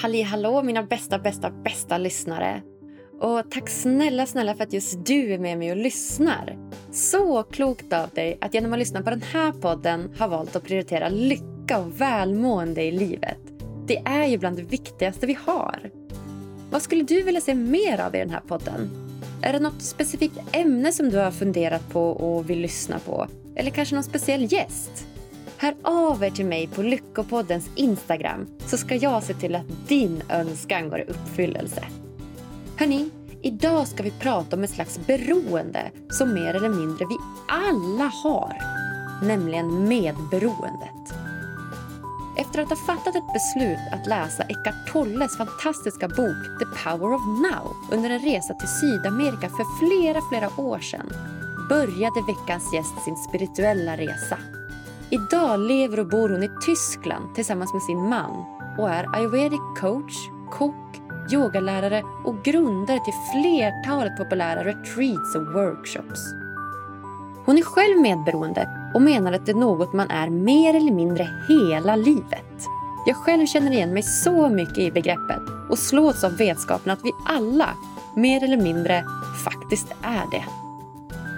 Halli 0.00 0.22
hallå 0.22 0.62
mina 0.62 0.82
bästa, 0.82 1.18
bästa, 1.18 1.50
bästa 1.50 1.98
lyssnare. 1.98 2.62
Och 3.20 3.50
tack 3.50 3.68
snälla, 3.68 4.26
snälla 4.26 4.54
för 4.54 4.64
att 4.64 4.72
just 4.72 5.06
du 5.06 5.34
är 5.34 5.38
med 5.38 5.58
mig 5.58 5.70
och 5.70 5.76
lyssnar. 5.76 6.58
Så 6.92 7.42
klokt 7.42 7.92
av 7.92 8.08
dig 8.08 8.38
att 8.40 8.54
genom 8.54 8.72
att 8.72 8.78
lyssna 8.78 9.02
på 9.02 9.10
den 9.10 9.22
här 9.22 9.52
podden 9.52 10.14
har 10.18 10.28
valt 10.28 10.56
att 10.56 10.64
prioritera 10.64 11.08
lycka 11.08 11.78
och 11.78 12.00
välmående 12.00 12.82
i 12.82 12.92
livet. 12.92 13.38
Det 13.86 13.96
är 13.96 14.26
ju 14.26 14.38
bland 14.38 14.56
det 14.56 14.62
viktigaste 14.62 15.26
vi 15.26 15.38
har. 15.46 15.90
Vad 16.70 16.82
skulle 16.82 17.02
du 17.02 17.22
vilja 17.22 17.40
se 17.40 17.54
mer 17.54 18.00
av 18.00 18.14
i 18.14 18.18
den 18.18 18.30
här 18.30 18.42
podden? 18.48 18.90
Är 19.42 19.52
det 19.52 19.58
något 19.58 19.82
specifikt 19.82 20.38
ämne 20.52 20.92
som 20.92 21.10
du 21.10 21.16
har 21.16 21.30
funderat 21.30 21.90
på 21.90 22.10
och 22.10 22.50
vill 22.50 22.60
lyssna 22.60 22.98
på? 22.98 23.26
Eller 23.56 23.70
kanske 23.70 23.94
någon 23.94 24.04
speciell 24.04 24.52
gäst? 24.52 25.06
Hör 25.60 25.74
av 25.82 26.24
er 26.24 26.30
till 26.30 26.46
mig 26.46 26.66
på 26.66 26.82
Lyckopoddens 26.82 27.70
Instagram 27.74 28.46
så 28.66 28.76
ska 28.76 28.94
jag 28.94 29.22
se 29.22 29.34
till 29.34 29.54
att 29.54 29.88
din 29.88 30.22
önskan 30.28 30.88
går 30.88 30.98
i 30.98 31.04
uppfyllelse. 31.04 31.84
Hörni, 32.76 33.10
idag 33.42 33.88
ska 33.88 34.02
vi 34.02 34.10
prata 34.10 34.56
om 34.56 34.64
ett 34.64 34.70
slags 34.70 35.00
beroende 35.06 35.90
som 36.10 36.34
mer 36.34 36.54
eller 36.54 36.68
mindre 36.68 37.06
vi 37.06 37.16
alla 37.48 38.04
har. 38.04 38.56
Nämligen 39.22 39.88
medberoendet. 39.88 41.14
Efter 42.38 42.62
att 42.62 42.68
ha 42.68 42.76
fattat 42.76 43.16
ett 43.16 43.32
beslut 43.32 43.92
att 43.92 44.06
läsa 44.06 44.42
Eckart 44.42 44.92
Tolles 44.92 45.36
fantastiska 45.36 46.08
bok 46.08 46.58
The 46.58 46.88
Power 46.88 47.14
of 47.14 47.22
Now 47.26 47.76
under 47.92 48.10
en 48.10 48.20
resa 48.20 48.54
till 48.54 48.68
Sydamerika 48.68 49.48
för 49.48 49.78
flera, 49.78 50.20
flera 50.28 50.60
år 50.60 50.78
sedan 50.78 51.12
började 51.68 52.22
veckans 52.26 52.74
gäst 52.74 53.04
sin 53.04 53.16
spirituella 53.16 53.96
resa. 53.96 54.38
Idag 55.10 55.60
lever 55.60 56.00
och 56.00 56.06
bor 56.06 56.28
hon 56.28 56.42
i 56.42 56.50
Tyskland 56.66 57.34
tillsammans 57.34 57.72
med 57.72 57.82
sin 57.82 58.08
man 58.08 58.44
och 58.78 58.90
är 58.90 59.16
ayurvedic 59.16 59.60
coach, 59.80 60.14
kock, 60.50 61.00
yogalärare 61.32 62.02
och 62.24 62.44
grundare 62.44 62.98
till 63.04 63.14
flertalet 63.32 64.16
populära 64.16 64.64
retreats 64.64 65.34
och 65.36 65.52
workshops. 65.52 66.20
Hon 67.44 67.58
är 67.58 67.62
själv 67.62 68.00
medberoende 68.00 68.68
och 68.94 69.02
menar 69.02 69.32
att 69.32 69.46
det 69.46 69.52
är 69.52 69.56
något 69.56 69.92
man 69.92 70.10
är 70.10 70.30
mer 70.30 70.74
eller 70.74 70.92
mindre 70.92 71.28
hela 71.48 71.96
livet. 71.96 72.66
Jag 73.06 73.16
själv 73.16 73.46
känner 73.46 73.72
igen 73.72 73.92
mig 73.92 74.02
så 74.02 74.48
mycket 74.48 74.78
i 74.78 74.90
begreppet 74.90 75.42
och 75.70 75.78
slås 75.78 76.24
av 76.24 76.36
vetskapen 76.36 76.92
att 76.92 77.04
vi 77.04 77.12
alla, 77.26 77.68
mer 78.14 78.44
eller 78.44 78.62
mindre, 78.62 79.04
faktiskt 79.44 79.94
är 80.02 80.30
det. 80.30 80.44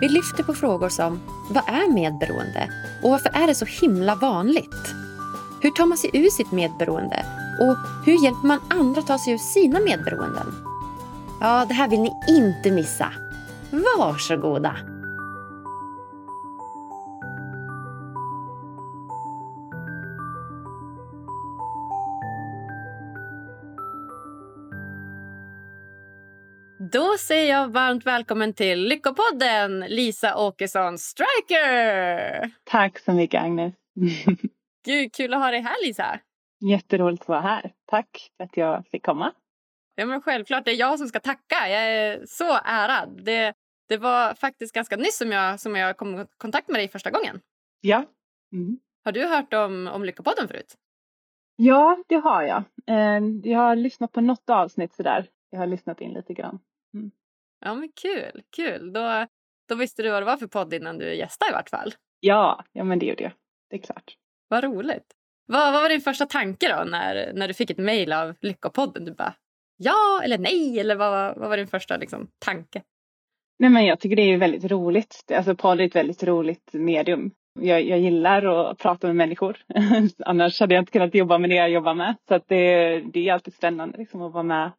Vi 0.00 0.08
lyfter 0.08 0.42
på 0.42 0.54
frågor 0.54 0.88
som 0.88 1.20
vad 1.50 1.62
är 1.66 1.92
medberoende 1.92 2.70
och 3.02 3.10
varför 3.10 3.30
är 3.34 3.46
det 3.46 3.54
så 3.54 3.64
himla 3.64 4.14
vanligt? 4.14 4.94
Hur 5.62 5.70
tar 5.70 5.86
man 5.86 5.98
sig 5.98 6.10
ur 6.12 6.30
sitt 6.30 6.52
medberoende 6.52 7.26
och 7.60 7.76
hur 8.06 8.24
hjälper 8.24 8.46
man 8.46 8.60
andra 8.68 9.00
att 9.00 9.06
ta 9.06 9.18
sig 9.18 9.32
ur 9.32 9.38
sina 9.38 9.80
medberoenden? 9.80 10.54
Ja, 11.40 11.64
det 11.68 11.74
här 11.74 11.88
vill 11.88 12.00
ni 12.00 12.12
inte 12.28 12.70
missa. 12.70 13.12
Varsågoda! 13.98 14.76
Då 26.92 27.16
säger 27.18 27.54
jag 27.54 27.68
varmt 27.68 28.06
välkommen 28.06 28.52
till 28.52 28.84
Lyckopodden, 28.84 29.80
Lisa 29.80 30.36
Åkesson 30.38 30.98
Striker! 30.98 32.50
Tack 32.64 32.98
så 32.98 33.12
mycket 33.12 33.42
Agnes. 33.42 33.74
Gud, 34.84 35.12
kul 35.12 35.34
att 35.34 35.40
ha 35.40 35.50
dig 35.50 35.60
här 35.60 35.86
Lisa. 35.86 36.20
Jätteroligt 36.70 37.22
att 37.22 37.28
vara 37.28 37.40
här. 37.40 37.72
Tack 37.86 38.30
för 38.36 38.44
att 38.44 38.56
jag 38.56 38.86
fick 38.86 39.04
komma. 39.04 39.32
Ja, 39.94 40.06
men 40.06 40.22
självklart, 40.22 40.64
det 40.64 40.70
är 40.70 40.76
jag 40.76 40.98
som 40.98 41.08
ska 41.08 41.20
tacka. 41.20 41.68
Jag 41.68 41.82
är 41.82 42.26
så 42.26 42.58
ärad. 42.64 43.20
Det, 43.24 43.54
det 43.88 43.96
var 43.96 44.34
faktiskt 44.34 44.74
ganska 44.74 44.96
nyss 44.96 45.18
som 45.18 45.32
jag, 45.32 45.60
som 45.60 45.76
jag 45.76 45.96
kom 45.96 46.20
i 46.20 46.26
kontakt 46.36 46.68
med 46.68 46.80
dig 46.80 46.88
första 46.88 47.10
gången. 47.10 47.40
Ja. 47.80 48.04
Mm. 48.52 48.78
Har 49.04 49.12
du 49.12 49.26
hört 49.26 49.54
om, 49.54 49.90
om 49.92 50.04
Lyckopodden 50.04 50.48
förut? 50.48 50.74
Ja, 51.56 52.04
det 52.08 52.16
har 52.16 52.42
jag. 52.42 52.62
Eh, 52.86 53.22
jag 53.42 53.58
har 53.58 53.76
lyssnat 53.76 54.12
på 54.12 54.20
något 54.20 54.50
avsnitt 54.50 54.94
sådär. 54.94 55.26
Jag 55.50 55.58
har 55.58 55.66
lyssnat 55.66 56.00
in 56.00 56.12
lite 56.12 56.34
grann. 56.34 56.58
Mm. 56.94 57.10
Ja, 57.60 57.74
men 57.74 57.88
kul. 58.02 58.42
kul. 58.56 58.92
Då, 58.92 59.26
då 59.68 59.74
visste 59.74 60.02
du 60.02 60.10
vad 60.10 60.22
det 60.22 60.26
var 60.26 60.36
för 60.36 60.46
podd 60.46 60.74
innan 60.74 60.98
du 60.98 61.14
gästade 61.14 61.50
i 61.50 61.54
vart 61.54 61.70
fall. 61.70 61.94
Ja, 62.20 62.64
ja 62.72 62.84
men 62.84 62.98
det 62.98 63.06
gjorde 63.06 63.22
jag. 63.22 63.32
Det 63.70 63.76
är 63.76 63.80
klart. 63.80 64.16
Vad 64.48 64.64
roligt. 64.64 65.14
Vad, 65.46 65.72
vad 65.72 65.82
var 65.82 65.88
din 65.88 66.00
första 66.00 66.26
tanke 66.26 66.76
då 66.76 66.84
när, 66.84 67.32
när 67.32 67.48
du 67.48 67.54
fick 67.54 67.70
ett 67.70 67.78
mejl 67.78 68.12
av 68.12 68.34
Lyckopodden? 68.40 69.04
Du 69.04 69.12
bara 69.12 69.34
ja 69.76 70.20
eller 70.24 70.38
nej 70.38 70.80
eller 70.80 70.96
vad, 70.96 71.38
vad 71.38 71.48
var 71.48 71.56
din 71.56 71.66
första 71.66 71.96
liksom, 71.96 72.28
tanke? 72.38 72.82
Nej 73.58 73.70
men 73.70 73.86
jag 73.86 74.00
tycker 74.00 74.16
det 74.16 74.22
är 74.22 74.36
väldigt 74.36 74.64
roligt. 74.64 75.24
Alltså 75.34 75.54
podd 75.54 75.80
är 75.80 75.84
ett 75.84 75.96
väldigt 75.96 76.22
roligt 76.22 76.72
medium. 76.72 77.30
Jag, 77.60 77.82
jag 77.82 77.98
gillar 77.98 78.70
att 78.70 78.78
prata 78.78 79.06
med 79.06 79.16
människor. 79.16 79.56
Annars 80.26 80.60
hade 80.60 80.74
jag 80.74 80.82
inte 80.82 80.92
kunnat 80.92 81.14
jobba 81.14 81.38
med 81.38 81.50
det 81.50 81.56
jag 81.56 81.70
jobbar 81.70 81.94
med. 81.94 82.16
Så 82.28 82.34
att 82.34 82.48
det, 82.48 83.00
det 83.00 83.28
är 83.28 83.32
alltid 83.32 83.54
spännande 83.54 83.98
liksom, 83.98 84.22
att 84.22 84.32
vara 84.32 84.42
med 84.42 84.70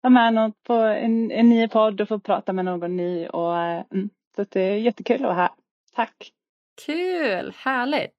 vara 0.00 0.12
med 0.12 0.34
någon 0.34 0.52
på 0.66 0.74
en, 0.74 1.30
en 1.30 1.48
ny 1.48 1.68
podd 1.68 2.00
och 2.00 2.08
få 2.08 2.18
prata 2.18 2.52
med 2.52 2.64
någon 2.64 2.96
ny. 2.96 3.26
Och, 3.26 3.58
eh, 3.58 3.84
mm, 3.92 4.10
så 4.36 4.44
det 4.48 4.60
är 4.60 4.76
jättekul 4.76 5.16
att 5.16 5.22
vara 5.22 5.34
här. 5.34 5.50
Tack! 5.94 6.32
Kul! 6.86 7.52
Härligt! 7.56 8.14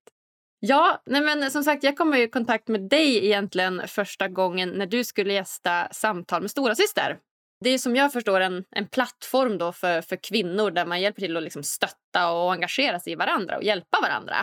Ja, 0.60 1.02
nej 1.06 1.22
men 1.22 1.52
som 1.52 1.64
sagt, 1.64 1.84
jag 1.84 1.98
kom 1.98 2.14
i 2.14 2.28
kontakt 2.28 2.68
med 2.68 2.90
dig 2.90 3.26
egentligen 3.26 3.82
första 3.88 4.28
gången 4.28 4.70
när 4.70 4.86
du 4.86 5.04
skulle 5.04 5.34
gästa 5.34 5.88
Samtal 5.92 6.42
med 6.42 6.52
stora 6.52 6.76
syster. 6.76 7.18
Det 7.64 7.70
är 7.70 7.78
som 7.78 7.96
jag 7.96 8.14
förstår 8.14 8.42
en, 8.42 8.64
en 8.72 8.88
plattform 8.88 9.58
då 9.58 9.72
för, 9.72 10.02
för 10.02 10.16
kvinnor 10.16 10.72
där 10.72 10.86
man 10.86 11.02
hjälper 11.02 11.22
till 11.22 11.38
att 11.38 11.44
liksom 11.44 11.64
stötta 11.64 12.32
och 12.32 12.54
engagera 12.54 13.00
sig 13.00 13.14
i 13.14 13.16
varandra 13.16 13.58
och 13.58 13.64
hjälpa 13.64 13.98
varandra. 14.02 14.36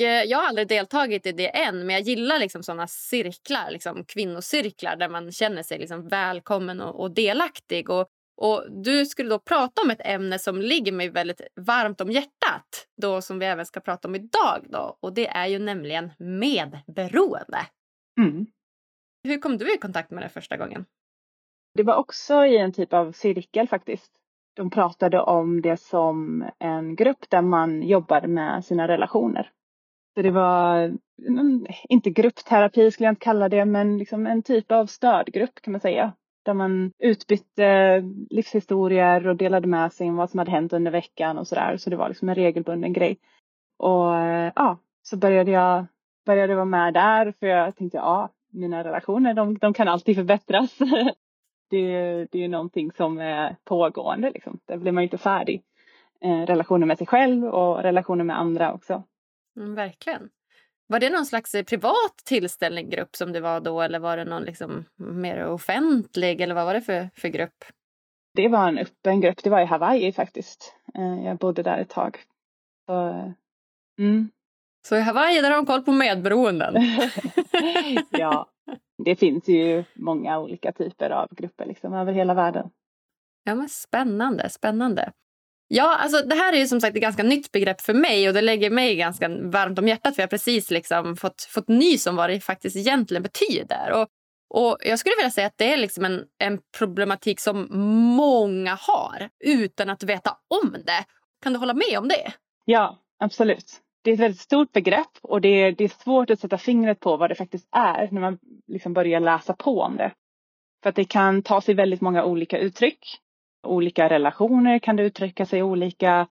Eh, 0.00 0.22
Jag 0.22 0.38
har 0.38 0.48
aldrig 0.48 0.68
deltagit 0.68 1.26
i 1.26 1.32
det 1.32 1.56
än, 1.56 1.86
men 1.86 1.90
jag 1.90 2.02
gillar 2.02 2.38
liksom 2.38 2.62
såna 2.62 2.86
cirklar, 2.86 3.70
liksom 3.70 4.04
kvinnocirklar 4.04 4.96
där 4.96 5.08
man 5.08 5.32
känner 5.32 5.62
sig 5.62 5.78
liksom 5.78 6.08
välkommen 6.08 6.80
och, 6.80 7.00
och 7.00 7.10
delaktig. 7.14 7.90
Och, 7.90 8.08
och 8.36 8.64
Du 8.84 9.06
skulle 9.06 9.30
då 9.30 9.38
prata 9.38 9.82
om 9.82 9.90
ett 9.90 10.00
ämne 10.06 10.38
som 10.38 10.60
ligger 10.60 10.92
mig 10.92 11.10
väldigt 11.10 11.40
varmt 11.60 12.00
om 12.00 12.10
hjärtat, 12.10 12.86
då 13.02 13.22
som 13.22 13.38
vi 13.38 13.46
även 13.46 13.66
ska 13.66 13.80
prata 13.80 14.08
om 14.08 14.14
idag. 14.14 14.66
Då, 14.68 14.96
och 15.00 15.14
Det 15.14 15.28
är 15.28 15.46
ju 15.46 15.58
nämligen 15.58 16.10
medberoende. 16.18 17.66
Mm. 18.20 18.46
Hur 19.24 19.38
kom 19.38 19.58
du 19.58 19.74
i 19.74 19.78
kontakt 19.78 20.10
med 20.10 20.22
det 20.22 20.28
första 20.28 20.56
gången? 20.56 20.84
Det 21.74 21.82
var 21.82 21.96
också 21.96 22.44
i 22.44 22.56
en 22.58 22.72
typ 22.72 22.92
av 22.92 23.12
cirkel 23.12 23.68
faktiskt. 23.68 24.12
De 24.56 24.70
pratade 24.70 25.20
om 25.20 25.62
det 25.62 25.76
som 25.76 26.44
en 26.58 26.96
grupp 26.96 27.30
där 27.30 27.42
man 27.42 27.82
jobbar 27.82 28.26
med 28.26 28.64
sina 28.64 28.88
relationer. 28.88 29.50
Så 30.18 30.22
det 30.22 30.30
var, 30.30 30.92
inte 31.88 32.10
gruppterapi 32.10 32.90
skulle 32.90 33.06
jag 33.06 33.12
inte 33.12 33.24
kalla 33.24 33.48
det, 33.48 33.64
men 33.64 33.98
liksom 33.98 34.26
en 34.26 34.42
typ 34.42 34.72
av 34.72 34.86
stödgrupp 34.86 35.60
kan 35.62 35.72
man 35.72 35.80
säga. 35.80 36.12
Där 36.44 36.54
man 36.54 36.92
utbytte 36.98 38.02
livshistorier 38.30 39.28
och 39.28 39.36
delade 39.36 39.66
med 39.66 39.92
sig 39.92 40.08
om 40.08 40.16
vad 40.16 40.30
som 40.30 40.38
hade 40.38 40.50
hänt 40.50 40.72
under 40.72 40.90
veckan 40.90 41.38
och 41.38 41.48
sådär. 41.48 41.76
Så 41.76 41.90
det 41.90 41.96
var 41.96 42.08
liksom 42.08 42.28
en 42.28 42.34
regelbunden 42.34 42.92
grej. 42.92 43.18
Och 43.78 44.16
eh, 44.16 44.52
ja, 44.56 44.78
så 45.02 45.16
började 45.16 45.50
jag 45.50 45.86
började 46.26 46.54
vara 46.54 46.64
med 46.64 46.94
där 46.94 47.34
för 47.40 47.46
jag 47.46 47.76
tänkte 47.76 47.98
ja, 47.98 48.28
mina 48.52 48.84
relationer 48.84 49.34
de, 49.34 49.58
de 49.58 49.74
kan 49.74 49.88
alltid 49.88 50.16
förbättras. 50.16 50.78
det, 51.70 52.24
det 52.24 52.44
är 52.44 52.48
någonting 52.48 52.92
som 52.92 53.18
är 53.18 53.56
pågående 53.64 54.30
liksom. 54.30 54.58
Där 54.66 54.76
blir 54.76 54.92
man 54.92 55.02
ju 55.02 55.06
inte 55.06 55.18
färdig. 55.18 55.62
Eh, 56.20 56.46
relationer 56.46 56.86
med 56.86 56.98
sig 56.98 57.06
själv 57.06 57.44
och 57.44 57.82
relationer 57.82 58.24
med 58.24 58.38
andra 58.38 58.72
också. 58.72 59.02
Mm, 59.58 59.74
verkligen. 59.74 60.30
Var 60.86 61.00
det 61.00 61.10
någon 61.10 61.26
slags 61.26 61.54
eh, 61.54 61.64
privat 61.64 62.16
tillställninggrupp 62.24 63.16
som 63.16 63.32
det 63.32 63.40
var 63.40 63.60
då 63.60 63.80
eller 63.80 63.98
var 63.98 64.16
det 64.16 64.24
någon 64.24 64.42
liksom 64.42 64.84
mer 64.96 65.46
offentlig 65.46 66.40
eller 66.40 66.54
vad 66.54 66.64
var 66.64 66.74
det 66.74 66.80
för, 66.80 67.10
för 67.16 67.28
grupp? 67.28 67.64
Det 68.34 68.48
var 68.48 68.68
en 68.68 68.78
öppen 68.78 69.20
grupp. 69.20 69.42
Det 69.42 69.50
var 69.50 69.60
i 69.60 69.64
Hawaii 69.64 70.12
faktiskt. 70.12 70.74
Eh, 70.94 71.24
jag 71.24 71.36
bodde 71.36 71.62
där 71.62 71.78
ett 71.78 71.88
tag. 71.88 72.18
Så, 72.86 73.08
eh, 73.08 73.30
mm. 73.98 74.30
Så 74.86 74.96
i 74.96 75.00
Hawaii 75.00 75.40
där 75.40 75.50
har 75.50 75.56
de 75.56 75.66
koll 75.66 75.82
på 75.82 75.92
medberoenden? 75.92 76.74
ja, 78.10 78.46
det 79.04 79.16
finns 79.16 79.48
ju 79.48 79.84
många 79.94 80.38
olika 80.38 80.72
typer 80.72 81.10
av 81.10 81.28
grupper 81.34 81.66
liksom 81.66 81.94
över 81.94 82.12
hela 82.12 82.34
världen. 82.34 82.70
Ja, 83.44 83.54
men 83.54 83.68
spännande, 83.68 84.50
spännande. 84.50 85.12
Ja, 85.68 85.96
alltså 85.96 86.22
det 86.22 86.34
här 86.34 86.52
är 86.52 86.56
ju 86.56 86.66
som 86.66 86.80
sagt 86.80 86.96
ett 86.96 87.02
ganska 87.02 87.22
nytt 87.22 87.52
begrepp 87.52 87.80
för 87.80 87.94
mig 87.94 88.28
och 88.28 88.34
det 88.34 88.40
lägger 88.40 88.70
mig 88.70 88.96
ganska 88.96 89.28
varmt 89.28 89.78
om 89.78 89.88
hjärtat 89.88 90.14
för 90.14 90.22
jag 90.22 90.26
har 90.26 90.30
precis 90.30 90.70
liksom 90.70 91.16
fått, 91.16 91.42
fått 91.42 91.68
nys 91.68 92.06
om 92.06 92.16
vad 92.16 92.30
det 92.30 92.40
faktiskt 92.40 92.76
egentligen 92.76 93.22
betyder. 93.22 93.92
Och, 93.92 94.08
och 94.54 94.78
Jag 94.80 94.98
skulle 94.98 95.16
vilja 95.16 95.30
säga 95.30 95.46
att 95.46 95.58
det 95.58 95.72
är 95.72 95.76
liksom 95.76 96.04
en, 96.04 96.24
en 96.38 96.58
problematik 96.78 97.40
som 97.40 97.68
många 98.16 98.78
har 98.80 99.28
utan 99.44 99.90
att 99.90 100.02
veta 100.02 100.36
om 100.62 100.72
det. 100.72 101.04
Kan 101.42 101.52
du 101.52 101.58
hålla 101.58 101.74
med 101.74 101.98
om 101.98 102.08
det? 102.08 102.32
Ja, 102.64 102.98
absolut 103.18 103.82
det 104.08 104.10
är 104.12 104.14
ett 104.14 104.20
väldigt 104.20 104.40
stort 104.40 104.72
begrepp 104.72 105.18
och 105.22 105.40
det 105.40 105.48
är, 105.48 105.72
det 105.72 105.84
är 105.84 105.88
svårt 105.88 106.30
att 106.30 106.40
sätta 106.40 106.58
fingret 106.58 107.00
på 107.00 107.16
vad 107.16 107.30
det 107.30 107.34
faktiskt 107.34 107.68
är 107.72 108.08
när 108.12 108.20
man 108.20 108.38
liksom 108.66 108.92
börjar 108.92 109.20
läsa 109.20 109.52
på 109.52 109.80
om 109.80 109.96
det. 109.96 110.12
För 110.82 110.90
att 110.90 110.96
det 110.96 111.04
kan 111.04 111.42
ta 111.42 111.60
sig 111.60 111.74
väldigt 111.74 112.00
många 112.00 112.24
olika 112.24 112.58
uttryck. 112.58 113.20
Olika 113.66 114.08
relationer 114.08 114.78
kan 114.78 114.96
det 114.96 115.02
uttrycka 115.02 115.46
sig 115.46 115.62
olika. 115.62 116.26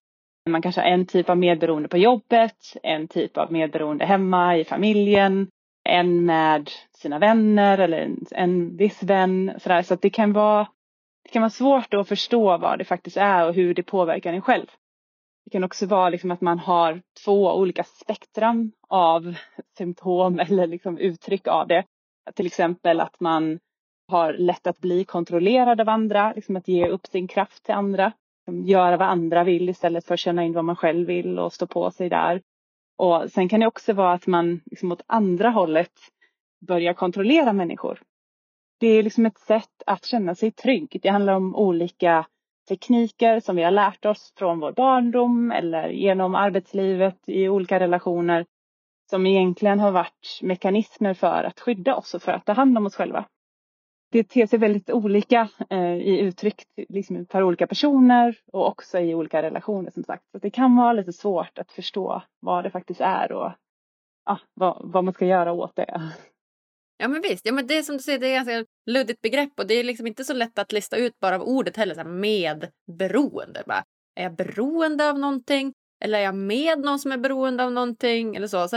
Man 0.50 0.62
kanske 0.62 0.80
har 0.80 0.88
en 0.88 1.06
typ 1.06 1.30
av 1.30 1.38
medberoende 1.38 1.88
på 1.88 1.98
jobbet, 1.98 2.76
en 2.82 3.08
typ 3.08 3.36
av 3.36 3.52
medberoende 3.52 4.04
hemma 4.04 4.56
i 4.56 4.64
familjen, 4.64 5.48
en 5.84 6.24
med 6.24 6.70
sina 6.96 7.18
vänner 7.18 7.78
eller 7.78 7.98
en, 7.98 8.26
en 8.30 8.76
viss 8.76 9.02
vän. 9.02 9.52
Sådär. 9.58 9.82
Så 9.82 9.94
att 9.94 10.02
det 10.02 10.10
kan, 10.10 10.32
vara, 10.32 10.68
det 11.24 11.30
kan 11.30 11.42
vara 11.42 11.50
svårt 11.50 11.94
att 11.94 12.08
förstå 12.08 12.58
vad 12.58 12.78
det 12.78 12.84
faktiskt 12.84 13.16
är 13.16 13.48
och 13.48 13.54
hur 13.54 13.74
det 13.74 13.82
påverkar 13.82 14.32
en 14.32 14.42
själv. 14.42 14.66
Det 15.44 15.50
kan 15.50 15.64
också 15.64 15.86
vara 15.86 16.08
liksom 16.08 16.30
att 16.30 16.40
man 16.40 16.58
har 16.58 17.02
två 17.24 17.54
olika 17.54 17.84
spektrum 17.84 18.72
av 18.88 19.34
symptom 19.78 20.38
eller 20.48 20.66
liksom 20.66 20.98
uttryck 20.98 21.46
av 21.46 21.68
det. 21.68 21.84
Till 22.34 22.46
exempel 22.46 23.00
att 23.00 23.20
man 23.20 23.58
har 24.08 24.32
lätt 24.32 24.66
att 24.66 24.78
bli 24.78 25.04
kontrollerad 25.04 25.80
av 25.80 25.88
andra, 25.88 26.32
liksom 26.32 26.56
att 26.56 26.68
ge 26.68 26.88
upp 26.88 27.06
sin 27.06 27.28
kraft 27.28 27.64
till 27.64 27.74
andra. 27.74 28.12
Liksom 28.46 28.64
göra 28.64 28.96
vad 28.96 29.08
andra 29.08 29.44
vill 29.44 29.68
istället 29.68 30.04
för 30.04 30.14
att 30.14 30.20
känna 30.20 30.44
in 30.44 30.52
vad 30.52 30.64
man 30.64 30.76
själv 30.76 31.06
vill 31.06 31.38
och 31.38 31.52
stå 31.52 31.66
på 31.66 31.90
sig 31.90 32.08
där. 32.08 32.42
Och 32.98 33.30
sen 33.30 33.48
kan 33.48 33.60
det 33.60 33.66
också 33.66 33.92
vara 33.92 34.12
att 34.12 34.26
man 34.26 34.60
liksom 34.66 34.92
åt 34.92 35.02
andra 35.06 35.50
hållet 35.50 35.92
börjar 36.66 36.92
kontrollera 36.92 37.52
människor. 37.52 38.00
Det 38.80 38.86
är 38.86 39.02
liksom 39.02 39.26
ett 39.26 39.38
sätt 39.38 39.82
att 39.86 40.04
känna 40.04 40.34
sig 40.34 40.50
trygg. 40.50 40.98
Det 41.02 41.08
handlar 41.08 41.34
om 41.34 41.56
olika 41.56 42.26
tekniker 42.68 43.40
som 43.40 43.56
vi 43.56 43.62
har 43.62 43.70
lärt 43.70 44.04
oss 44.04 44.32
från 44.36 44.60
vår 44.60 44.72
barndom 44.72 45.52
eller 45.52 45.88
genom 45.88 46.34
arbetslivet 46.34 47.18
i 47.26 47.48
olika 47.48 47.80
relationer 47.80 48.46
som 49.10 49.26
egentligen 49.26 49.80
har 49.80 49.90
varit 49.90 50.40
mekanismer 50.42 51.14
för 51.14 51.44
att 51.44 51.60
skydda 51.60 51.94
oss 51.96 52.14
och 52.14 52.22
för 52.22 52.32
att 52.32 52.46
ta 52.46 52.52
hand 52.52 52.78
om 52.78 52.86
oss 52.86 52.96
själva. 52.96 53.24
Det 54.10 54.24
ter 54.24 54.46
sig 54.46 54.58
väldigt 54.58 54.90
olika 54.90 55.48
eh, 55.70 55.94
i 55.94 56.18
uttryck 56.18 56.62
liksom 56.88 57.26
för 57.30 57.42
olika 57.42 57.66
personer 57.66 58.38
och 58.52 58.66
också 58.66 58.98
i 58.98 59.14
olika 59.14 59.42
relationer 59.42 59.90
som 59.90 60.04
sagt. 60.04 60.24
Så 60.32 60.38
det 60.38 60.50
kan 60.50 60.76
vara 60.76 60.92
lite 60.92 61.12
svårt 61.12 61.58
att 61.58 61.72
förstå 61.72 62.22
vad 62.40 62.64
det 62.64 62.70
faktiskt 62.70 63.00
är 63.00 63.32
och 63.32 63.52
ah, 64.24 64.38
vad, 64.54 64.92
vad 64.92 65.04
man 65.04 65.14
ska 65.14 65.26
göra 65.26 65.52
åt 65.52 65.76
det. 65.76 66.12
Ja 66.98 67.08
men 67.08 67.22
visst, 67.22 67.46
ja, 67.46 67.52
men 67.52 67.66
det 67.66 67.78
är 67.78 67.82
som 67.82 67.96
du 67.96 68.02
säger, 68.02 68.18
det 68.18 68.26
är 68.26 68.40
ett 68.40 68.46
ganska 68.46 68.70
luddigt 68.86 69.20
begrepp 69.20 69.52
och 69.58 69.66
det 69.66 69.74
är 69.74 69.84
liksom 69.84 70.06
inte 70.06 70.24
så 70.24 70.32
lätt 70.32 70.58
att 70.58 70.72
lista 70.72 70.96
ut 70.96 71.20
bara 71.20 71.34
av 71.34 71.42
ordet 71.42 71.76
heller, 71.76 71.94
så 71.94 72.00
här, 72.00 72.08
medberoende. 72.08 73.62
Bara, 73.66 73.84
är 74.14 74.22
jag 74.22 74.36
beroende 74.36 75.10
av 75.10 75.18
någonting? 75.18 75.74
Eller 76.04 76.18
är 76.18 76.22
jag 76.22 76.34
med 76.34 76.78
någon 76.78 76.98
som 76.98 77.12
är 77.12 77.18
beroende 77.18 77.64
av 77.64 77.72
någonting? 77.72 78.36
Eller 78.36 78.46
så. 78.46 78.68
så 78.68 78.76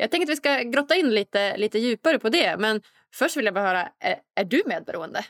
jag 0.00 0.10
tänker 0.10 0.26
att 0.26 0.30
vi 0.30 0.36
ska 0.36 0.62
grotta 0.62 0.94
in 0.94 1.10
lite, 1.10 1.56
lite 1.56 1.78
djupare 1.78 2.18
på 2.18 2.28
det. 2.28 2.56
Men 2.58 2.80
först 3.14 3.36
vill 3.36 3.44
jag 3.44 3.54
bara 3.54 3.66
höra, 3.66 3.88
är, 3.98 4.16
är 4.34 4.44
du 4.44 4.62
medberoende? 4.66 5.24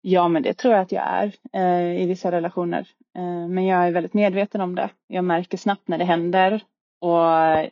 Ja, 0.00 0.28
men 0.28 0.42
det 0.42 0.54
tror 0.54 0.74
jag 0.74 0.82
att 0.82 0.92
jag 0.92 1.04
är 1.06 1.34
eh, 1.52 2.02
i 2.02 2.06
vissa 2.06 2.32
relationer. 2.32 2.88
Eh, 3.16 3.48
men 3.48 3.66
jag 3.66 3.86
är 3.86 3.92
väldigt 3.92 4.14
medveten 4.14 4.60
om 4.60 4.74
det. 4.74 4.90
Jag 5.06 5.24
märker 5.24 5.58
snabbt 5.58 5.88
när 5.88 5.98
det 5.98 6.04
händer. 6.04 6.62
Och 7.00 7.70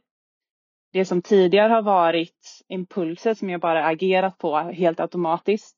det 0.93 1.05
som 1.05 1.23
tidigare 1.23 1.73
har 1.73 1.83
varit 1.83 2.65
impulser 2.69 3.35
som 3.35 3.51
jag 3.51 3.61
bara 3.61 3.87
agerat 3.87 4.39
på 4.39 4.59
helt 4.59 5.01
automatiskt 5.01 5.77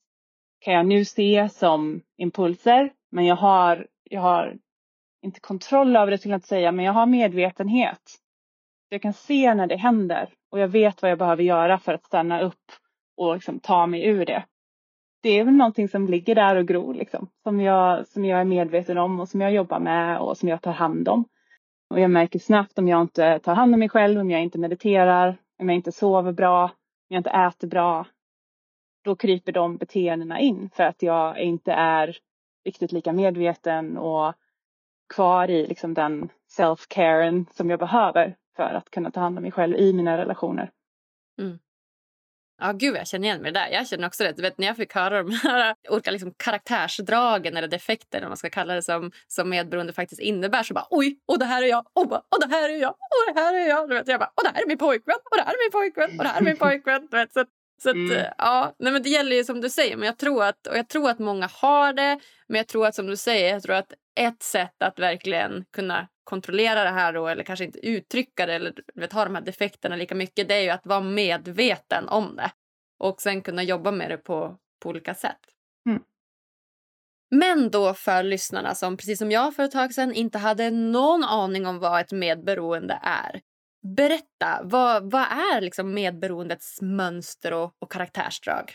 kan 0.60 0.74
jag 0.74 0.86
nu 0.86 1.04
se 1.04 1.48
som 1.48 2.02
impulser. 2.16 2.92
Men 3.10 3.26
jag 3.26 3.36
har, 3.36 3.86
jag 4.04 4.20
har 4.20 4.56
inte 5.22 5.40
kontroll 5.40 5.96
över 5.96 6.10
det 6.10 6.18
skulle 6.18 6.32
jag 6.32 6.38
inte 6.38 6.48
säga, 6.48 6.72
men 6.72 6.84
jag 6.84 6.92
har 6.92 7.06
medvetenhet. 7.06 8.20
Jag 8.92 9.02
kan 9.02 9.12
se 9.12 9.54
när 9.54 9.66
det 9.66 9.76
händer 9.76 10.28
och 10.50 10.58
jag 10.58 10.68
vet 10.68 11.02
vad 11.02 11.10
jag 11.10 11.18
behöver 11.18 11.42
göra 11.42 11.78
för 11.78 11.94
att 11.94 12.04
stanna 12.04 12.40
upp 12.40 12.72
och 13.16 13.34
liksom 13.34 13.60
ta 13.60 13.86
mig 13.86 14.04
ur 14.06 14.26
det. 14.26 14.44
Det 15.22 15.30
är 15.30 15.44
väl 15.44 15.54
någonting 15.54 15.88
som 15.88 16.06
ligger 16.06 16.34
där 16.34 16.56
och 16.56 16.68
gror 16.68 16.94
liksom, 16.94 17.28
som 17.42 17.60
jag, 17.60 18.06
som 18.06 18.24
jag 18.24 18.40
är 18.40 18.44
medveten 18.44 18.98
om 18.98 19.20
och 19.20 19.28
som 19.28 19.40
jag 19.40 19.52
jobbar 19.52 19.80
med 19.80 20.18
och 20.18 20.36
som 20.36 20.48
jag 20.48 20.62
tar 20.62 20.72
hand 20.72 21.08
om. 21.08 21.24
Och 21.90 22.00
jag 22.00 22.10
märker 22.10 22.38
snabbt 22.38 22.78
om 22.78 22.88
jag 22.88 23.00
inte 23.00 23.38
tar 23.38 23.54
hand 23.54 23.74
om 23.74 23.80
mig 23.80 23.88
själv, 23.88 24.20
om 24.20 24.30
jag 24.30 24.42
inte 24.42 24.58
mediterar, 24.58 25.36
om 25.58 25.68
jag 25.68 25.76
inte 25.76 25.92
sover 25.92 26.32
bra, 26.32 26.64
om 26.64 26.70
jag 27.08 27.20
inte 27.20 27.30
äter 27.30 27.68
bra. 27.68 28.06
Då 29.04 29.16
kryper 29.16 29.52
de 29.52 29.76
beteendena 29.76 30.40
in 30.40 30.70
för 30.74 30.82
att 30.82 31.02
jag 31.02 31.38
inte 31.38 31.72
är 31.72 32.16
riktigt 32.64 32.92
lika 32.92 33.12
medveten 33.12 33.98
och 33.98 34.34
kvar 35.14 35.50
i 35.50 35.66
liksom 35.66 35.94
den 35.94 36.28
self-caren 36.58 37.46
som 37.50 37.70
jag 37.70 37.78
behöver 37.78 38.36
för 38.56 38.74
att 38.74 38.90
kunna 38.90 39.10
ta 39.10 39.20
hand 39.20 39.38
om 39.38 39.42
mig 39.42 39.52
själv 39.52 39.76
i 39.76 39.92
mina 39.92 40.18
relationer. 40.18 40.70
Mm. 41.40 41.58
Ja, 42.62 42.72
gud 42.72 42.96
jag 42.96 43.06
känner 43.06 43.28
igen 43.28 43.42
mig 43.42 43.52
där. 43.52 43.68
Jag 43.68 43.88
känner 43.88 44.06
också 44.06 44.24
det. 44.24 44.32
Du 44.32 44.42
vet, 44.42 44.58
när 44.58 44.66
jag 44.66 44.76
fick 44.76 44.94
höra 44.94 45.22
de 45.22 45.32
här 45.32 45.74
olika 45.90 46.10
liksom, 46.10 46.34
karaktärsdragen 46.36 47.56
eller 47.56 47.68
defekter, 47.68 48.28
man 48.28 48.36
ska 48.36 48.50
kalla 48.50 48.74
det, 48.74 48.82
som, 48.82 49.10
som 49.26 49.50
medberoende 49.50 49.92
faktiskt 49.92 50.20
innebär 50.20 50.62
så 50.62 50.74
bara 50.74 50.86
oj, 50.90 51.18
och 51.26 51.38
det 51.38 51.44
här 51.44 51.62
är 51.62 51.66
jag, 51.66 51.86
och, 51.92 52.12
och 52.12 52.40
det 52.40 52.46
här 52.46 52.68
är 52.68 52.76
jag, 52.76 52.90
och 52.90 53.34
det 53.34 53.40
här 53.40 53.54
är 53.54 53.68
jag. 53.68 53.88
Du 53.88 53.94
vet, 53.94 54.08
jag 54.08 54.20
bara, 54.20 54.32
och 54.34 54.42
det 54.44 54.50
här 54.54 54.62
är 54.62 54.66
min 54.68 54.78
pojkvän, 54.78 55.18
och 55.30 55.36
det 55.36 55.42
här 55.42 55.54
är 55.54 55.58
min 55.64 55.70
pojkvän, 55.70 56.18
och 56.18 56.24
det 56.24 56.30
här 56.30 56.40
är 56.40 56.44
min 56.44 56.56
pojkvän. 56.66 57.08
Du 57.10 57.16
vet, 57.16 57.32
så 57.32 57.44
så 57.82 57.90
att, 57.90 57.94
mm. 57.96 58.26
ja, 58.38 58.74
nej 58.78 58.92
men 58.92 59.02
det 59.02 59.08
gäller 59.08 59.36
ju 59.36 59.44
som 59.44 59.60
du 59.60 59.70
säger, 59.70 59.96
men 59.96 60.06
jag 60.06 60.18
tror 60.18 60.44
att, 60.44 60.66
och 60.66 60.76
jag 60.76 60.88
tror 60.88 61.10
att 61.10 61.18
många 61.18 61.48
har 61.52 61.92
det. 61.92 62.20
Men 62.46 62.56
jag 62.56 62.68
tror 62.68 62.86
att 62.86 62.94
som 62.94 63.06
du 63.06 63.16
säger, 63.16 63.52
jag 63.52 63.62
tror 63.62 63.74
att 63.74 63.92
ett 64.20 64.42
sätt 64.42 64.82
att 64.82 64.98
verkligen 64.98 65.64
kunna 65.72 66.08
kontrollera 66.24 66.84
det 66.84 66.90
här 66.90 67.12
då, 67.12 67.28
eller 67.28 67.44
kanske 67.44 67.64
inte 67.64 67.86
uttrycka 67.86 68.46
det 68.46 68.54
eller 68.54 68.74
vet, 68.94 69.12
ha 69.12 69.24
de 69.24 69.34
här 69.34 69.42
defekterna 69.42 69.96
lika 69.96 70.14
mycket, 70.14 70.48
det 70.48 70.54
är 70.54 70.62
ju 70.62 70.70
att 70.70 70.86
vara 70.86 71.00
medveten 71.00 72.08
om 72.08 72.36
det. 72.36 72.50
Och 72.98 73.20
sen 73.20 73.42
kunna 73.42 73.62
jobba 73.62 73.90
med 73.90 74.10
det 74.10 74.16
på, 74.16 74.56
på 74.82 74.88
olika 74.88 75.14
sätt. 75.14 75.40
Mm. 75.88 76.02
Men 77.30 77.70
då 77.70 77.94
för 77.94 78.22
lyssnarna 78.22 78.74
som 78.74 78.96
precis 78.96 79.18
som 79.18 79.30
jag 79.30 79.56
för 79.56 79.62
ett 79.62 79.72
tag 79.72 79.94
sedan 79.94 80.14
inte 80.14 80.38
hade 80.38 80.70
någon 80.70 81.24
aning 81.24 81.66
om 81.66 81.78
vad 81.78 82.00
ett 82.00 82.12
medberoende 82.12 82.98
är. 83.02 83.40
Berätta, 83.82 84.60
vad, 84.62 85.10
vad 85.10 85.22
är 85.22 85.60
liksom 85.60 85.94
medberoendets 85.94 86.82
mönster 86.82 87.52
och, 87.52 87.74
och 87.78 87.92
karaktärsdrag? 87.92 88.74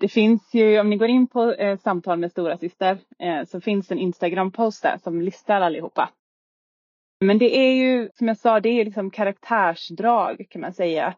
Det 0.00 0.08
finns 0.08 0.54
ju, 0.54 0.80
om 0.80 0.90
ni 0.90 0.96
går 0.96 1.08
in 1.08 1.26
på 1.26 1.52
eh, 1.52 1.78
samtal 1.78 2.18
med 2.18 2.30
stora 2.30 2.58
syster 2.58 2.98
eh, 3.18 3.44
så 3.44 3.60
finns 3.60 3.88
det 3.88 3.94
en 3.94 3.98
Instagram-post 3.98 4.82
där 4.82 4.98
som 4.98 5.20
listar 5.20 5.60
allihopa. 5.60 6.10
Men 7.24 7.38
det 7.38 7.56
är 7.56 7.72
ju, 7.72 8.10
som 8.14 8.28
jag 8.28 8.38
sa, 8.38 8.60
det 8.60 8.68
är 8.68 8.84
liksom 8.84 9.10
karaktärsdrag 9.10 10.46
kan 10.50 10.60
man 10.60 10.72
säga. 10.72 11.14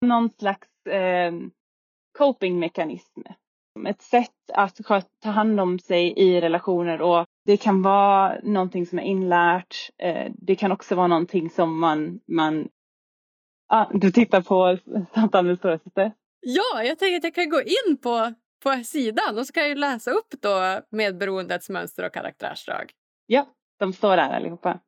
Någon 0.00 0.30
slags 0.30 0.86
eh, 0.86 1.32
copingmekanism. 2.18 3.20
Ett 3.86 4.02
sätt 4.02 4.30
att 4.54 4.76
ta 5.22 5.30
hand 5.30 5.60
om 5.60 5.78
sig 5.78 6.14
i 6.16 6.40
relationer 6.40 7.00
och 7.00 7.26
det 7.44 7.56
kan 7.56 7.82
vara 7.82 8.40
någonting 8.42 8.86
som 8.86 8.98
är 8.98 9.02
inlärt. 9.02 9.90
Eh, 10.02 10.32
det 10.38 10.56
kan 10.56 10.72
också 10.72 10.94
vara 10.94 11.06
någonting 11.06 11.50
som 11.50 11.80
man, 11.80 12.20
man 12.28 12.68
ah, 13.68 13.86
du 13.92 14.12
tittar 14.12 14.40
på 14.40 14.78
samtal 15.14 15.46
med 15.46 15.58
stora 15.58 15.78
syster? 15.78 16.12
Ja, 16.40 16.82
jag 16.82 16.98
tänker 16.98 17.16
att 17.16 17.24
jag 17.24 17.34
kan 17.34 17.50
gå 17.50 17.60
in 17.60 17.96
på, 18.02 18.34
på 18.62 18.84
sidan 18.84 19.38
och 19.38 19.46
så 19.46 19.52
kan 19.52 19.68
jag 19.68 19.78
läsa 19.78 20.10
upp 20.10 20.34
då 20.42 20.80
medberoendets 20.90 21.68
mönster 21.68 22.06
och 22.06 22.12
karaktärsdrag. 22.12 22.92
Ja, 23.26 23.46
de 23.78 23.92
står 23.92 24.16
där 24.16 24.30
allihopa. 24.36 24.80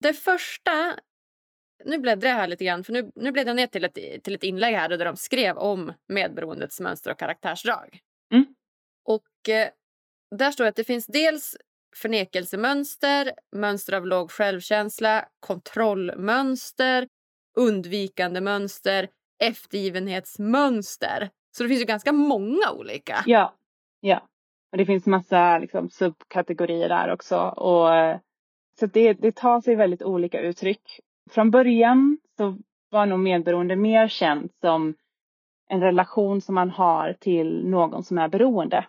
Det 0.00 0.12
första, 0.12 0.70
nu 1.84 1.98
bläddrar 1.98 2.30
jag 2.30 2.36
här 2.36 2.46
lite 2.46 2.64
grann 2.64 2.84
för 2.84 2.92
nu, 2.92 3.12
nu 3.14 3.32
bläddrar 3.32 3.50
jag 3.50 3.56
ner 3.56 3.66
till 3.66 3.84
ett, 3.84 4.24
till 4.24 4.34
ett 4.34 4.42
inlägg 4.42 4.74
här 4.74 4.88
där 4.88 5.04
de 5.04 5.16
skrev 5.16 5.56
om 5.56 5.92
medberoendets 6.08 6.80
mönster 6.80 7.10
och 7.10 7.18
karaktärsdrag. 7.18 7.98
Mm. 8.32 8.46
Och 9.04 9.48
eh, 9.48 9.68
där 10.38 10.50
står 10.50 10.66
att 10.66 10.76
det 10.76 10.84
finns 10.84 11.06
dels 11.06 11.56
förnekelsemönster, 11.96 13.32
mönster 13.56 13.92
av 13.92 14.06
låg 14.06 14.30
självkänsla, 14.30 15.28
kontrollmönster, 15.40 17.08
undvikande 17.56 18.40
mönster, 18.40 19.08
eftergivenhetsmönster. 19.42 21.30
Så 21.56 21.62
det 21.62 21.68
finns 21.68 21.80
ju 21.80 21.84
ganska 21.84 22.12
många 22.12 22.72
olika. 22.72 23.22
Ja, 23.26 23.54
ja. 24.00 24.28
Och 24.72 24.78
det 24.78 24.86
finns 24.86 25.06
massa 25.06 25.58
liksom, 25.58 25.90
subkategorier 25.90 26.88
där 26.88 27.12
också. 27.12 27.38
Och, 27.38 27.88
så 28.78 28.86
det, 28.86 29.12
det 29.12 29.32
tar 29.32 29.60
sig 29.60 29.76
väldigt 29.76 30.02
olika 30.02 30.40
uttryck. 30.40 31.00
Från 31.30 31.50
början 31.50 32.18
så 32.36 32.58
var 32.90 33.06
nog 33.06 33.18
medberoende 33.18 33.76
mer 33.76 34.08
känt 34.08 34.52
som 34.60 34.94
en 35.68 35.80
relation 35.80 36.40
som 36.40 36.54
man 36.54 36.70
har 36.70 37.12
till 37.12 37.68
någon 37.68 38.02
som 38.02 38.18
är 38.18 38.28
beroende. 38.28 38.86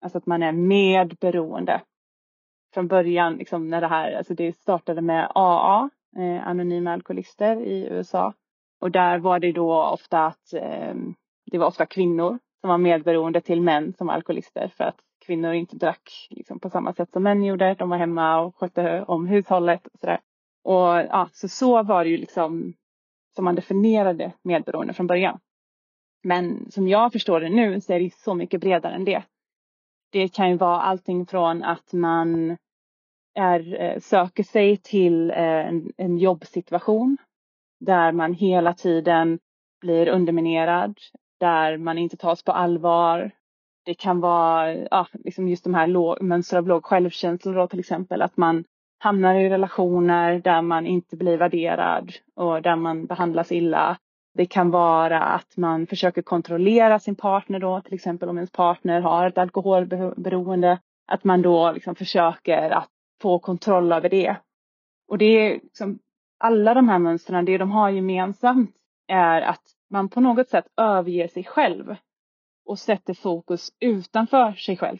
Alltså 0.00 0.18
att 0.18 0.26
man 0.26 0.42
är 0.42 0.52
medberoende. 0.52 1.82
Från 2.74 2.88
början, 2.88 3.36
liksom 3.36 3.68
när 3.68 3.80
det 3.80 3.86
här, 3.86 4.12
alltså 4.12 4.34
det 4.34 4.52
startade 4.52 5.02
med 5.02 5.32
AA, 5.34 5.90
eh, 6.16 6.48
Anonyma 6.48 6.92
Alkoholister 6.92 7.60
i 7.60 7.88
USA. 7.90 8.34
Och 8.80 8.90
där 8.90 9.18
var 9.18 9.38
det 9.38 9.52
då 9.52 9.84
ofta 9.84 10.26
att 10.26 10.52
eh, 10.54 10.94
det 11.50 11.58
var 11.58 11.66
ofta 11.66 11.86
kvinnor 11.86 12.38
som 12.60 12.70
var 12.70 12.78
medberoende 12.78 13.40
till 13.40 13.62
män 13.62 13.92
som 13.92 14.06
var 14.06 14.14
alkoholister 14.14 14.72
för 14.76 14.84
att 14.84 14.96
kvinnor 15.26 15.52
inte 15.52 15.76
drack 15.76 16.28
liksom, 16.30 16.60
på 16.60 16.70
samma 16.70 16.92
sätt 16.92 17.12
som 17.12 17.22
män 17.22 17.44
gjorde. 17.44 17.74
De 17.74 17.88
var 17.88 17.96
hemma 17.96 18.40
och 18.40 18.56
skötte 18.56 19.04
om 19.08 19.26
hushållet 19.26 19.86
och 19.86 20.00
sådär. 20.00 20.20
Och 20.64 20.86
ja, 20.86 21.28
så 21.32 21.48
så 21.48 21.82
var 21.82 22.04
det 22.04 22.10
ju 22.10 22.16
liksom 22.16 22.74
som 23.34 23.44
man 23.44 23.54
definierade 23.54 24.32
medberoende 24.42 24.94
från 24.94 25.06
början. 25.06 25.38
Men 26.22 26.70
som 26.70 26.88
jag 26.88 27.12
förstår 27.12 27.40
det 27.40 27.48
nu 27.48 27.80
så 27.80 27.92
är 27.92 28.00
det 28.00 28.14
så 28.14 28.34
mycket 28.34 28.60
bredare 28.60 28.94
än 28.94 29.04
det. 29.04 29.22
Det 30.12 30.28
kan 30.28 30.50
ju 30.50 30.56
vara 30.56 30.80
allting 30.80 31.26
från 31.26 31.62
att 31.62 31.92
man 31.92 32.56
är, 33.34 33.80
eh, 33.80 33.98
söker 33.98 34.42
sig 34.42 34.76
till 34.76 35.30
eh, 35.30 35.36
en, 35.38 35.92
en 35.96 36.18
jobbsituation 36.18 37.16
där 37.80 38.12
man 38.12 38.34
hela 38.34 38.74
tiden 38.74 39.38
blir 39.80 40.08
underminerad, 40.08 40.98
där 41.40 41.76
man 41.76 41.98
inte 41.98 42.16
tas 42.16 42.42
på 42.42 42.52
allvar. 42.52 43.30
Det 43.84 43.94
kan 43.94 44.20
vara 44.20 44.74
ja, 44.74 45.06
liksom 45.12 45.48
just 45.48 45.64
de 45.64 45.74
här 45.74 45.86
låg, 45.86 46.22
mönster 46.22 46.58
av 46.58 46.68
låg 46.68 46.84
självkänsla 46.84 47.52
då 47.52 47.66
till 47.66 47.80
exempel, 47.80 48.22
att 48.22 48.36
man 48.36 48.64
hamnar 49.02 49.34
i 49.34 49.48
relationer 49.48 50.38
där 50.38 50.62
man 50.62 50.86
inte 50.86 51.16
blir 51.16 51.36
värderad 51.36 52.12
och 52.34 52.62
där 52.62 52.76
man 52.76 53.06
behandlas 53.06 53.52
illa. 53.52 53.98
Det 54.34 54.46
kan 54.46 54.70
vara 54.70 55.22
att 55.22 55.56
man 55.56 55.86
försöker 55.86 56.22
kontrollera 56.22 56.98
sin 56.98 57.14
partner 57.14 57.58
då, 57.58 57.80
till 57.80 57.94
exempel 57.94 58.28
om 58.28 58.36
ens 58.36 58.52
partner 58.52 59.00
har 59.00 59.26
ett 59.26 59.38
alkoholberoende, 59.38 60.78
att 61.06 61.24
man 61.24 61.42
då 61.42 61.72
liksom 61.72 61.94
försöker 61.94 62.70
att 62.70 62.88
få 63.22 63.38
kontroll 63.38 63.92
över 63.92 64.08
det. 64.08 64.36
Och 65.08 65.18
det 65.18 65.24
är 65.24 65.52
liksom, 65.52 65.98
alla 66.38 66.74
de 66.74 66.88
här 66.88 66.98
mönstren, 66.98 67.44
det 67.44 67.58
de 67.58 67.70
har 67.70 67.90
gemensamt 67.90 68.76
är 69.08 69.42
att 69.42 69.62
man 69.90 70.08
på 70.08 70.20
något 70.20 70.48
sätt 70.48 70.66
överger 70.76 71.28
sig 71.28 71.44
själv 71.44 71.96
och 72.66 72.78
sätter 72.78 73.14
fokus 73.14 73.72
utanför 73.80 74.52
sig 74.52 74.76
själv. 74.76 74.98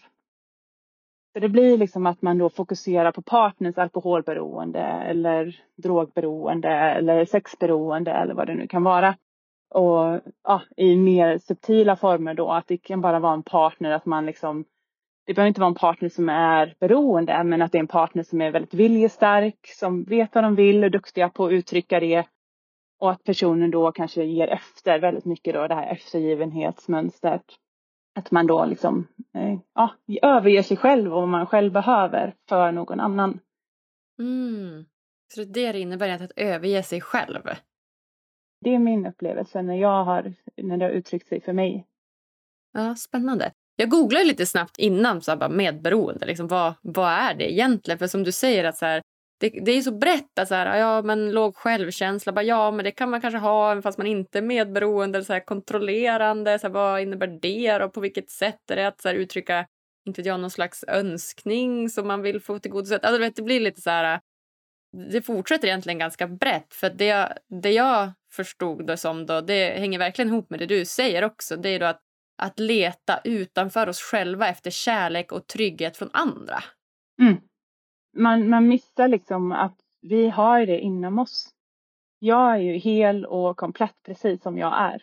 Så 1.33 1.41
det 1.41 1.49
blir 1.49 1.79
liksom 1.79 2.07
att 2.07 2.23
man 2.23 2.39
då 2.39 2.51
fokuserar 2.51 3.13
på 3.13 3.23
partners 3.23 3.79
alkoholberoende 3.79 4.81
eller 4.81 5.61
drogberoende 5.77 6.69
eller 6.69 7.25
sexberoende 7.25 8.11
eller 8.11 8.35
vad 8.35 8.47
det 8.47 8.55
nu 8.55 8.67
kan 8.67 8.83
vara. 8.83 9.17
Och 9.75 10.21
ja, 10.45 10.63
i 10.77 10.97
mer 10.97 11.39
subtila 11.39 11.97
former 11.97 12.35
då 12.35 12.51
att 12.51 12.69
det 12.69 12.77
kan 12.77 13.01
bara 13.01 13.19
vara 13.19 13.35
en 13.35 13.43
partner 13.43 13.91
att 13.91 14.07
man 14.07 14.27
liksom 14.27 14.65
det 15.27 15.35
behöver 15.35 15.49
inte 15.49 15.61
vara 15.61 15.69
en 15.69 15.75
partner 15.75 16.09
som 16.09 16.29
är 16.29 16.75
beroende 16.81 17.45
men 17.45 17.63
att 17.63 17.73
det 17.73 17.79
är 17.79 17.81
en 17.81 17.87
partner 17.87 18.23
som 18.23 18.41
är 18.41 18.51
väldigt 18.51 18.75
viljestark, 18.75 19.59
som 19.67 20.05
vet 20.05 20.35
vad 20.35 20.45
de 20.45 20.55
vill 20.55 20.79
och 20.79 20.85
är 20.85 20.91
duktiga 20.91 21.29
på 21.29 21.47
att 21.47 21.53
uttrycka 21.53 22.01
det. 22.01 22.27
Och 22.99 23.11
att 23.11 23.25
personen 23.25 23.71
då 23.71 23.93
kanske 23.93 24.25
ger 24.25 24.49
efter 24.49 24.99
väldigt 24.99 25.25
mycket 25.25 25.55
då 25.55 25.67
det 25.67 25.75
här 25.75 25.93
eftergivenhetsmönstret. 25.93 27.45
Att 28.21 28.31
man 28.31 28.47
då 28.47 28.65
liksom 28.65 29.09
eh, 29.35 29.59
ja, 29.75 29.95
överger 30.23 30.63
sig 30.63 30.77
själv 30.77 31.15
och 31.15 31.21
vad 31.21 31.29
man 31.29 31.47
själv 31.47 31.73
behöver 31.73 32.35
för 32.49 32.73
någon 32.73 33.01
annan. 33.01 33.41
Mm. 34.19 34.85
Så 35.35 35.45
det, 35.45 35.73
det 35.73 35.81
innebär 35.81 36.09
att 36.09 36.33
överge 36.37 36.83
sig 36.83 37.01
själv? 37.01 37.43
Det 38.61 38.75
är 38.75 38.79
min 38.79 39.07
upplevelse 39.07 39.63
när 39.63 39.75
jag 39.75 40.05
har, 40.05 40.35
när 40.57 40.77
det 40.77 40.85
har 40.85 40.93
uttryckt 40.93 41.29
sig 41.29 41.41
för 41.41 41.53
mig. 41.53 41.87
Ja, 42.73 42.95
Spännande. 42.95 43.53
Jag 43.77 43.91
googlade 43.91 44.25
lite 44.25 44.47
snabbt 44.47 44.79
innan 44.79 45.23
så 45.23 45.31
här, 45.31 45.39
bara 45.39 45.49
medberoende. 45.49 46.27
Liksom, 46.27 46.49
vad, 46.49 46.75
vad 46.83 47.13
är 47.13 47.35
det 47.35 47.53
egentligen? 47.53 47.99
För 47.99 48.07
som 48.07 48.23
du 48.23 48.33
säger, 48.33 48.65
att 48.65 48.77
så 48.77 48.87
här, 48.87 49.03
det, 49.41 49.49
det 49.49 49.73
är 49.73 49.83
så 49.83 49.93
brett. 49.93 50.39
Att 50.39 50.49
så 50.49 50.55
här, 50.55 50.79
ja, 50.79 51.03
men 51.03 51.31
låg 51.31 51.57
självkänsla. 51.57 52.33
Bara, 52.33 52.43
ja, 52.43 52.71
men 52.71 52.85
det 52.85 52.91
kan 52.91 53.11
man 53.11 53.21
kanske 53.21 53.39
ha 53.39 53.83
fast 53.83 53.99
man 53.99 54.07
inte 54.07 54.39
är 54.39 54.43
medberoende. 54.43 55.19
Eller 55.19 55.27
så 55.27 55.33
här, 55.33 55.45
kontrollerande. 55.45 56.59
Så 56.59 56.67
här, 56.67 56.75
vad 56.75 57.01
innebär 57.01 57.39
det? 57.43 57.85
Och 57.85 57.93
på 57.93 58.01
vilket 58.01 58.31
sätt 58.31 58.71
är 58.71 58.77
det 58.77 58.87
att 58.87 59.01
så 59.01 59.09
här, 59.09 59.15
uttrycka 59.15 59.67
inte 60.07 60.23
jag, 60.23 60.41
någon 60.41 60.51
slags 60.51 60.85
önskning 60.89 61.89
som 61.89 62.07
man 62.07 62.23
vill 62.23 62.41
få 62.41 62.59
tillgodosett? 62.59 63.05
Alltså, 63.05 63.21
vet, 63.21 63.37
det 63.37 63.43
blir 63.43 63.61
lite 63.61 63.81
så 63.81 63.91
här... 63.91 64.21
Det 65.11 65.23
fortsätter 65.23 65.69
egentligen 65.69 65.99
ganska 65.99 66.27
brett. 66.27 66.75
För 66.75 66.91
det, 66.91 67.39
det 67.63 67.71
jag 67.71 68.13
förstod 68.33 68.87
det 68.87 68.97
som 68.97 69.27
då, 69.27 69.41
det 69.41 69.79
hänger 69.79 69.99
verkligen 69.99 70.29
ihop 70.29 70.51
med 70.51 70.59
det 70.59 70.67
du 70.67 70.85
säger 70.85 71.25
också. 71.25 71.57
Det 71.57 71.69
är 71.69 71.81
då 71.81 71.87
att 71.87 72.01
att 72.41 72.59
leta 72.59 73.21
utanför 73.25 73.87
oss 73.87 74.01
själva 74.01 74.49
efter 74.49 74.71
kärlek 74.71 75.33
och 75.33 75.47
trygghet 75.47 75.97
från 75.97 76.11
andra. 76.13 76.63
Mm. 77.21 77.37
Man, 78.13 78.49
man 78.49 78.69
missar 78.69 79.09
liksom 79.09 79.53
att 79.53 79.77
vi 80.03 80.29
har 80.29 80.67
det 80.67 80.81
inom 80.81 81.19
oss. 81.19 81.51
Jag 82.19 82.53
är 82.55 82.59
ju 82.59 82.73
hel 82.73 83.27
och 83.27 83.57
komplett 83.57 83.97
precis 84.07 84.43
som 84.43 84.59
jag 84.59 84.81
är. 84.81 85.03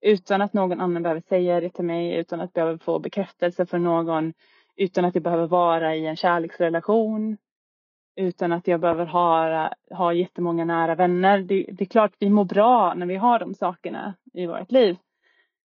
Utan 0.00 0.42
att 0.42 0.52
någon 0.52 0.80
annan 0.80 1.02
behöver 1.02 1.20
säga 1.20 1.60
det 1.60 1.70
till 1.70 1.84
mig, 1.84 2.14
utan 2.14 2.40
att 2.40 2.52
behöva 2.52 2.78
få 2.78 2.98
bekräftelse 2.98 3.66
från 3.66 3.84
någon, 3.84 4.32
utan 4.76 5.04
att 5.04 5.14
jag 5.14 5.24
behöver 5.24 5.46
vara 5.46 5.96
i 5.96 6.06
en 6.06 6.16
kärleksrelation, 6.16 7.36
utan 8.16 8.52
att 8.52 8.66
jag 8.66 8.80
behöver 8.80 9.06
ha, 9.06 9.70
ha 9.90 10.12
jättemånga 10.12 10.64
nära 10.64 10.94
vänner. 10.94 11.38
Det, 11.38 11.66
det 11.72 11.84
är 11.84 11.86
klart 11.86 12.12
vi 12.18 12.30
mår 12.30 12.44
bra 12.44 12.94
när 12.94 13.06
vi 13.06 13.16
har 13.16 13.38
de 13.38 13.54
sakerna 13.54 14.14
i 14.32 14.46
vårt 14.46 14.72
liv. 14.72 14.96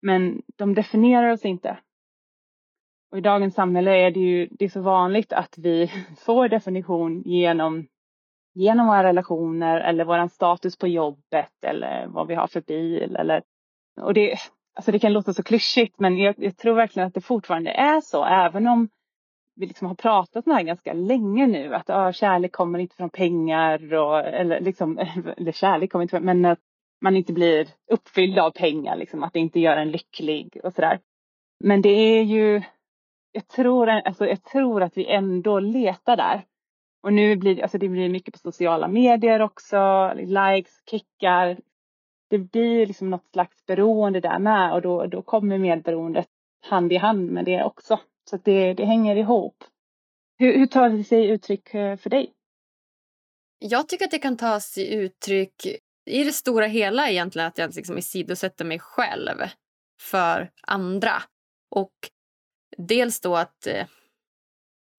Men 0.01 0.41
de 0.55 0.73
definierar 0.73 1.31
oss 1.31 1.45
inte. 1.45 1.77
Och 3.11 3.17
i 3.17 3.21
dagens 3.21 3.55
samhälle 3.55 3.91
är 3.91 4.11
det 4.11 4.19
ju 4.19 4.47
det 4.51 4.65
är 4.65 4.69
så 4.69 4.81
vanligt 4.81 5.33
att 5.33 5.57
vi 5.57 5.91
får 6.17 6.49
definition 6.49 7.21
genom, 7.21 7.87
genom 8.53 8.87
våra 8.87 9.03
relationer 9.03 9.79
eller 9.79 10.05
vår 10.05 10.27
status 10.27 10.77
på 10.77 10.87
jobbet 10.87 11.63
eller 11.65 12.07
vad 12.07 12.27
vi 12.27 12.35
har 12.35 12.47
för 12.47 12.61
bil. 12.61 13.15
Eller, 13.15 13.43
och 14.01 14.13
det, 14.13 14.35
alltså 14.75 14.91
det 14.91 14.99
kan 14.99 15.13
låta 15.13 15.33
så 15.33 15.43
klyschigt 15.43 15.99
men 15.99 16.17
jag, 16.17 16.35
jag 16.37 16.57
tror 16.57 16.75
verkligen 16.75 17.07
att 17.07 17.13
det 17.13 17.21
fortfarande 17.21 17.71
är 17.71 18.01
så 18.01 18.25
även 18.25 18.67
om 18.67 18.89
vi 19.59 19.65
liksom 19.65 19.87
har 19.87 19.95
pratat 19.95 20.45
om 20.45 20.49
det 20.51 20.55
här 20.55 20.63
ganska 20.63 20.93
länge 20.93 21.47
nu 21.47 21.75
att 21.75 21.89
ah, 21.89 22.13
kärlek 22.13 22.51
kommer 22.51 22.79
inte 22.79 22.95
från 22.95 23.09
pengar 23.09 23.93
och, 23.93 24.19
eller 24.19 24.59
liksom, 24.59 24.97
eller 25.37 25.51
kärlek 25.51 25.91
kommer 25.91 26.03
inte 26.03 26.11
från, 26.11 26.25
men 26.25 26.45
att 26.45 26.59
man 27.01 27.15
inte 27.15 27.33
blir 27.33 27.67
uppfylld 27.91 28.39
av 28.39 28.51
pengar, 28.51 28.95
liksom, 28.95 29.23
att 29.23 29.33
det 29.33 29.39
inte 29.39 29.59
gör 29.59 29.77
en 29.77 29.91
lycklig 29.91 30.59
och 30.63 30.73
sådär. 30.73 30.99
Men 31.63 31.81
det 31.81 31.89
är 31.89 32.23
ju, 32.23 32.61
jag 33.31 33.47
tror, 33.47 33.89
alltså, 33.89 34.25
jag 34.25 34.43
tror 34.43 34.83
att 34.83 34.97
vi 34.97 35.05
ändå 35.05 35.59
letar 35.59 36.17
där. 36.17 36.45
Och 37.03 37.13
nu 37.13 37.35
blir 37.35 37.55
det, 37.55 37.61
alltså 37.61 37.77
det 37.77 37.89
blir 37.89 38.09
mycket 38.09 38.33
på 38.33 38.39
sociala 38.39 38.87
medier 38.87 39.41
också, 39.41 40.13
likes, 40.15 40.83
kickar. 40.91 41.59
Det 42.29 42.37
blir 42.37 42.85
liksom 42.85 43.09
något 43.09 43.27
slags 43.31 43.65
beroende 43.65 44.19
där 44.19 44.39
med 44.39 44.73
och 44.73 44.81
då, 44.81 45.05
då 45.05 45.21
kommer 45.21 45.57
medberoendet 45.57 46.27
hand 46.61 46.93
i 46.93 46.97
hand 46.97 47.31
med 47.31 47.45
det 47.45 47.63
också. 47.63 47.99
Så 48.29 48.37
det, 48.37 48.73
det 48.73 48.85
hänger 48.85 49.15
ihop. 49.15 49.63
Hur, 50.37 50.57
hur 50.57 50.65
tar 50.65 50.89
det 50.89 51.03
sig 51.03 51.29
uttryck 51.29 51.73
eh, 51.73 51.97
för 51.97 52.09
dig? 52.09 52.33
Jag 53.59 53.89
tycker 53.89 54.05
att 54.05 54.11
det 54.11 54.19
kan 54.19 54.37
ta 54.37 54.59
sig 54.59 54.93
uttryck 54.93 55.65
i 56.05 56.23
det 56.23 56.31
stora 56.31 56.65
hela 56.65 57.09
egentligen 57.09 57.47
att 57.47 57.57
jag 57.57 57.75
liksom 57.75 57.97
isidosätter 57.97 58.65
mig 58.65 58.79
själv 58.79 59.37
för 60.01 60.51
andra. 60.61 61.13
Och 61.69 61.93
dels 62.87 63.21
då 63.21 63.35
att 63.35 63.67
eh, 63.67 63.85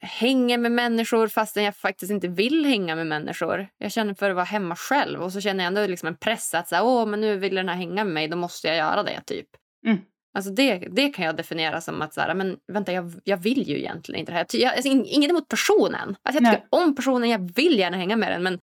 hänga 0.02 0.58
med 0.58 0.72
människor 0.72 1.28
fastän 1.28 1.64
jag 1.64 1.76
faktiskt 1.76 2.10
inte 2.10 2.28
vill 2.28 2.64
hänga 2.64 2.96
med 2.96 3.06
människor. 3.06 3.68
Jag 3.78 3.92
känner 3.92 4.14
för 4.14 4.30
att 4.30 4.37
vara 4.37 4.44
hemma 4.44 4.76
själv 4.76 5.22
och 5.22 5.32
så 5.32 5.40
känner 5.40 5.64
jag 5.64 5.68
ändå 5.68 5.87
liksom 5.87 6.06
en 6.06 6.16
press 6.16 6.54
att 6.54 6.68
så 6.68 6.75
här, 6.75 6.84
Åh, 6.84 7.06
men 7.06 7.20
nu 7.20 7.37
vill 7.37 7.54
den 7.54 7.68
här 7.68 7.76
hänga 7.76 8.04
med 8.04 8.14
mig, 8.14 8.28
då 8.28 8.37
måste 8.37 8.68
jag 8.68 8.76
göra 8.76 9.02
det. 9.02 9.20
typ. 9.26 9.49
Mm. 9.87 9.99
Alltså 10.34 10.50
det, 10.50 10.78
det 10.78 11.08
kan 11.08 11.25
jag 11.25 11.37
definiera 11.37 11.80
som 11.80 12.02
att 12.02 12.14
så 12.14 12.20
här, 12.20 12.34
men 12.34 12.58
vänta, 12.72 12.92
jag, 12.92 13.12
jag 13.25 13.37
vill 13.37 13.68
ju 13.68 13.78
egentligen 13.78 14.20
inte 14.20 14.32
det 14.32 14.37
här. 14.37 14.46
Jag, 14.52 14.75
alltså, 14.75 14.88
inget 14.88 15.30
emot 15.30 15.49
personen. 15.49 16.16
Alltså, 16.22 16.42
jag 16.42 16.52
tycker 16.52 16.66
Nej. 16.70 16.84
om 16.84 16.94
personen, 16.94 17.30
jag 17.30 17.54
vill 17.54 17.78
gärna 17.78 17.96
hänga 17.96 18.16
med 18.16 18.32
den 18.32 18.42
men 18.42 18.58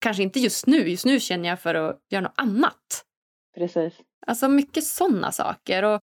kanske 0.00 0.22
inte 0.22 0.40
just 0.40 0.66
nu. 0.66 0.88
Just 0.88 1.04
nu 1.04 1.20
känner 1.20 1.48
jag 1.48 1.60
för 1.60 1.74
att 1.74 2.00
göra 2.10 2.22
något 2.22 2.34
annat. 2.36 3.04
Precis. 3.54 3.94
Alltså 4.26 4.48
mycket 4.48 4.84
sådana 4.84 5.32
saker. 5.32 5.82
Och, 5.82 6.00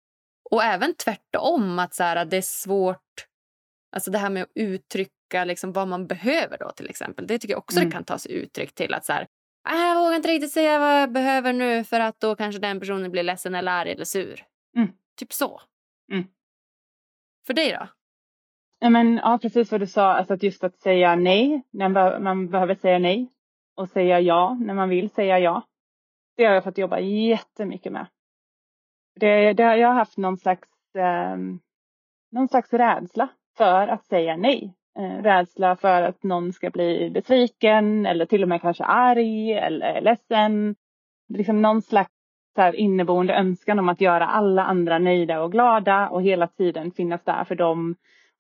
och 0.52 0.64
även 0.64 0.94
tvärtom, 0.96 1.80
att 1.80 1.94
så 1.94 2.04
här, 2.04 2.26
det 2.26 2.38
är 2.38 2.42
svårt... 2.42 3.28
Alltså 3.92 4.12
det 4.12 4.18
här 4.18 4.30
med 4.30 4.44
att 4.44 4.52
uttrycka 4.56 5.46
liksom 5.46 5.74
vad 5.74 5.88
man 5.88 6.08
behöver 6.08 6.58
då 6.58 6.72
till 6.72 6.90
exempel. 6.90 7.28
Det 7.28 7.40
tycker 7.40 7.54
jag 7.54 7.60
också 7.60 7.78
mm. 7.78 7.90
det 7.90 7.94
kan 7.94 8.04
ta 8.04 8.18
sig 8.18 8.34
uttryck 8.34 8.76
till 8.76 8.94
att 8.94 9.06
så 9.06 9.14
här, 9.14 9.28
ah, 9.70 9.88
jag 9.88 10.00
vågar 10.00 10.16
inte 10.16 10.28
riktigt 10.28 10.52
säga 10.52 10.80
vad 10.80 11.02
jag 11.02 11.12
behöver 11.12 11.54
nu 11.54 11.84
för 11.84 12.00
att 12.00 12.20
då 12.20 12.36
kanske 12.36 12.62
den 12.62 12.80
personen 12.80 13.12
blir 13.12 13.24
ledsen 13.24 13.56
eller 13.56 13.72
arg 13.72 13.92
eller 13.92 14.06
sur. 14.06 14.46
Mm. 14.76 14.90
Typ 15.20 15.34
så. 15.34 15.62
Mm. 16.12 16.28
För 17.48 17.54
dig 17.54 17.72
då? 17.72 17.88
Ja, 18.80 18.90
men, 18.90 19.18
ja, 19.24 19.40
precis 19.42 19.72
vad 19.72 19.82
du 19.82 19.88
sa, 19.88 20.14
alltså 20.14 20.34
att 20.34 20.44
just 20.44 20.64
att 20.64 20.80
säga 20.80 21.16
nej, 21.16 21.62
när 21.72 22.20
man 22.20 22.50
behöver 22.50 22.76
säga 22.76 23.00
nej 23.00 23.32
och 23.76 23.90
säga 23.90 24.20
ja 24.20 24.58
när 24.62 24.74
man 24.74 24.90
vill 24.90 25.10
säga 25.10 25.40
ja. 25.40 25.68
Det 26.36 26.46
har 26.46 26.54
jag 26.54 26.64
fått 26.64 26.78
jobba 26.78 27.00
jättemycket 27.00 27.92
med. 27.92 28.08
Det, 29.20 29.54
det, 29.54 29.78
jag 29.78 29.88
har 29.88 29.96
haft 29.96 30.18
någon 30.18 30.38
slags, 30.38 30.96
eh, 30.96 31.38
någon 32.32 32.48
slags 32.48 32.74
rädsla 32.74 33.30
för 33.58 33.88
att 33.88 34.06
säga 34.06 34.38
nej. 34.38 34.74
Eh, 35.00 35.24
rädsla 35.24 35.76
för 35.76 36.02
att 36.02 36.24
någon 36.24 36.54
ska 36.54 36.70
bli 36.70 37.10
besviken 37.10 38.06
eller 38.06 38.26
till 38.26 38.44
och 38.44 38.50
med 38.50 38.62
kanske 38.62 38.84
arg 38.84 39.54
eller 39.54 40.02
ledsen. 40.02 40.76
Liksom 41.34 41.62
någon 41.62 41.82
slags 41.82 42.12
så 42.56 42.74
inneboende 42.74 43.34
önskan 43.34 43.80
om 43.80 43.90
att 43.90 44.02
göra 44.02 44.28
alla 44.28 44.64
andra 44.64 45.00
nöjda 45.00 45.42
och 45.42 45.52
glada 45.52 46.10
och 46.10 46.22
hela 46.22 46.48
tiden 46.48 46.92
finnas 46.92 47.24
där 47.24 47.44
för 47.44 47.56
dem. 47.56 47.96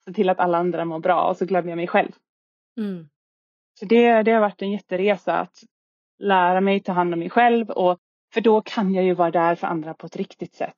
Se 0.05 0.13
till 0.13 0.29
att 0.29 0.39
alla 0.39 0.57
andra 0.57 0.85
mår 0.85 0.99
bra 0.99 1.29
och 1.29 1.37
så 1.37 1.45
glömmer 1.45 1.69
jag 1.69 1.77
mig 1.77 1.87
själv. 1.87 2.11
Mm. 2.77 3.09
Så 3.79 3.85
det, 3.85 4.23
det 4.23 4.31
har 4.31 4.41
varit 4.41 4.61
en 4.61 4.71
jätteresa 4.71 5.39
att 5.39 5.55
lära 6.19 6.61
mig 6.61 6.79
ta 6.79 6.91
hand 6.91 7.13
om 7.13 7.19
mig 7.19 7.29
själv 7.29 7.69
och 7.69 7.99
För 8.33 8.41
då 8.41 8.61
kan 8.61 8.93
jag 8.93 9.03
ju 9.03 9.13
vara 9.13 9.31
där 9.31 9.55
för 9.55 9.67
andra 9.67 9.93
på 9.93 10.05
ett 10.05 10.15
riktigt 10.15 10.55
sätt. 10.55 10.75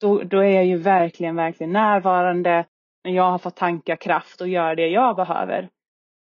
Då, 0.00 0.22
då 0.22 0.38
är 0.38 0.50
jag 0.50 0.66
ju 0.66 0.76
verkligen, 0.76 1.36
verkligen 1.36 1.72
närvarande 1.72 2.64
när 3.04 3.12
jag 3.12 3.30
har 3.30 3.38
fått 3.38 3.56
tanka 3.56 3.96
kraft 3.96 4.40
och 4.40 4.48
gör 4.48 4.74
det 4.74 4.88
jag 4.88 5.16
behöver. 5.16 5.68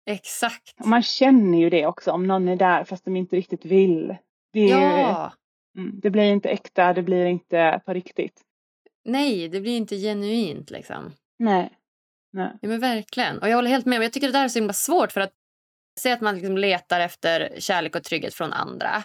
Exakt. 0.06 0.80
Och 0.80 0.88
man 0.88 1.01
känner 1.01 1.58
ju 1.58 1.70
det 1.70 1.86
också 1.86 2.12
om 2.12 2.27
någon 2.27 2.48
är 2.48 2.56
där 2.56 2.84
fast 2.84 3.06
de 3.06 3.15
inte 3.15 3.36
riktigt 3.36 3.65
vill. 3.65 4.15
Det, 4.53 4.65
ja. 4.65 5.34
mm, 5.77 6.00
det 6.00 6.10
blir 6.10 6.24
inte 6.24 6.50
äkta, 6.50 6.94
det 6.94 7.03
blir 7.03 7.25
inte 7.25 7.82
på 7.86 7.94
riktigt. 7.94 8.41
Nej, 9.06 9.50
det 9.50 9.62
blir 9.62 9.77
inte 9.77 9.96
genuint 9.96 10.72
liksom. 10.72 11.12
Nej. 11.39 11.70
Nej. 12.34 12.51
Ja, 12.62 12.70
men 12.70 12.80
verkligen. 12.80 13.39
Och 13.39 13.50
jag 13.50 13.56
håller 13.56 13.70
helt 13.70 13.86
med. 13.86 14.03
Jag 14.03 14.13
tycker 14.13 14.27
det 14.27 14.34
där 14.34 14.44
är 14.44 14.48
så 14.48 14.60
himla 14.60 14.74
svårt 14.74 15.12
för 15.12 15.22
att 15.22 15.34
säga 16.00 16.15
att 16.15 16.22
man 16.22 16.36
liksom 16.36 16.58
letar 16.58 17.00
efter 17.00 17.56
kärlek 17.60 17.96
och 17.96 18.03
trygghet 18.03 18.34
från 18.34 18.53
andra. 18.53 19.03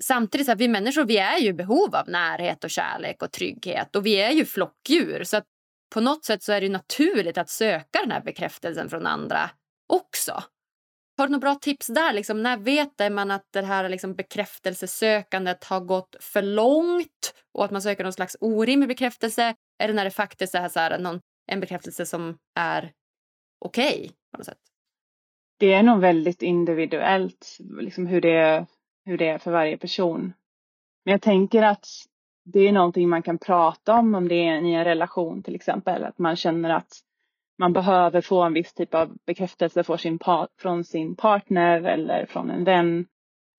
Samtidigt 0.00 0.46
så 0.46 0.50
här, 0.50 0.56
vi 0.56 0.68
människor 0.68 1.04
vi 1.04 1.18
är 1.18 1.38
ju 1.38 1.48
i 1.48 1.52
behov 1.52 1.94
av 1.94 2.08
närhet 2.08 2.64
och 2.64 2.70
kärlek 2.70 3.22
och 3.22 3.32
trygghet 3.32 3.96
och 3.96 4.06
vi 4.06 4.14
är 4.14 4.30
ju 4.30 4.44
flockdjur 4.44 5.24
så 5.24 5.36
att 5.36 5.44
på 5.94 6.00
något 6.00 6.24
sätt 6.24 6.42
så 6.42 6.52
är 6.52 6.60
det 6.60 6.68
naturligt 6.68 7.38
att 7.38 7.50
söka 7.50 8.00
den 8.00 8.10
här 8.10 8.20
bekräftelsen 8.20 8.88
från 8.88 9.06
andra 9.06 9.50
också. 9.88 10.42
Har 11.16 11.26
du 11.26 11.32
några 11.32 11.40
bra 11.40 11.54
tips 11.54 11.86
där? 11.86 12.12
Liksom, 12.12 12.42
när 12.42 12.56
vet 12.56 13.12
man 13.12 13.30
att 13.30 13.46
det 13.52 13.62
här 13.62 13.88
liksom 13.88 14.14
bekräftelsesökandet 14.14 15.64
har 15.64 15.80
gått 15.80 16.16
för 16.20 16.42
långt 16.42 17.34
och 17.54 17.64
att 17.64 17.70
man 17.70 17.82
söker 17.82 18.04
någon 18.04 18.12
slags 18.12 18.36
orimlig 18.40 18.88
bekräftelse? 18.88 19.54
Är 19.78 19.88
det 19.88 19.94
när 19.94 20.04
det 20.04 20.10
faktiskt 20.10 20.54
är 20.54 20.68
så 20.68 20.80
här, 20.80 20.98
någon, 20.98 21.20
en 21.46 21.60
bekräftelse 21.60 22.06
som 22.06 22.38
är 22.54 22.92
okej 23.64 23.94
okay, 23.94 24.54
Det 25.58 25.72
är 25.72 25.82
nog 25.82 26.00
väldigt 26.00 26.42
individuellt 26.42 27.58
liksom 27.80 28.06
hur, 28.06 28.20
det, 28.20 28.66
hur 29.08 29.18
det 29.18 29.28
är 29.28 29.38
för 29.38 29.50
varje 29.50 29.76
person. 29.76 30.32
Men 31.04 31.12
jag 31.12 31.22
tänker 31.22 31.62
att 31.62 31.86
det 32.44 32.68
är 32.68 32.72
någonting 32.72 33.08
man 33.08 33.22
kan 33.22 33.38
prata 33.38 33.94
om 33.94 34.14
om 34.14 34.28
det 34.28 34.34
är 34.34 34.62
i 34.62 34.74
en 34.74 34.84
relation 34.84 35.42
till 35.42 35.54
exempel. 35.54 36.04
Att 36.04 36.18
man 36.18 36.36
känner 36.36 36.70
att 36.70 37.00
man 37.58 37.72
behöver 37.72 38.20
få 38.20 38.42
en 38.42 38.52
viss 38.52 38.74
typ 38.74 38.94
av 38.94 39.16
bekräftelse 39.26 39.84
från 39.84 39.98
sin, 39.98 40.18
från 40.60 40.84
sin 40.84 41.16
partner 41.16 41.82
eller 41.82 42.26
från 42.26 42.50
en 42.50 42.64
vän. 42.64 43.06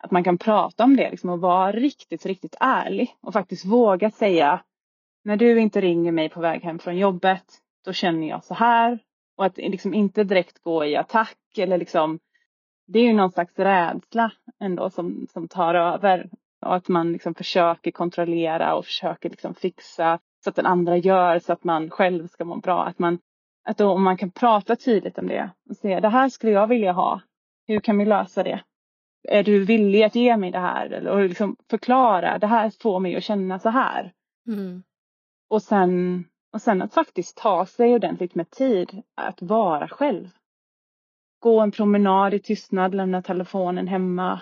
Att 0.04 0.12
man 0.12 0.24
kan 0.24 0.38
prata 0.38 0.84
om 0.84 0.96
det 0.96 1.12
liksom, 1.12 1.30
och 1.30 1.42
vara 1.42 1.72
riktigt, 1.72 2.26
riktigt 2.26 2.56
ärlig 2.60 3.16
och 3.22 3.34
faktiskt 3.34 3.66
våga 3.66 4.12
säga 4.12 4.64
när 5.24 5.38
du 5.38 5.60
inte 5.60 5.82
ringer 5.82 6.12
mig 6.12 6.30
på 6.30 6.42
väg 6.42 6.64
hem 6.64 6.80
från 6.80 6.98
jobbet, 6.98 7.46
då 7.86 7.94
känner 7.94 8.30
jag 8.30 8.44
så 8.44 8.54
här. 8.54 9.00
Och 9.38 9.46
att 9.46 9.58
liksom 9.58 9.94
inte 9.94 10.24
direkt 10.24 10.64
gå 10.64 10.86
i 10.86 10.96
attack 10.96 11.58
eller 11.58 11.78
liksom, 11.78 12.20
det 12.92 13.00
är 13.00 13.04
ju 13.04 13.14
någon 13.14 13.32
slags 13.32 13.60
rädsla 13.60 14.32
ändå 14.60 14.90
som, 14.90 15.28
som 15.34 15.48
tar 15.48 15.76
över. 15.76 16.30
Och 16.66 16.76
att 16.76 16.88
man 16.88 17.12
liksom 17.12 17.36
försöker 17.36 17.92
kontrollera 17.92 18.76
och 18.76 18.86
försöker 18.86 19.30
liksom 19.30 19.56
fixa 19.56 20.20
så 20.44 20.50
att 20.50 20.56
den 20.56 20.66
andra 20.66 20.98
gör 20.98 21.40
så 21.40 21.54
att 21.54 21.64
man 21.64 21.90
själv 21.90 22.28
ska 22.28 22.46
må 22.46 22.56
bra. 22.56 22.84
Att 22.86 23.00
man 23.00 23.20
att 23.64 23.78
då, 23.78 23.92
om 23.92 24.04
man 24.04 24.18
kan 24.18 24.32
prata 24.32 24.76
tydligt 24.76 25.18
om 25.18 25.28
det 25.28 25.50
och 25.70 25.76
säga 25.76 26.02
det 26.02 26.10
här 26.10 26.30
skulle 26.30 26.52
jag 26.52 26.68
vilja 26.68 26.92
ha. 26.92 27.22
Hur 27.68 27.80
kan 27.80 27.98
vi 27.98 28.06
lösa 28.06 28.44
det? 28.44 28.64
Är 29.28 29.44
du 29.44 29.66
villig 29.66 30.04
att 30.04 30.16
ge 30.16 30.38
mig 30.38 30.52
det 30.52 30.60
här? 30.60 31.08
Och 31.08 31.22
liksom 31.22 31.56
förklara, 31.70 32.38
det 32.38 32.48
här 32.48 32.72
får 32.82 33.00
mig 33.00 33.16
att 33.16 33.24
känna 33.24 33.60
så 33.60 33.70
här. 33.70 34.14
Mm. 34.48 34.84
Och, 35.50 35.62
sen, 35.62 36.26
och 36.54 36.62
sen 36.62 36.82
att 36.82 36.94
faktiskt 36.94 37.38
ta 37.38 37.66
sig 37.66 37.94
ordentligt 37.94 38.36
med 38.36 38.50
tid 38.50 39.04
att 39.16 39.42
vara 39.42 39.88
själv. 39.88 40.30
Gå 41.40 41.60
en 41.60 41.72
promenad 41.72 42.34
i 42.34 42.40
tystnad, 42.40 42.96
lämna 42.96 43.22
telefonen 43.22 43.88
hemma. 43.88 44.42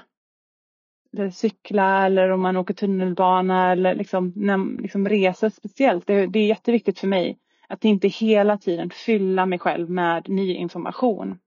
Eller 1.13 1.29
cykla 1.29 2.05
eller 2.05 2.29
om 2.29 2.41
man 2.41 2.57
åker 2.57 2.73
tunnelbana 2.73 3.71
eller 3.71 3.95
liksom, 3.95 4.33
när, 4.35 4.81
liksom 4.81 5.09
reser 5.09 5.49
speciellt. 5.49 6.07
Det, 6.07 6.25
det 6.25 6.39
är 6.39 6.47
jätteviktigt 6.47 6.99
för 6.99 7.07
mig 7.07 7.37
att 7.67 7.85
inte 7.85 8.07
hela 8.07 8.57
tiden 8.57 8.89
fylla 8.89 9.45
mig 9.45 9.59
själv 9.59 9.89
med 9.89 10.29
ny 10.29 10.53
information. 10.55 11.39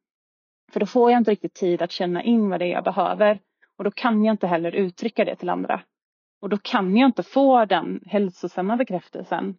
För 0.73 0.81
då 0.81 0.87
får 0.87 1.11
jag 1.11 1.19
inte 1.21 1.31
riktigt 1.31 1.55
tid 1.55 1.83
att 1.83 1.93
känna 1.93 2.23
in 2.23 2.49
vad 2.49 2.61
det 2.61 2.67
är 2.67 2.73
jag 2.73 2.85
behöver. 2.85 3.39
Och 3.77 3.85
då 3.85 3.91
kan 3.91 4.25
jag 4.25 4.33
inte 4.33 4.47
heller 4.47 4.73
uttrycka 4.73 5.25
det 5.25 5.37
till 5.37 5.49
andra. 5.49 5.83
Och 6.41 6.49
då 6.49 6.59
kan 6.59 6.97
jag 6.97 7.09
inte 7.09 7.23
få 7.23 7.65
den 7.65 8.01
hälsosamma 8.07 8.77
bekräftelsen. 8.77 9.57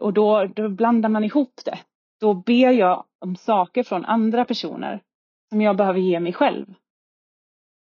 Och 0.00 0.12
då, 0.12 0.44
då 0.44 0.68
blandar 0.68 1.08
man 1.08 1.24
ihop 1.24 1.52
det. 1.64 1.78
Då 2.20 2.34
ber 2.34 2.70
jag 2.70 3.04
om 3.18 3.36
saker 3.36 3.82
från 3.82 4.04
andra 4.04 4.44
personer 4.44 5.02
som 5.48 5.60
jag 5.60 5.76
behöver 5.76 6.00
ge 6.00 6.20
mig 6.20 6.32
själv. 6.32 6.66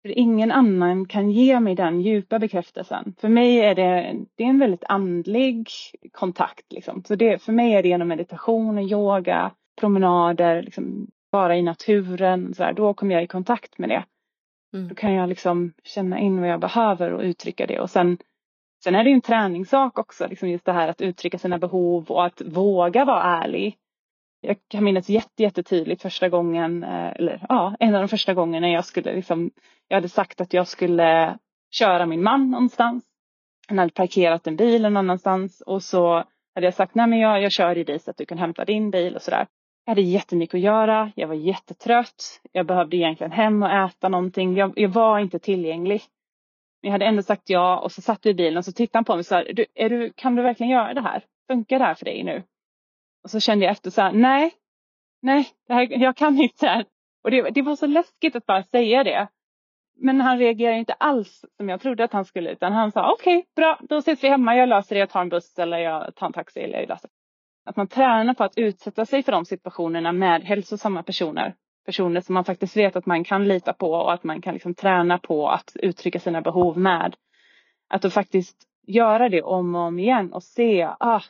För 0.02 0.18
ingen 0.18 0.52
annan 0.52 1.08
kan 1.08 1.30
ge 1.30 1.60
mig 1.60 1.74
den 1.74 2.00
djupa 2.00 2.38
bekräftelsen. 2.38 3.14
För 3.20 3.28
mig 3.28 3.60
är 3.60 3.74
det, 3.74 4.14
det 4.34 4.44
är 4.44 4.48
en 4.48 4.58
väldigt 4.58 4.84
andlig 4.88 5.68
kontakt. 6.12 6.72
Liksom. 6.72 7.04
Så 7.04 7.14
det, 7.14 7.42
för 7.42 7.52
mig 7.52 7.72
är 7.72 7.82
det 7.82 7.88
genom 7.88 8.08
meditation, 8.08 8.78
yoga, 8.78 9.50
promenader, 9.80 10.62
liksom, 10.62 11.10
vara 11.30 11.56
i 11.56 11.62
naturen. 11.62 12.54
Så 12.54 12.64
här, 12.64 12.72
då 12.72 12.94
kommer 12.94 13.14
jag 13.14 13.24
i 13.24 13.26
kontakt 13.26 13.78
med 13.78 13.88
det. 13.88 14.04
Mm. 14.74 14.88
Då 14.88 14.94
kan 14.94 15.12
jag 15.12 15.28
liksom 15.28 15.72
känna 15.84 16.18
in 16.18 16.40
vad 16.40 16.50
jag 16.50 16.60
behöver 16.60 17.12
och 17.12 17.22
uttrycka 17.22 17.66
det. 17.66 17.80
Och 17.80 17.90
sen, 17.90 18.18
sen 18.84 18.94
är 18.94 19.04
det 19.04 19.10
en 19.10 19.20
träningssak 19.20 19.98
också, 19.98 20.26
liksom 20.26 20.48
just 20.48 20.64
det 20.64 20.72
här 20.72 20.88
att 20.88 21.00
uttrycka 21.00 21.38
sina 21.38 21.58
behov 21.58 22.10
och 22.10 22.24
att 22.24 22.42
våga 22.42 23.04
vara 23.04 23.22
ärlig 23.22 23.76
jag 24.44 24.56
kan 24.68 24.84
minnas 24.84 25.08
jätte, 25.08 25.42
jättetydligt 25.42 26.02
första 26.02 26.28
gången, 26.28 26.82
eh, 26.82 27.10
eller 27.10 27.46
ja, 27.48 27.76
en 27.80 27.94
av 27.94 28.00
de 28.00 28.08
första 28.08 28.34
gångerna 28.34 28.68
jag 28.68 28.84
skulle 28.84 29.14
liksom, 29.14 29.50
jag 29.88 29.96
hade 29.96 30.08
sagt 30.08 30.40
att 30.40 30.52
jag 30.52 30.68
skulle 30.68 31.38
köra 31.70 32.06
min 32.06 32.22
man 32.22 32.50
någonstans. 32.50 33.04
Han 33.68 33.78
hade 33.78 33.92
parkerat 33.92 34.46
en 34.46 34.56
bil 34.56 34.82
någon 34.82 34.96
annanstans 34.96 35.60
och 35.60 35.82
så 35.82 36.24
hade 36.54 36.66
jag 36.66 36.74
sagt, 36.74 36.94
nej 36.94 37.06
men 37.06 37.18
jag, 37.18 37.42
jag 37.42 37.52
kör 37.52 37.78
i 37.78 37.84
dig 37.84 37.98
så 37.98 38.10
att 38.10 38.16
du 38.16 38.26
kan 38.26 38.38
hämta 38.38 38.64
din 38.64 38.90
bil 38.90 39.16
och 39.16 39.22
sådär. 39.22 39.46
Jag 39.84 39.90
hade 39.90 40.02
jättemycket 40.02 40.54
att 40.54 40.60
göra, 40.60 41.12
jag 41.16 41.28
var 41.28 41.34
jättetrött, 41.34 42.40
jag 42.52 42.66
behövde 42.66 42.96
egentligen 42.96 43.32
hem 43.32 43.62
och 43.62 43.70
äta 43.70 44.08
någonting, 44.08 44.56
jag, 44.56 44.72
jag 44.76 44.88
var 44.88 45.18
inte 45.18 45.38
tillgänglig. 45.38 46.02
Men 46.82 46.88
jag 46.88 46.92
hade 46.92 47.04
ändå 47.04 47.22
sagt 47.22 47.50
ja 47.50 47.78
och 47.78 47.92
så 47.92 48.02
satt 48.02 48.26
vi 48.26 48.30
i 48.30 48.34
bilen 48.34 48.56
och 48.56 48.64
så 48.64 48.72
tittade 48.72 48.98
han 48.98 49.04
på 49.04 49.12
mig 49.12 49.18
och 49.18 49.26
sa, 49.26 49.42
du, 49.42 49.66
är 49.74 49.88
du, 49.88 50.12
kan 50.16 50.36
du 50.36 50.42
verkligen 50.42 50.72
göra 50.72 50.94
det 50.94 51.00
här? 51.00 51.24
Funkar 51.50 51.78
det 51.78 51.84
här 51.84 51.94
för 51.94 52.04
dig 52.04 52.22
nu? 52.22 52.42
Och 53.24 53.30
så 53.30 53.40
kände 53.40 53.64
jag 53.64 53.72
efter 53.72 53.90
så 53.90 54.00
här, 54.00 54.12
nej, 54.12 54.54
nej, 55.22 55.48
det 55.68 55.74
här, 55.74 56.02
jag 56.02 56.16
kan 56.16 56.38
inte. 56.38 56.84
Och 57.24 57.30
det, 57.30 57.50
det 57.50 57.62
var 57.62 57.76
så 57.76 57.86
läskigt 57.86 58.36
att 58.36 58.46
bara 58.46 58.62
säga 58.62 59.04
det. 59.04 59.28
Men 59.94 60.20
han 60.20 60.38
reagerade 60.38 60.78
inte 60.78 60.92
alls 60.92 61.44
som 61.56 61.68
jag 61.68 61.80
trodde 61.80 62.04
att 62.04 62.12
han 62.12 62.24
skulle 62.24 62.52
utan 62.52 62.72
han 62.72 62.92
sa 62.92 63.12
okej, 63.12 63.38
okay, 63.38 63.48
bra, 63.56 63.78
då 63.88 63.96
ses 63.96 64.24
vi 64.24 64.28
hemma, 64.28 64.56
jag 64.56 64.68
löser 64.68 64.94
det, 64.94 64.98
jag 64.98 65.10
tar 65.10 65.20
en 65.20 65.28
buss 65.28 65.58
eller 65.58 65.78
jag 65.78 66.14
tar 66.14 66.26
en 66.26 66.32
taxi 66.32 66.60
eller 66.60 66.78
jag 66.78 66.88
löser 66.88 67.10
Att 67.64 67.76
man 67.76 67.86
tränar 67.88 68.34
på 68.34 68.44
att 68.44 68.58
utsätta 68.58 69.06
sig 69.06 69.22
för 69.22 69.32
de 69.32 69.44
situationerna 69.44 70.12
med 70.12 70.42
hälsosamma 70.42 71.02
personer. 71.02 71.54
Personer 71.86 72.20
som 72.20 72.34
man 72.34 72.44
faktiskt 72.44 72.76
vet 72.76 72.96
att 72.96 73.06
man 73.06 73.24
kan 73.24 73.48
lita 73.48 73.72
på 73.72 73.92
och 73.92 74.12
att 74.12 74.24
man 74.24 74.42
kan 74.42 74.54
liksom 74.54 74.74
träna 74.74 75.18
på 75.18 75.48
att 75.48 75.70
uttrycka 75.74 76.18
sina 76.18 76.40
behov 76.40 76.78
med. 76.78 77.16
Att 77.88 78.02
då 78.02 78.10
faktiskt 78.10 78.56
göra 78.86 79.28
det 79.28 79.42
om 79.42 79.74
och 79.74 79.80
om 79.80 79.98
igen 79.98 80.32
och 80.32 80.42
se, 80.42 80.88
ah, 81.00 81.22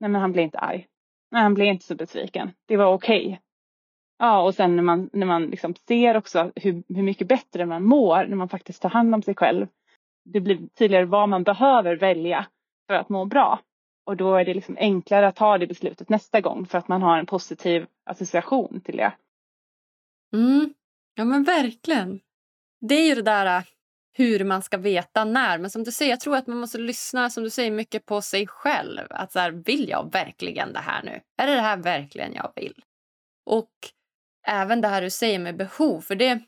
nej 0.00 0.10
men 0.10 0.20
han 0.20 0.32
blir 0.32 0.42
inte 0.42 0.58
arg. 0.58 0.86
Men 1.30 1.42
han 1.42 1.54
blev 1.54 1.66
inte 1.66 1.84
så 1.84 1.94
besviken. 1.94 2.50
Det 2.66 2.76
var 2.76 2.92
okej. 2.92 3.26
Okay. 3.26 3.38
Ja, 4.18 4.42
och 4.42 4.54
sen 4.54 4.76
när 4.76 4.82
man, 4.82 5.10
när 5.12 5.26
man 5.26 5.46
liksom 5.46 5.74
ser 5.74 6.16
också 6.16 6.52
hur, 6.56 6.82
hur 6.88 7.02
mycket 7.02 7.28
bättre 7.28 7.66
man 7.66 7.84
mår 7.84 8.26
när 8.26 8.36
man 8.36 8.48
faktiskt 8.48 8.82
tar 8.82 8.88
hand 8.88 9.14
om 9.14 9.22
sig 9.22 9.34
själv. 9.34 9.66
Det 10.24 10.40
blir 10.40 10.68
tydligare 10.68 11.04
vad 11.04 11.28
man 11.28 11.42
behöver 11.42 11.96
välja 11.96 12.46
för 12.86 12.94
att 12.94 13.08
må 13.08 13.24
bra. 13.24 13.60
Och 14.06 14.16
då 14.16 14.36
är 14.36 14.44
det 14.44 14.54
liksom 14.54 14.76
enklare 14.80 15.28
att 15.28 15.36
ta 15.36 15.58
det 15.58 15.66
beslutet 15.66 16.08
nästa 16.08 16.40
gång 16.40 16.66
för 16.66 16.78
att 16.78 16.88
man 16.88 17.02
har 17.02 17.18
en 17.18 17.26
positiv 17.26 17.86
association 18.04 18.80
till 18.80 18.96
det. 18.96 19.12
Mm. 20.32 20.74
Ja 21.14 21.24
men 21.24 21.44
verkligen. 21.44 22.20
Det 22.80 22.94
är 22.94 23.08
ju 23.08 23.14
det 23.14 23.22
där 23.22 23.64
hur 24.12 24.44
man 24.44 24.62
ska 24.62 24.76
veta 24.76 25.24
när. 25.24 25.58
Men 25.58 25.70
som 25.70 25.84
du 25.84 25.92
säger, 25.92 26.10
jag 26.10 26.20
tror 26.20 26.36
att 26.36 26.46
man 26.46 26.58
måste 26.58 26.78
lyssna 26.78 27.30
som 27.30 27.44
du 27.44 27.50
säger, 27.50 27.70
mycket 27.70 28.06
på 28.06 28.22
sig 28.22 28.46
själv. 28.46 29.06
Att 29.10 29.32
så 29.32 29.38
här, 29.38 29.50
vill 29.50 29.88
jag 29.88 30.12
verkligen 30.12 30.72
det 30.72 30.78
här 30.78 31.02
nu? 31.02 31.20
Är 31.42 31.46
det 31.46 31.54
det 31.54 31.60
här 31.60 31.76
verkligen 31.76 32.34
jag 32.34 32.52
vill? 32.56 32.74
Och 33.46 33.70
även 34.46 34.80
det 34.80 34.88
här 34.88 35.02
du 35.02 35.10
säger 35.10 35.38
med 35.38 35.56
behov, 35.56 36.00
för 36.00 36.14
det, 36.14 36.40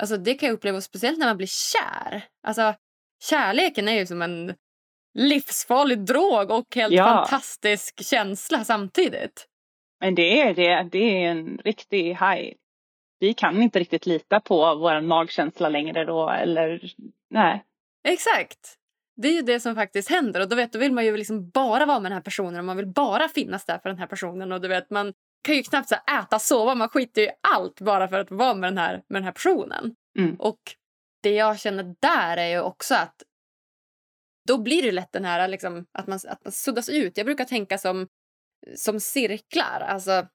alltså 0.00 0.16
det 0.16 0.34
kan 0.34 0.46
jag 0.46 0.54
uppleva 0.54 0.80
speciellt 0.80 1.18
när 1.18 1.26
man 1.26 1.36
blir 1.36 1.72
kär. 1.72 2.24
Alltså, 2.46 2.74
kärleken 3.24 3.88
är 3.88 3.94
ju 3.94 4.06
som 4.06 4.22
en 4.22 4.54
livsfarlig 5.18 5.98
drog 6.04 6.50
och 6.50 6.74
helt 6.74 6.94
ja. 6.94 7.04
fantastisk 7.04 8.04
känsla 8.04 8.64
samtidigt. 8.64 9.46
Men 10.00 10.14
det 10.14 10.40
är 10.40 10.54
det. 10.54 10.88
Det 10.92 11.24
är 11.24 11.30
en 11.30 11.58
riktig 11.64 12.04
high 12.04 12.54
vi 13.18 13.34
kan 13.34 13.62
inte 13.62 13.78
riktigt 13.78 14.06
lita 14.06 14.40
på 14.40 14.74
vår 14.74 15.00
magkänsla 15.00 15.68
längre 15.68 16.04
då 16.04 16.30
eller 16.30 16.92
nej. 17.30 17.64
Exakt. 18.08 18.78
Det 19.16 19.28
är 19.28 19.32
ju 19.32 19.42
det 19.42 19.60
som 19.60 19.74
faktiskt 19.74 20.10
händer 20.10 20.40
och 20.40 20.48
då, 20.48 20.56
vet, 20.56 20.72
då 20.72 20.78
vill 20.78 20.92
man 20.92 21.04
ju 21.04 21.16
liksom 21.16 21.50
bara 21.50 21.86
vara 21.86 22.00
med 22.00 22.10
den 22.10 22.16
här 22.16 22.22
personen 22.22 22.58
och 22.58 22.64
man 22.64 22.76
vill 22.76 22.86
bara 22.86 23.28
finnas 23.28 23.64
där 23.64 23.78
för 23.78 23.88
den 23.88 23.98
här 23.98 24.06
personen 24.06 24.52
och 24.52 24.60
du 24.60 24.68
vet 24.68 24.90
man 24.90 25.12
kan 25.44 25.54
ju 25.54 25.62
knappt 25.62 25.88
så 25.88 25.94
äta, 25.94 26.38
sova, 26.38 26.74
man 26.74 26.88
skiter 26.88 27.22
ju 27.22 27.28
allt 27.48 27.80
bara 27.80 28.08
för 28.08 28.18
att 28.18 28.30
vara 28.30 28.54
med 28.54 28.70
den 28.70 28.78
här, 28.78 28.92
med 28.92 29.22
den 29.22 29.24
här 29.24 29.32
personen. 29.32 29.94
Mm. 30.18 30.36
Och 30.38 30.60
det 31.22 31.30
jag 31.30 31.60
känner 31.60 31.94
där 32.00 32.36
är 32.36 32.48
ju 32.48 32.60
också 32.60 32.94
att 32.94 33.22
då 34.48 34.58
blir 34.58 34.82
det 34.82 34.92
lätt 34.92 35.12
den 35.12 35.24
här 35.24 35.48
liksom, 35.48 35.86
att, 35.92 36.06
man, 36.06 36.18
att 36.28 36.44
man 36.44 36.52
suddas 36.52 36.88
ut. 36.88 37.16
Jag 37.16 37.26
brukar 37.26 37.44
tänka 37.44 37.78
som, 37.78 38.08
som 38.76 39.00
cirklar. 39.00 39.80
Alltså, 39.80 40.26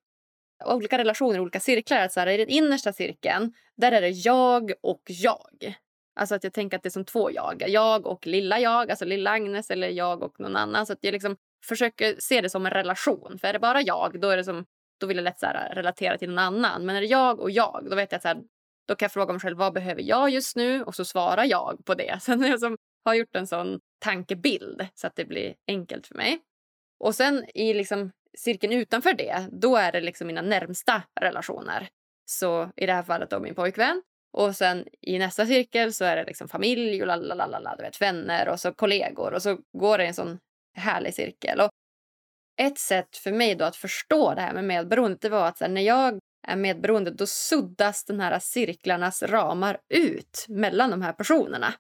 olika 0.66 0.98
relationer, 0.98 1.40
olika 1.40 1.60
cirklar. 1.60 1.98
Att 1.98 2.14
så 2.14 2.20
här, 2.20 2.28
I 2.28 2.38
den 2.38 2.50
innersta 2.50 2.94
cirkeln 2.94 3.54
där 3.78 3.92
är 3.92 4.02
det 4.02 4.10
jag 4.10 4.72
och 4.84 5.02
jag. 5.06 5.76
Alltså 6.16 6.36
att 6.36 6.44
jag 6.44 6.54
tänker 6.54 6.78
att 6.78 6.84
det 6.84 6.90
är 6.90 6.92
som 6.92 7.06
två 7.06 7.32
jag. 7.32 7.64
Jag 7.68 8.08
och 8.08 8.28
lilla 8.28 8.60
jag, 8.60 8.90
alltså 8.90 9.06
lilla 9.06 9.32
Agnes 9.32 9.72
eller 9.72 9.90
jag 9.90 10.24
och 10.24 10.40
någon 10.40 10.56
annan. 10.56 10.86
Så 10.86 10.94
att 10.94 11.00
jag 11.02 11.12
liksom 11.12 11.36
försöker 11.66 12.16
se 12.20 12.42
det 12.42 12.50
som 12.50 12.66
en 12.66 12.72
relation. 12.72 13.38
För 13.42 13.48
är 13.48 13.54
det 13.54 13.60
bara 13.60 13.82
jag, 13.82 14.20
då 14.22 14.30
är 14.30 14.38
det 14.38 14.44
som 14.44 14.66
då 15.00 15.08
vill 15.08 15.18
jag 15.18 15.24
lätt 15.24 15.40
så 15.40 15.46
här, 15.46 15.76
relatera 15.76 16.18
till 16.18 16.30
någon 16.30 16.40
annan. 16.40 16.86
Men 16.86 16.96
är 16.96 17.02
det 17.02 17.08
jag 17.08 17.40
och 17.40 17.52
jag, 17.52 17.88
då 17.90 17.96
vet 17.96 18.12
jag 18.12 18.18
att 18.18 18.22
så 18.22 18.28
här, 18.28 18.42
då 18.88 18.96
kan 18.96 19.06
jag 19.06 19.12
fråga 19.12 19.34
mig 19.34 19.40
själv 19.40 19.58
vad 19.58 19.74
behöver 19.74 20.02
jag 20.02 20.30
just 20.30 20.56
nu 20.56 20.84
och 20.84 20.96
så 20.96 21.06
svarar 21.06 21.44
jag 21.44 21.86
på 21.86 21.96
det. 21.96 22.20
Sen 22.22 22.42
jag 22.42 22.60
som 22.60 22.78
har 23.06 23.14
gjort 23.14 23.36
en 23.36 23.48
sån 23.48 23.80
tankebild 24.00 24.88
så 24.96 25.08
att 25.08 25.16
det 25.16 25.26
blir 25.26 25.56
enkelt 25.68 26.08
för 26.08 26.16
mig. 26.16 26.40
Och 27.00 27.16
sen 27.16 27.46
i 27.54 27.74
liksom 27.74 28.12
cirkeln 28.38 28.74
utanför 28.74 29.14
det, 29.14 29.48
då 29.52 29.76
är 29.76 29.92
det 29.92 30.02
liksom 30.02 30.28
mina 30.28 30.42
närmsta 30.42 31.04
relationer. 31.22 31.90
Så 32.26 32.72
i 32.76 32.86
det 32.86 32.94
här 32.94 33.04
fallet 33.04 33.30
då 33.30 33.40
min 33.40 33.56
pojkvän. 33.56 34.02
Och 34.32 34.56
sen 34.56 34.86
i 35.02 35.20
nästa 35.20 35.46
cirkel 35.46 35.94
så 35.94 36.06
är 36.06 36.16
det 36.16 36.24
liksom 36.24 36.48
familj 36.48 37.02
och 37.02 37.08
lalalala, 37.08 37.76
du 37.76 37.84
vet, 37.84 38.02
vänner 38.02 38.50
och 38.50 38.60
så 38.60 38.74
kollegor. 38.74 39.34
Och 39.34 39.42
så 39.42 39.58
går 39.78 39.98
det 39.98 40.04
i 40.04 40.08
en 40.08 40.14
sån 40.14 40.40
härlig 40.78 41.14
cirkel. 41.14 41.60
Och 41.60 41.70
ett 42.62 42.78
sätt 42.78 43.18
för 43.18 43.32
mig 43.32 43.56
då 43.56 43.66
att 43.66 43.76
förstå 43.76 44.34
det 44.34 44.42
här 44.42 44.54
med 44.54 44.64
medberoendet 44.64 45.22
det 45.22 45.30
var 45.30 45.48
att 45.48 45.60
här, 45.60 45.68
när 45.68 45.82
jag 45.82 46.20
är 46.48 46.56
medberoende 46.56 47.12
då 47.12 47.26
suddas 47.26 48.06
den 48.06 48.20
här 48.20 48.40
cirklarnas 48.40 49.24
ramar 49.24 49.80
ut 49.94 50.46
mellan 50.50 50.90
de 50.90 51.02
här 51.02 51.14
personerna. 51.14 51.74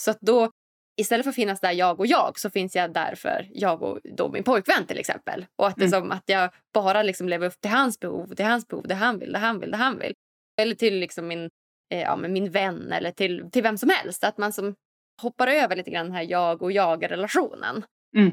Så 0.00 0.10
att 0.10 0.20
då 0.20 0.50
istället 0.96 1.24
för 1.24 1.30
att 1.30 1.36
finnas 1.36 1.60
där 1.60 1.72
jag 1.72 2.00
och 2.00 2.06
jag 2.06 2.38
så 2.38 2.50
finns 2.50 2.76
jag 2.76 2.92
där 2.92 3.14
för 3.14 3.48
jag 3.50 3.82
och 3.82 4.00
då 4.04 4.28
min 4.28 4.44
pojkvän 4.44 4.86
till 4.86 4.98
exempel. 4.98 5.46
Och 5.56 5.66
att 5.68 5.76
det 5.76 5.82
är 5.82 5.86
mm. 5.86 6.00
som 6.00 6.10
att 6.10 6.24
jag 6.26 6.50
bara 6.74 7.02
liksom 7.02 7.28
lever 7.28 7.46
upp 7.46 7.60
till 7.60 7.70
hans 7.70 8.00
behov, 8.00 8.34
till 8.34 8.44
hans 8.44 8.68
behov, 8.68 8.88
det 8.88 8.94
han 8.94 9.18
vill, 9.18 9.32
det 9.32 9.38
han 9.38 9.60
vill, 9.60 9.70
det 9.70 9.76
han 9.76 9.98
vill. 9.98 10.14
Eller 10.60 10.74
till 10.74 10.98
liksom 10.98 11.28
min, 11.28 11.50
eh, 11.92 12.00
ja, 12.00 12.16
min 12.16 12.50
vän 12.50 12.92
eller 12.92 13.10
till, 13.10 13.50
till 13.52 13.62
vem 13.62 13.78
som 13.78 13.90
helst. 13.90 14.24
Att 14.24 14.38
man 14.38 14.52
som 14.52 14.74
hoppar 15.22 15.46
över 15.46 15.76
lite 15.76 15.90
grann 15.90 16.06
den 16.06 16.14
här 16.14 16.22
jag 16.22 16.62
och 16.62 16.72
jag-relationen. 16.72 17.84
Mm. 18.16 18.32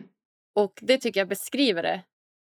Och 0.56 0.80
det 0.82 0.98
tycker 0.98 1.20
jag 1.20 1.28
beskriver 1.28 1.84
det 1.84 2.02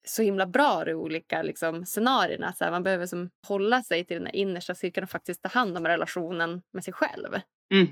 så 0.07 0.23
himla 0.23 0.47
bra 0.47 0.89
i 0.89 0.95
olika 0.95 1.43
liksom, 1.43 1.87
scenarierna. 1.87 2.53
Så 2.53 2.65
här, 2.65 2.71
man 2.71 2.83
behöver 2.83 3.07
som 3.07 3.31
hålla 3.47 3.83
sig 3.83 4.05
till 4.05 4.25
den 4.25 4.35
innersta 4.35 4.75
cirkeln 4.75 5.05
och 5.05 5.11
faktiskt 5.11 5.43
ta 5.43 5.49
hand 5.49 5.77
om 5.77 5.87
relationen 5.87 6.63
med 6.73 6.85
sig 6.85 6.95
själv. 6.95 7.35
Mm. 7.75 7.87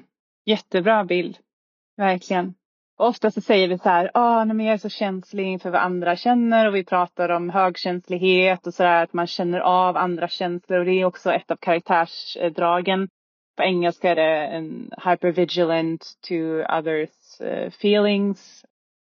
Jättebra 0.47 1.05
bild. 1.05 1.39
Verkligen. 2.03 2.55
Och 2.99 3.07
ofta 3.07 3.31
så 3.31 3.41
säger 3.41 3.69
vi 3.69 3.79
så 3.79 3.89
här, 3.89 4.11
ah, 4.15 4.45
nej, 4.45 4.57
men 4.57 4.67
jag 4.67 4.73
är 4.75 4.79
så 4.79 4.89
känslig 4.89 5.47
inför 5.47 5.71
vad 5.71 5.81
andra 5.81 6.17
känner 6.17 6.69
och 6.69 6.75
vi 6.75 6.85
pratar 6.85 7.29
om 7.29 7.51
högkänslighet 7.51 8.67
och 8.67 8.75
så 8.75 8.83
där, 8.83 9.03
att 9.03 9.13
man 9.13 9.27
känner 9.27 9.61
av 9.61 9.97
andra 9.97 10.29
känslor 10.29 10.79
och 10.79 10.85
det 10.85 10.93
är 10.93 11.05
också 11.05 11.33
ett 11.33 11.51
av 11.51 11.57
karaktärsdragen. 11.57 13.09
På 13.57 13.63
engelska 13.63 14.11
är 14.11 14.17
det 14.17 14.47
en 14.47 14.91
hypervigilant 15.05 16.07
to 16.29 16.35
others 16.79 17.41
eh, 17.41 17.67
feelings. 17.67 18.65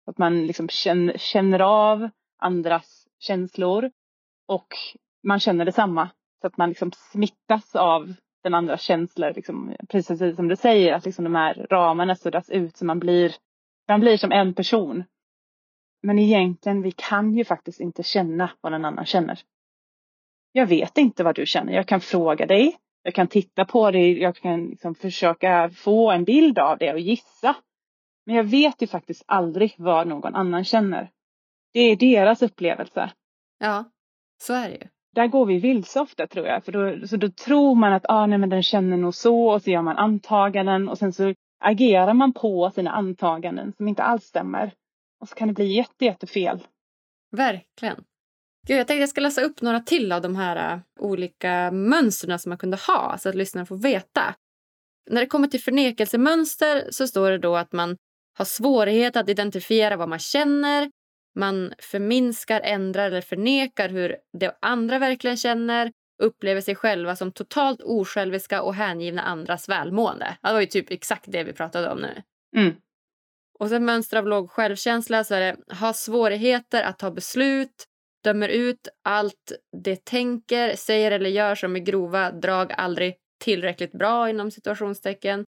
Att 0.07 0.17
man 0.17 0.47
liksom 0.47 0.69
känner, 0.69 1.17
känner 1.17 1.59
av 1.59 2.09
andras 2.39 3.07
känslor 3.19 3.91
och 4.47 4.67
man 5.23 5.39
känner 5.39 5.65
detsamma. 5.65 6.09
Så 6.41 6.47
att 6.47 6.57
man 6.57 6.69
liksom 6.69 6.91
smittas 6.91 7.75
av 7.75 8.13
den 8.43 8.53
andra 8.53 8.77
känslor, 8.77 9.33
liksom, 9.35 9.75
precis 9.89 10.35
som 10.35 10.47
du 10.47 10.55
säger, 10.55 10.93
att 10.93 11.05
liksom 11.05 11.23
de 11.23 11.35
här 11.35 11.67
ramarna 11.69 12.15
suddas 12.15 12.49
ut 12.49 12.77
så 12.77 12.85
man 12.85 12.99
blir, 12.99 13.35
man 13.87 13.99
blir 13.99 14.17
som 14.17 14.31
en 14.31 14.53
person. 14.53 15.03
Men 16.03 16.19
egentligen, 16.19 16.81
vi 16.81 16.91
kan 16.91 17.33
ju 17.33 17.45
faktiskt 17.45 17.79
inte 17.79 18.03
känna 18.03 18.51
vad 18.61 18.71
någon 18.71 18.85
annan 18.85 19.05
känner. 19.05 19.39
Jag 20.51 20.67
vet 20.67 20.97
inte 20.97 21.23
vad 21.23 21.35
du 21.35 21.45
känner. 21.45 21.73
Jag 21.73 21.87
kan 21.87 22.01
fråga 22.01 22.45
dig, 22.45 22.77
jag 23.03 23.13
kan 23.13 23.27
titta 23.27 23.65
på 23.65 23.91
dig, 23.91 24.19
jag 24.19 24.35
kan 24.35 24.65
liksom 24.65 24.95
försöka 24.95 25.69
få 25.69 26.11
en 26.11 26.23
bild 26.23 26.59
av 26.59 26.77
det 26.77 26.93
och 26.93 26.99
gissa. 26.99 27.55
Men 28.25 28.35
jag 28.35 28.43
vet 28.43 28.81
ju 28.81 28.87
faktiskt 28.87 29.23
aldrig 29.25 29.75
vad 29.77 30.07
någon 30.07 30.35
annan 30.35 30.63
känner. 30.63 31.11
Det 31.73 31.79
är 31.79 31.95
deras 31.95 32.41
upplevelse. 32.41 33.11
Ja, 33.59 33.85
så 34.41 34.53
är 34.53 34.69
det 34.69 34.75
ju 34.75 34.92
där 35.15 35.27
går 35.27 35.45
vi 35.45 35.59
vilse 35.59 35.99
ofta 35.99 36.27
tror 36.27 36.47
jag. 36.47 36.65
För 36.65 36.71
då, 36.71 37.07
så 37.07 37.17
då 37.17 37.29
tror 37.29 37.75
man 37.75 37.93
att 37.93 38.05
ah, 38.09 38.25
nej, 38.25 38.37
men 38.37 38.49
den 38.49 38.63
känner 38.63 38.97
nog 38.97 39.15
så 39.15 39.47
och 39.47 39.61
så 39.61 39.69
gör 39.69 39.81
man 39.81 39.97
antaganden 39.97 40.89
och 40.89 40.97
sen 40.97 41.13
så 41.13 41.33
agerar 41.59 42.13
man 42.13 42.33
på 42.33 42.71
sina 42.75 42.91
antaganden 42.91 43.73
som 43.77 43.87
inte 43.87 44.03
alls 44.03 44.23
stämmer. 44.23 44.73
Och 45.21 45.29
så 45.29 45.35
kan 45.35 45.47
det 45.47 45.53
bli 45.53 45.65
jätte, 45.65 46.05
jättefel. 46.05 46.67
Verkligen. 47.31 48.03
Gud, 48.67 48.77
jag 48.77 48.87
tänkte 48.87 49.01
jag 49.01 49.09
ska 49.09 49.21
läsa 49.21 49.41
upp 49.41 49.61
några 49.61 49.79
till 49.79 50.11
av 50.11 50.21
de 50.21 50.35
här 50.35 50.73
äh, 50.73 50.79
olika 50.99 51.71
mönstren 51.71 52.39
som 52.39 52.49
man 52.49 52.57
kunde 52.57 52.77
ha 52.87 53.17
så 53.17 53.29
att 53.29 53.35
lyssnarna 53.35 53.65
får 53.65 53.77
veta. 53.77 54.35
När 55.11 55.21
det 55.21 55.27
kommer 55.27 55.47
till 55.47 55.61
förnekelsemönster 55.61 56.87
så 56.91 57.07
står 57.07 57.31
det 57.31 57.37
då 57.37 57.55
att 57.55 57.71
man 57.71 57.97
har 58.37 58.45
svårighet 58.45 59.15
att 59.15 59.29
identifiera 59.29 59.97
vad 59.97 60.09
man 60.09 60.19
känner, 60.19 60.91
man 61.35 61.73
förminskar, 61.79 62.61
ändrar 62.61 63.07
eller 63.07 63.21
förnekar 63.21 63.89
hur 63.89 64.15
de 64.39 64.51
andra 64.61 64.99
verkligen 64.99 65.37
känner 65.37 65.91
upplever 66.23 66.61
sig 66.61 66.75
själva 66.75 67.15
som 67.15 67.31
totalt 67.31 67.81
osjälviska 67.81 68.61
och 68.61 68.75
hängivna 68.75 69.21
andras 69.21 69.69
välmående. 69.69 70.37
Det 70.41 70.53
var 70.53 70.61
ju 70.61 70.67
typ 70.67 70.91
exakt 70.91 71.25
det 71.27 71.43
vi 71.43 71.53
pratade 71.53 71.89
om 71.89 71.97
nu. 71.97 72.21
Mm. 72.57 72.75
Och 73.59 73.69
sen 73.69 73.85
mönster 73.85 74.17
av 74.17 74.27
låg 74.27 74.51
självkänsla 74.51 75.23
så 75.23 75.35
är 75.35 75.39
det 75.39 75.75
ha 75.75 75.93
svårigheter 75.93 76.83
att 76.83 76.99
ta 76.99 77.11
beslut, 77.11 77.85
dömer 78.23 78.49
ut 78.49 78.87
allt 79.03 79.51
det 79.83 80.05
tänker, 80.05 80.75
säger 80.75 81.11
eller 81.11 81.29
gör 81.29 81.55
som 81.55 81.75
är 81.75 81.79
grova 81.79 82.31
drag 82.31 82.73
aldrig 82.77 83.15
tillräckligt 83.43 83.91
bra 83.91 84.29
inom 84.29 84.51
situationstecken, 84.51 85.45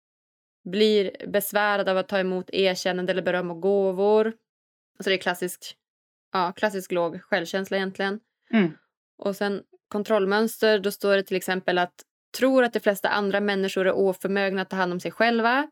blir 0.69 1.28
besvärad 1.28 1.89
av 1.89 1.98
att 1.98 2.08
ta 2.08 2.19
emot 2.19 2.50
erkännande 2.50 3.12
eller 3.12 3.21
beröm 3.21 3.52
och 3.52 3.62
gåvor, 3.62 4.34
Alltså 4.97 5.10
det 5.10 5.15
är 5.15 5.21
klassisk, 5.21 5.75
ja, 6.34 6.51
klassisk 6.51 6.91
låg 6.91 7.21
självkänsla 7.21 7.77
egentligen. 7.77 8.19
Mm. 8.51 8.71
Och 9.17 9.36
sen 9.36 9.63
kontrollmönster, 9.88 10.79
då 10.79 10.91
står 10.91 11.15
det 11.15 11.23
till 11.23 11.38
exempel 11.38 11.77
att 11.77 11.93
tror 12.38 12.63
att 12.63 12.73
de 12.73 12.79
flesta 12.79 13.10
andra 13.10 13.39
människor 13.39 13.88
är 13.88 13.93
oförmögna 13.93 14.62
att 14.62 14.69
ta 14.69 14.75
hand 14.75 14.93
om 14.93 14.99
sig 14.99 15.12
själva. 15.12 15.69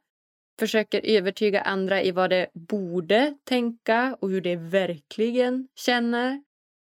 Försöker 0.60 1.02
övertyga 1.04 1.62
andra 1.62 2.04
i 2.04 2.12
vad 2.12 2.30
de 2.30 2.48
borde 2.54 3.38
tänka 3.44 4.18
och 4.22 4.30
hur 4.30 4.42
de 4.42 4.56
verkligen 4.56 5.68
känner. 5.76 6.44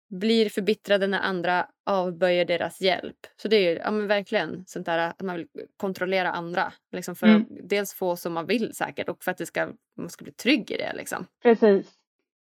Blir 0.09 0.49
förbittrade 0.49 1.07
när 1.07 1.19
andra 1.19 1.67
avböjer 1.85 2.45
deras 2.45 2.81
hjälp. 2.81 3.27
Så 3.41 3.47
det 3.47 3.55
är 3.55 3.79
ja, 3.79 3.91
men 3.91 4.07
verkligen 4.07 4.65
sånt 4.67 4.85
där 4.85 4.97
att 4.97 5.21
man 5.21 5.35
vill 5.35 5.47
kontrollera 5.77 6.31
andra. 6.31 6.73
Liksom 6.91 7.15
för 7.15 7.27
mm. 7.27 7.41
att 7.41 7.47
dels 7.69 7.93
få 7.93 8.15
som 8.15 8.33
man 8.33 8.45
vill 8.45 8.75
säkert 8.75 9.09
och 9.09 9.23
för 9.23 9.31
att 9.31 9.37
det 9.37 9.45
ska, 9.45 9.69
man 9.97 10.09
ska 10.09 10.23
bli 10.23 10.33
trygg 10.33 10.71
i 10.71 10.77
det. 10.77 10.93
Liksom. 10.93 11.25
Precis 11.43 12.00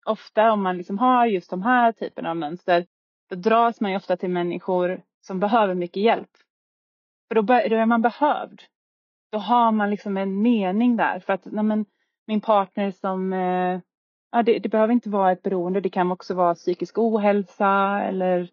ofta 0.04 0.52
om 0.52 0.62
man 0.62 0.76
liksom 0.76 0.98
har 0.98 1.26
just 1.26 1.50
de 1.50 1.62
här 1.62 1.92
typerna 1.92 2.30
av 2.30 2.36
mönster, 2.36 2.86
då 3.30 3.36
dras 3.36 3.80
man 3.80 3.90
ju 3.90 3.96
ofta 3.96 4.16
till 4.16 4.30
människor 4.30 5.02
som 5.20 5.40
behöver 5.40 5.74
mycket 5.74 6.02
hjälp. 6.02 6.30
För 7.28 7.34
då, 7.34 7.42
då 7.42 7.76
är 7.76 7.86
man 7.86 8.02
behövd. 8.02 8.62
Då 9.32 9.38
har 9.38 9.72
man 9.72 9.90
liksom 9.90 10.16
en 10.16 10.42
mening 10.42 10.96
där. 10.96 11.20
För 11.20 11.32
att 11.32 11.44
nej 11.44 11.64
men, 11.64 11.84
min 12.26 12.40
partner 12.40 12.90
som, 12.90 13.32
eh, 13.32 13.80
ja, 14.32 14.42
det, 14.42 14.58
det, 14.58 14.68
behöver 14.68 14.92
inte 14.92 15.10
vara 15.10 15.32
ett 15.32 15.42
beroende, 15.42 15.80
det 15.80 15.90
kan 15.90 16.12
också 16.12 16.34
vara 16.34 16.54
psykisk 16.54 16.98
ohälsa 16.98 18.00
eller 18.02 18.50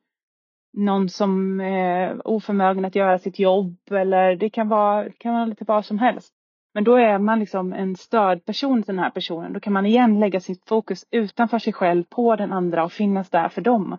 någon 0.73 1.09
som 1.09 1.59
är 1.59 2.27
oförmögen 2.27 2.85
att 2.85 2.95
göra 2.95 3.19
sitt 3.19 3.39
jobb 3.39 3.77
eller 3.91 4.35
det 4.35 4.49
kan 4.49 4.69
vara, 4.69 5.03
det 5.03 5.17
kan 5.17 5.33
vara 5.33 5.45
lite 5.45 5.65
vad 5.67 5.85
som 5.85 5.99
helst. 5.99 6.33
Men 6.77 6.83
då 6.83 6.95
är 6.95 7.19
man 7.19 7.39
liksom 7.39 7.73
en 7.73 7.95
stödperson 7.95 8.83
till 8.83 8.95
den 8.95 9.03
här 9.03 9.09
personen. 9.09 9.53
Då 9.53 9.59
kan 9.59 9.73
man 9.73 9.85
igen 9.85 10.19
lägga 10.19 10.39
sitt 10.39 10.67
fokus 10.67 11.05
utanför 11.11 11.59
sig 11.59 11.73
själv 11.73 12.03
på 12.03 12.35
den 12.35 12.53
andra 12.53 12.83
och 12.83 12.91
finnas 12.91 13.29
där 13.29 13.49
för 13.49 13.61
dem. 13.61 13.97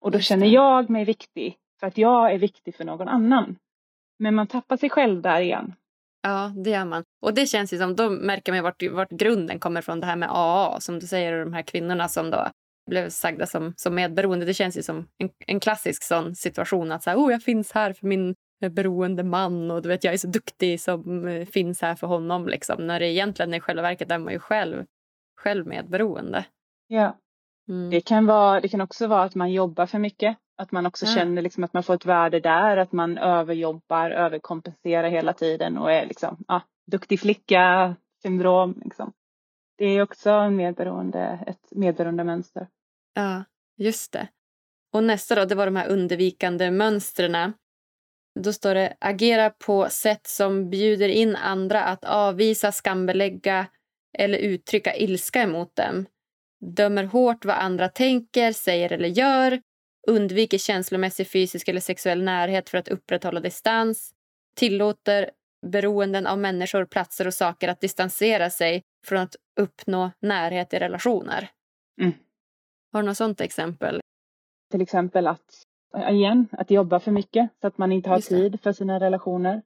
Och 0.00 0.10
då 0.10 0.18
känner 0.18 0.46
jag 0.46 0.90
mig 0.90 1.04
viktig 1.04 1.56
för 1.80 1.86
att 1.86 1.98
jag 1.98 2.32
är 2.32 2.38
viktig 2.38 2.74
för 2.74 2.84
någon 2.84 3.08
annan. 3.08 3.56
Men 4.18 4.34
man 4.34 4.46
tappar 4.46 4.76
sig 4.76 4.90
själv 4.90 5.22
där 5.22 5.40
igen. 5.40 5.74
Ja, 6.22 6.52
det 6.64 6.70
gör 6.70 6.84
man. 6.84 7.02
Och 7.22 7.34
det 7.34 7.46
känns 7.46 7.72
ju 7.72 7.78
som, 7.78 7.96
då 7.96 8.10
märker 8.10 8.52
man 8.52 8.62
vart, 8.62 8.82
vart 8.82 9.10
grunden 9.10 9.58
kommer 9.58 9.80
från 9.80 10.00
det 10.00 10.06
här 10.06 10.16
med 10.16 10.28
AA 10.32 10.80
som 10.80 10.98
du 10.98 11.06
säger 11.06 11.32
och 11.32 11.44
de 11.44 11.52
här 11.52 11.62
kvinnorna 11.62 12.08
som 12.08 12.30
då 12.30 12.48
blev 12.90 13.08
sagda 13.08 13.46
som, 13.46 13.72
som 13.76 13.94
medberoende. 13.94 14.46
Det 14.46 14.54
känns 14.54 14.78
ju 14.78 14.82
som 14.82 15.06
en, 15.18 15.30
en 15.46 15.60
klassisk 15.60 16.02
sån 16.02 16.34
situation 16.34 16.92
att 16.92 17.02
så 17.02 17.10
här, 17.10 17.16
oh, 17.16 17.32
jag 17.32 17.42
finns 17.42 17.72
här 17.72 17.92
för 17.92 18.06
min 18.06 18.34
beroende 18.70 19.22
man 19.22 19.70
och 19.70 19.82
du 19.82 19.88
vet, 19.88 20.04
jag 20.04 20.14
är 20.14 20.18
så 20.18 20.28
duktig 20.28 20.80
som 20.80 21.28
eh, 21.28 21.46
finns 21.46 21.82
här 21.82 21.94
för 21.94 22.06
honom. 22.06 22.48
Liksom. 22.48 22.86
När 22.86 23.00
det 23.00 23.08
egentligen 23.08 23.54
i 23.54 23.60
själva 23.60 23.82
verket 23.82 24.10
är 24.10 24.18
man 24.18 24.32
ju 24.32 24.38
själv, 24.38 24.84
själv 25.36 25.66
medberoende. 25.66 26.44
Ja. 26.86 27.18
Mm. 27.68 27.90
Det, 27.90 28.00
kan 28.00 28.26
vara, 28.26 28.60
det 28.60 28.68
kan 28.68 28.80
också 28.80 29.06
vara 29.06 29.22
att 29.22 29.34
man 29.34 29.52
jobbar 29.52 29.86
för 29.86 29.98
mycket. 29.98 30.36
Att 30.56 30.72
man 30.72 30.86
också 30.86 31.06
ja. 31.06 31.14
känner 31.14 31.42
liksom 31.42 31.64
att 31.64 31.72
man 31.72 31.82
får 31.82 31.94
ett 31.94 32.06
värde 32.06 32.40
där. 32.40 32.76
Att 32.76 32.92
man 32.92 33.18
överjobbar, 33.18 34.10
överkompenserar 34.10 35.08
hela 35.08 35.32
tiden 35.32 35.78
och 35.78 35.92
är 35.92 36.06
liksom, 36.06 36.44
ja, 36.48 36.62
duktig 36.86 37.20
flicka 37.20 37.96
syndrom. 38.22 38.82
Liksom. 38.84 39.12
Det 39.78 39.84
är 39.84 40.02
också 40.02 40.50
medberoende, 40.50 41.44
ett 41.46 41.68
medberoende 41.70 42.24
mönster. 42.24 42.68
Ja, 43.14 43.44
just 43.76 44.12
det. 44.12 44.28
Och 44.92 45.04
nästa 45.04 45.34
då, 45.34 45.44
det 45.44 45.54
var 45.54 45.66
de 45.66 45.76
här 45.76 45.88
undvikande 45.88 46.70
mönstren. 46.70 47.52
Då 48.40 48.52
står 48.52 48.74
det 48.74 48.96
agera 49.00 49.50
på 49.50 49.88
sätt 49.90 50.26
som 50.26 50.70
bjuder 50.70 51.08
in 51.08 51.36
andra 51.36 51.84
att 51.84 52.04
avvisa, 52.04 52.72
skambelägga 52.72 53.66
eller 54.18 54.38
uttrycka 54.38 54.96
ilska 54.96 55.42
emot 55.42 55.76
dem. 55.76 56.06
Dömer 56.60 57.04
hårt 57.04 57.44
vad 57.44 57.56
andra 57.56 57.88
tänker, 57.88 58.52
säger 58.52 58.92
eller 58.92 59.08
gör. 59.08 59.60
Undviker 60.06 60.58
känslomässig, 60.58 61.30
fysisk 61.30 61.68
eller 61.68 61.80
sexuell 61.80 62.22
närhet 62.22 62.70
för 62.70 62.78
att 62.78 62.88
upprätthålla 62.88 63.40
distans. 63.40 64.14
Tillåter 64.56 65.30
beroenden 65.66 66.26
av 66.26 66.38
människor, 66.38 66.84
platser 66.84 67.26
och 67.26 67.34
saker 67.34 67.68
att 67.68 67.80
distansera 67.80 68.50
sig 68.50 68.82
från 69.06 69.18
att 69.18 69.36
uppnå 69.60 70.10
närhet 70.20 70.74
i 70.74 70.78
relationer. 70.78 71.50
Mm. 72.00 72.12
Har 72.92 73.02
du 73.02 73.08
något 73.08 73.16
sånt 73.16 73.40
exempel? 73.40 74.00
Till 74.70 74.82
exempel 74.82 75.26
att, 75.26 75.62
igen, 76.10 76.48
att 76.52 76.70
jobba 76.70 77.00
för 77.00 77.10
mycket 77.12 77.50
så 77.60 77.66
att 77.66 77.78
man 77.78 77.92
inte 77.92 78.10
har 78.10 78.20
tid 78.20 78.60
för 78.60 78.72
sina 78.72 79.00
relationer. 79.00 79.62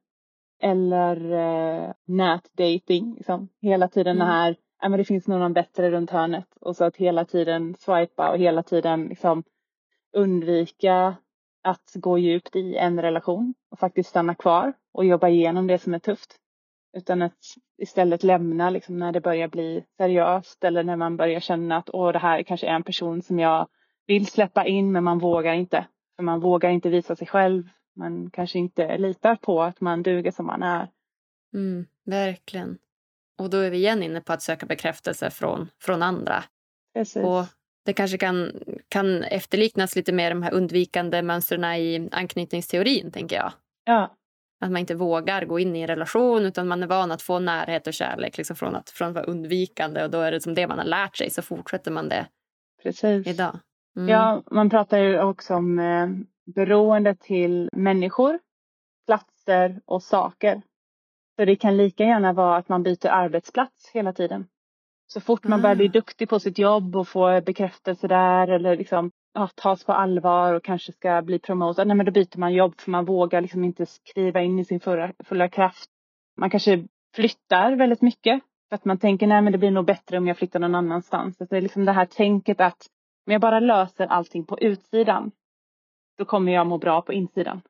Eller 0.61 1.31
eh, 1.31 1.93
nätdating, 2.05 3.13
liksom. 3.15 3.49
hela 3.61 3.87
tiden 3.87 4.15
mm. 4.15 4.27
här, 4.27 4.55
ja, 4.81 4.89
men 4.89 4.97
det 4.97 5.05
finns 5.05 5.27
någon 5.27 5.53
bättre 5.53 5.91
runt 5.91 6.11
hörnet 6.11 6.47
och 6.61 6.75
så 6.75 6.85
att 6.85 6.97
hela 6.97 7.25
tiden 7.25 7.75
swipa 7.79 8.29
och 8.29 8.37
hela 8.37 8.63
tiden 8.63 9.05
liksom 9.05 9.43
undvika 10.13 11.15
att 11.63 11.91
gå 11.95 12.17
djupt 12.17 12.55
i 12.55 12.75
en 12.75 13.01
relation 13.01 13.53
och 13.71 13.79
faktiskt 13.79 14.09
stanna 14.09 14.35
kvar 14.35 14.73
och 14.93 15.05
jobba 15.05 15.27
igenom 15.27 15.67
det 15.67 15.79
som 15.79 15.93
är 15.93 15.99
tufft. 15.99 16.35
Utan 16.97 17.21
att 17.21 17.37
istället 17.77 18.23
lämna 18.23 18.69
liksom 18.69 18.97
när 18.97 19.11
det 19.11 19.21
börjar 19.21 19.47
bli 19.47 19.83
seriöst 19.97 20.63
eller 20.63 20.83
när 20.83 20.95
man 20.95 21.17
börjar 21.17 21.39
känna 21.39 21.77
att 21.77 21.89
åh, 21.93 22.11
det 22.11 22.19
här 22.19 22.43
kanske 22.43 22.67
är 22.67 22.75
en 22.75 22.83
person 22.83 23.21
som 23.21 23.39
jag 23.39 23.67
vill 24.07 24.27
släppa 24.27 24.65
in 24.65 24.91
men 24.91 25.03
man 25.03 25.19
vågar 25.19 25.53
inte. 25.53 25.85
För 26.19 26.23
man 26.23 26.39
vågar 26.39 26.69
inte 26.69 26.89
visa 26.89 27.15
sig 27.15 27.27
själv. 27.27 27.69
Man 27.95 28.29
kanske 28.31 28.59
inte 28.59 28.97
litar 28.97 29.35
på 29.35 29.63
att 29.63 29.81
man 29.81 30.03
duger 30.03 30.31
som 30.31 30.45
man 30.45 30.63
är. 30.63 30.87
Mm, 31.53 31.85
verkligen. 32.05 32.77
Och 33.37 33.49
då 33.49 33.57
är 33.57 33.69
vi 33.69 33.77
igen 33.77 34.03
inne 34.03 34.21
på 34.21 34.33
att 34.33 34.41
söka 34.41 34.65
bekräftelse 34.65 35.29
från, 35.31 35.69
från 35.81 36.03
andra. 36.03 36.43
Precis. 36.93 37.23
Och 37.23 37.45
det 37.85 37.93
kanske 37.93 38.17
kan, 38.17 38.51
kan 38.89 39.23
efterliknas 39.23 39.95
lite 39.95 40.11
mer 40.11 40.29
de 40.29 40.43
här 40.43 40.53
undvikande 40.53 41.21
mönstren 41.21 41.63
i 41.63 42.09
anknytningsteorin, 42.11 43.11
tänker 43.11 43.35
jag. 43.35 43.51
Ja. 43.85 44.15
Att 44.61 44.71
man 44.71 44.79
inte 44.79 44.95
vågar 44.95 45.45
gå 45.45 45.59
in 45.59 45.75
i 45.75 45.81
en 45.81 45.87
relation 45.87 46.45
utan 46.45 46.67
man 46.67 46.83
är 46.83 46.87
van 46.87 47.11
att 47.11 47.21
få 47.21 47.39
närhet 47.39 47.87
och 47.87 47.93
kärlek 47.93 48.37
liksom 48.37 48.55
från, 48.55 48.75
att, 48.75 48.89
från 48.89 49.07
att 49.07 49.15
vara 49.15 49.25
undvikande 49.25 50.03
och 50.03 50.09
då 50.09 50.21
är 50.21 50.31
det 50.31 50.41
som 50.41 50.53
det 50.53 50.67
man 50.67 50.77
har 50.77 50.85
lärt 50.85 51.17
sig 51.17 51.29
så 51.29 51.41
fortsätter 51.41 51.91
man 51.91 52.09
det 52.09 52.27
Precis. 52.83 53.27
idag. 53.27 53.59
Mm. 53.97 54.09
Ja, 54.09 54.43
man 54.51 54.69
pratar 54.69 54.97
ju 54.97 55.21
också 55.21 55.55
om 55.55 55.79
eh, 55.79 56.07
beroende 56.55 57.15
till 57.15 57.69
människor, 57.73 58.39
platser 59.05 59.81
och 59.85 60.03
saker. 60.03 60.61
Så 61.35 61.45
det 61.45 61.55
kan 61.55 61.77
lika 61.77 62.03
gärna 62.03 62.33
vara 62.33 62.57
att 62.57 62.69
man 62.69 62.83
byter 62.83 63.07
arbetsplats 63.07 63.89
hela 63.93 64.13
tiden. 64.13 64.47
Så 65.07 65.21
fort 65.21 65.43
man 65.43 65.61
börjar 65.61 65.75
bli 65.75 65.87
ah. 65.87 65.91
duktig 65.91 66.29
på 66.29 66.39
sitt 66.39 66.57
jobb 66.57 66.95
och 66.95 67.07
få 67.07 67.41
bekräftelse 67.41 68.07
där 68.07 68.47
eller 68.47 68.75
liksom 68.75 69.11
ja, 69.33 69.49
tas 69.55 69.83
på 69.83 69.93
allvar 69.93 70.53
och 70.53 70.63
kanske 70.63 70.91
ska 70.91 71.21
bli 71.21 71.39
promotad, 71.39 71.87
nej 71.87 71.97
men 71.97 72.05
då 72.05 72.11
byter 72.11 72.37
man 72.39 72.53
jobb 72.53 72.81
för 72.81 72.91
man 72.91 73.05
vågar 73.05 73.41
liksom 73.41 73.63
inte 73.63 73.85
skriva 73.85 74.41
in 74.41 74.59
i 74.59 74.65
sin 74.65 74.79
fulla, 74.79 75.13
fulla 75.23 75.49
kraft. 75.49 75.89
Man 76.37 76.49
kanske 76.49 76.87
flyttar 77.15 77.75
väldigt 77.75 78.01
mycket 78.01 78.41
för 78.69 78.75
att 78.75 78.85
man 78.85 78.97
tänker 78.97 79.27
nej 79.27 79.41
men 79.41 79.51
det 79.51 79.57
blir 79.57 79.71
nog 79.71 79.85
bättre 79.85 80.17
om 80.17 80.27
jag 80.27 80.37
flyttar 80.37 80.59
någon 80.59 80.75
annanstans. 80.75 81.37
Så 81.37 81.45
det 81.45 81.57
är 81.57 81.61
liksom 81.61 81.85
det 81.85 81.91
här 81.91 82.05
tänket 82.05 82.61
att 82.61 82.87
om 83.29 83.33
jag 83.33 83.41
bara 83.41 83.59
löser 83.59 84.07
allting 84.07 84.45
på 84.45 84.59
utsidan 84.59 85.31
då 86.17 86.25
kommer 86.25 86.51
jag 86.51 86.67
må 86.67 86.77
bra 86.77 87.01
på 87.01 87.13
insidan. 87.13 87.61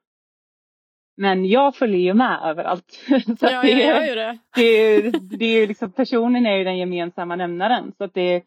Men 1.18 1.46
jag 1.46 1.76
följer 1.76 2.00
ju 2.00 2.14
med 2.14 2.40
överallt. 2.44 2.92
så 3.40 3.46
ja, 3.46 3.62
det, 3.62 3.70
jag 3.70 3.80
gör 3.80 4.02
ju 4.02 4.16
det. 4.16 4.38
det, 4.56 4.62
är, 4.62 5.12
det 5.38 5.46
är 5.46 5.68
liksom, 5.68 5.92
personen 5.92 6.46
är 6.46 6.56
ju 6.56 6.64
den 6.64 6.78
gemensamma 6.78 7.36
nämnaren. 7.36 7.94
Så 7.98 8.04
att 8.04 8.14
det, 8.14 8.44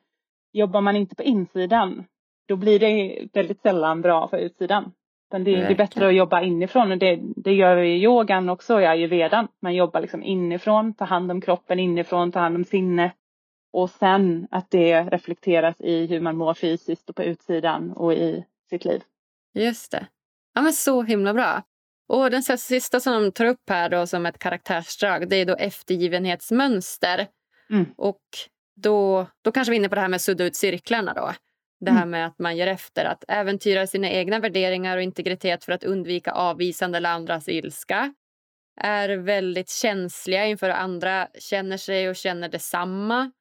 jobbar 0.52 0.80
man 0.80 0.96
inte 0.96 1.14
på 1.14 1.22
insidan 1.22 2.04
då 2.48 2.56
blir 2.56 2.78
det 2.78 3.18
väldigt 3.32 3.62
sällan 3.62 4.00
bra 4.00 4.28
för 4.28 4.36
utsidan. 4.36 4.92
Men 5.32 5.44
det, 5.44 5.56
det, 5.56 5.66
är 5.66 5.74
bättre 5.74 6.06
att 6.06 6.14
jobba 6.14 6.42
inifrån 6.42 6.92
och 6.92 6.98
det, 6.98 7.20
det 7.36 7.54
gör 7.54 7.76
vi 7.76 7.88
i 7.88 8.02
yogan 8.02 8.48
också 8.48 8.80
i 8.80 8.86
ayurvedan. 8.86 9.48
Man 9.62 9.74
jobbar 9.74 10.00
liksom 10.00 10.22
inifrån, 10.22 10.94
tar 10.94 11.06
hand 11.06 11.30
om 11.30 11.40
kroppen 11.40 11.78
inifrån, 11.78 12.32
tar 12.32 12.40
hand 12.40 12.56
om 12.56 12.64
sinnet. 12.64 13.12
Och 13.72 13.90
sen 13.90 14.48
att 14.50 14.70
det 14.70 15.02
reflekteras 15.02 15.80
i 15.80 16.06
hur 16.06 16.20
man 16.20 16.36
mår 16.36 16.54
fysiskt 16.54 17.10
och 17.10 17.16
på 17.16 17.24
utsidan 17.24 17.92
och 17.92 18.12
i 18.14 18.44
sitt 18.70 18.84
liv. 18.84 19.02
Just 19.54 19.90
det. 19.90 20.06
Ja 20.54 20.62
men 20.62 20.72
så 20.72 21.02
himla 21.02 21.34
bra. 21.34 21.62
Och 22.08 22.30
den 22.30 22.42
sista 22.42 23.00
som 23.00 23.22
de 23.22 23.32
tar 23.32 23.44
upp 23.44 23.70
här 23.70 23.88
då 23.88 24.06
som 24.06 24.26
ett 24.26 24.38
karaktärsdrag 24.38 25.28
det 25.28 25.36
är 25.36 25.46
då 25.46 25.56
eftergivenhetsmönster. 25.56 27.26
Mm. 27.70 27.86
Och 27.96 28.22
då, 28.74 29.26
då 29.42 29.52
kanske 29.52 29.70
vi 29.70 29.76
är 29.76 29.78
inne 29.78 29.88
på 29.88 29.94
det 29.94 30.00
här 30.00 30.08
med 30.08 30.16
att 30.16 30.22
sudda 30.22 30.44
ut 30.44 30.56
cirklarna 30.56 31.14
då. 31.14 31.32
Det 31.80 31.90
här 31.90 32.02
mm. 32.02 32.10
med 32.10 32.26
att 32.26 32.38
man 32.38 32.56
ger 32.56 32.66
efter, 32.66 33.04
att 33.04 33.24
äventyra 33.28 33.86
sina 33.86 34.10
egna 34.10 34.38
värderingar 34.38 34.96
och 34.96 35.02
integritet 35.02 35.64
för 35.64 35.72
att 35.72 35.84
undvika 35.84 36.32
avvisande 36.32 36.98
eller 36.98 37.10
andras 37.10 37.48
ilska. 37.48 38.14
Är 38.80 39.08
väldigt 39.08 39.70
känsliga 39.70 40.46
inför 40.46 40.66
hur 40.66 40.74
andra 40.74 41.28
känner 41.38 41.76
sig 41.76 42.08
och 42.08 42.16
känner 42.16 42.48
detsamma. 42.48 43.32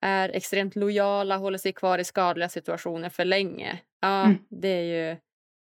Är 0.00 0.28
extremt 0.28 0.76
lojala, 0.76 1.36
håller 1.36 1.58
sig 1.58 1.72
kvar 1.72 1.98
i 1.98 2.04
skadliga 2.04 2.48
situationer 2.48 3.08
för 3.08 3.24
länge. 3.24 3.80
Ja, 4.00 4.24
mm. 4.24 4.38
det 4.48 4.68
är 4.68 4.82
ju... 4.82 5.16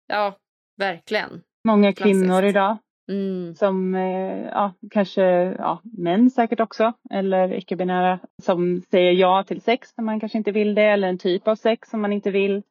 Ja, 0.06 0.36
verkligen. 0.76 1.42
Många 1.68 1.92
kvinnor 1.92 2.26
Klassiskt. 2.26 2.50
idag 2.50 2.78
Mm. 3.08 3.54
Som 3.54 3.94
eh, 3.94 4.46
ja, 4.50 4.72
kanske 4.90 5.22
ja, 5.58 5.80
män 5.84 6.30
säkert 6.30 6.60
också 6.60 6.92
eller 7.10 7.52
icke-binära 7.52 8.18
som 8.42 8.82
säger 8.90 9.12
ja 9.12 9.44
till 9.44 9.60
sex 9.60 9.96
när 9.96 10.04
man 10.04 10.20
kanske 10.20 10.38
inte 10.38 10.52
vill 10.52 10.74
det 10.74 10.82
eller 10.82 11.08
en 11.08 11.18
typ 11.18 11.48
av 11.48 11.54
sex 11.54 11.90
som 11.90 12.00
man 12.00 12.12
inte 12.12 12.30
vill. 12.30 12.62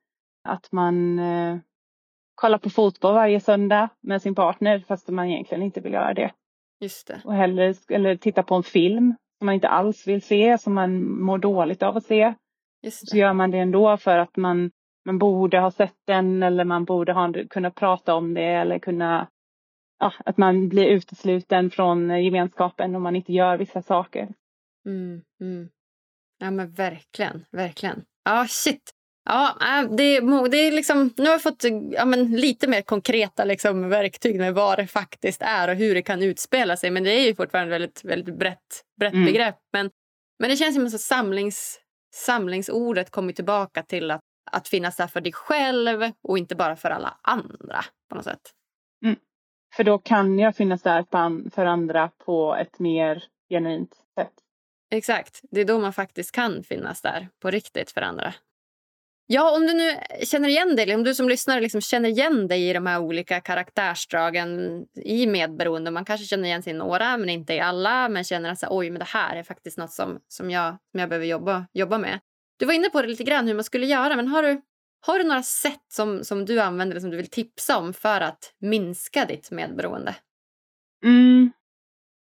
Att 0.47 0.71
man 0.71 1.19
eh, 1.19 1.57
kollar 2.35 2.57
på 2.57 2.69
fotboll 2.69 3.13
varje 3.13 3.39
söndag 3.39 3.89
med 4.01 4.21
sin 4.21 4.35
partner 4.35 4.83
fast 4.87 5.07
man 5.07 5.27
egentligen 5.27 5.63
inte 5.63 5.81
vill 5.81 5.93
göra 5.93 6.13
det. 6.13 6.31
Just 6.79 7.07
det. 7.07 7.21
Och 7.25 7.33
hellre, 7.33 7.73
eller 7.89 8.15
titta 8.15 8.43
på 8.43 8.55
en 8.55 8.63
film 8.63 9.15
som 9.43 9.45
man 9.45 9.55
inte 9.55 9.67
alls 9.67 10.07
vill 10.07 10.21
se, 10.21 10.57
som 10.57 10.73
man 10.73 11.21
mår 11.21 11.37
dåligt 11.37 11.83
av 11.83 11.97
att 11.97 12.05
se. 12.05 12.33
Så 12.91 13.17
gör 13.17 13.33
man 13.33 13.51
det 13.51 13.57
ändå 13.57 13.97
för 13.97 14.17
att 14.17 14.37
man, 14.37 14.71
man 15.05 15.17
borde 15.17 15.59
ha 15.59 15.71
sett 15.71 15.95
den 16.07 16.43
eller 16.43 16.63
man 16.63 16.85
borde 16.85 17.13
ha 17.13 17.33
kunnat 17.49 17.75
prata 17.75 18.15
om 18.15 18.33
det 18.33 18.45
eller 18.45 18.79
kunna 18.79 19.27
ja, 19.99 20.13
att 20.25 20.37
man 20.37 20.69
blir 20.69 20.87
utesluten 20.87 21.71
från 21.71 22.23
gemenskapen 22.23 22.95
om 22.95 23.03
man 23.03 23.15
inte 23.15 23.33
gör 23.33 23.57
vissa 23.57 23.81
saker. 23.81 24.33
Mm, 24.85 25.21
mm. 25.41 25.69
Ja 26.39 26.51
men 26.51 26.71
verkligen, 26.71 27.45
verkligen. 27.51 28.05
Ja 28.23 28.45
shit. 28.49 28.93
Ja, 29.25 29.57
äh, 29.61 29.95
det, 29.95 30.19
det 30.49 30.57
är 30.57 30.71
liksom, 30.71 31.13
nu 31.17 31.23
har 31.23 31.31
jag 31.31 31.41
fått 31.41 31.63
ja, 31.91 32.05
men, 32.05 32.31
lite 32.31 32.67
mer 32.67 32.81
konkreta 32.81 33.45
liksom, 33.45 33.89
verktyg 33.89 34.39
med 34.39 34.53
vad 34.53 34.77
det 34.77 34.87
faktiskt 34.87 35.41
är 35.41 35.69
och 35.69 35.75
hur 35.75 35.95
det 35.95 36.01
kan 36.01 36.23
utspela 36.23 36.77
sig. 36.77 36.91
Men 36.91 37.03
det 37.03 37.11
är 37.11 37.27
ju 37.27 37.35
fortfarande 37.35 37.71
väldigt, 37.71 38.05
väldigt 38.05 38.35
brett, 38.35 38.83
brett 39.03 39.13
mm. 39.13 39.25
begrepp. 39.25 39.59
Men, 39.73 39.91
men 40.39 40.49
det 40.49 40.55
känns 40.55 40.75
som 40.75 40.85
att 40.85 41.01
samlings, 41.01 41.79
samlingsordet 42.15 43.09
kommer 43.09 43.33
tillbaka 43.33 43.83
till 43.83 44.11
att, 44.11 44.21
att 44.51 44.67
finnas 44.67 44.95
där 44.95 45.07
för 45.07 45.21
dig 45.21 45.33
själv 45.33 46.11
och 46.23 46.37
inte 46.37 46.55
bara 46.55 46.75
för 46.75 46.89
alla 46.89 47.17
andra 47.21 47.85
på 48.09 48.15
något 48.15 48.25
sätt. 48.25 48.53
Mm. 49.05 49.15
För 49.75 49.83
då 49.83 49.97
kan 49.97 50.39
jag 50.39 50.55
finnas 50.55 50.81
där 50.81 51.05
för 51.49 51.65
andra 51.65 52.11
på 52.17 52.55
ett 52.55 52.79
mer 52.79 53.23
genuint 53.49 53.95
sätt. 54.15 54.33
Exakt, 54.91 55.41
det 55.51 55.61
är 55.61 55.65
då 55.65 55.79
man 55.79 55.93
faktiskt 55.93 56.31
kan 56.31 56.63
finnas 56.63 57.01
där 57.01 57.29
på 57.39 57.51
riktigt 57.51 57.91
för 57.91 58.01
andra. 58.01 58.33
Ja, 59.27 59.55
om 59.55 59.67
du 59.67 59.73
nu 59.73 59.91
känner 60.25 60.49
igen 60.49 60.75
dig, 60.75 60.95
om 60.95 61.03
du 61.03 61.15
som 61.15 61.29
lyssnare 61.29 61.61
liksom 61.61 61.81
känner 61.81 62.09
igen 62.09 62.47
dig 62.47 62.69
i 62.69 62.73
de 62.73 62.85
här 62.85 62.99
olika 62.99 63.41
karaktärsdragen 63.41 64.85
i 64.95 65.27
medberoende. 65.27 65.91
Man 65.91 66.05
kanske 66.05 66.25
känner 66.25 66.43
igen 66.43 66.63
sig 66.63 66.73
i 66.73 66.75
några, 66.75 67.17
men 67.17 67.29
inte 67.29 67.53
i 67.53 67.59
alla. 67.59 68.09
Men 68.09 68.23
känner 68.23 68.51
att 68.51 68.63
oj, 68.69 68.89
men 68.89 68.99
det 68.99 69.05
här 69.05 69.35
är 69.35 69.43
faktiskt 69.43 69.77
något 69.77 69.91
som, 69.91 70.19
som, 70.27 70.51
jag, 70.51 70.77
som 70.91 70.99
jag 70.99 71.09
behöver 71.09 71.25
jobba, 71.25 71.65
jobba 71.73 71.97
med. 71.97 72.19
Du 72.57 72.65
var 72.65 72.73
inne 72.73 72.89
på 72.89 73.01
det 73.01 73.07
lite 73.07 73.23
grann 73.23 73.47
hur 73.47 73.53
man 73.55 73.63
skulle 73.63 73.85
göra, 73.85 74.15
men 74.15 74.27
har 74.27 74.43
du, 74.43 74.61
har 75.05 75.17
du 75.17 75.23
några 75.23 75.43
sätt 75.43 75.85
som, 75.87 76.23
som 76.23 76.45
du 76.45 76.59
använder 76.59 76.99
som 76.99 77.09
du 77.09 77.17
vill 77.17 77.29
tipsa 77.29 77.77
om 77.77 77.93
för 77.93 78.21
att 78.21 78.53
minska 78.59 79.25
ditt 79.25 79.51
medberoende? 79.51 80.15
Mm. 81.05 81.51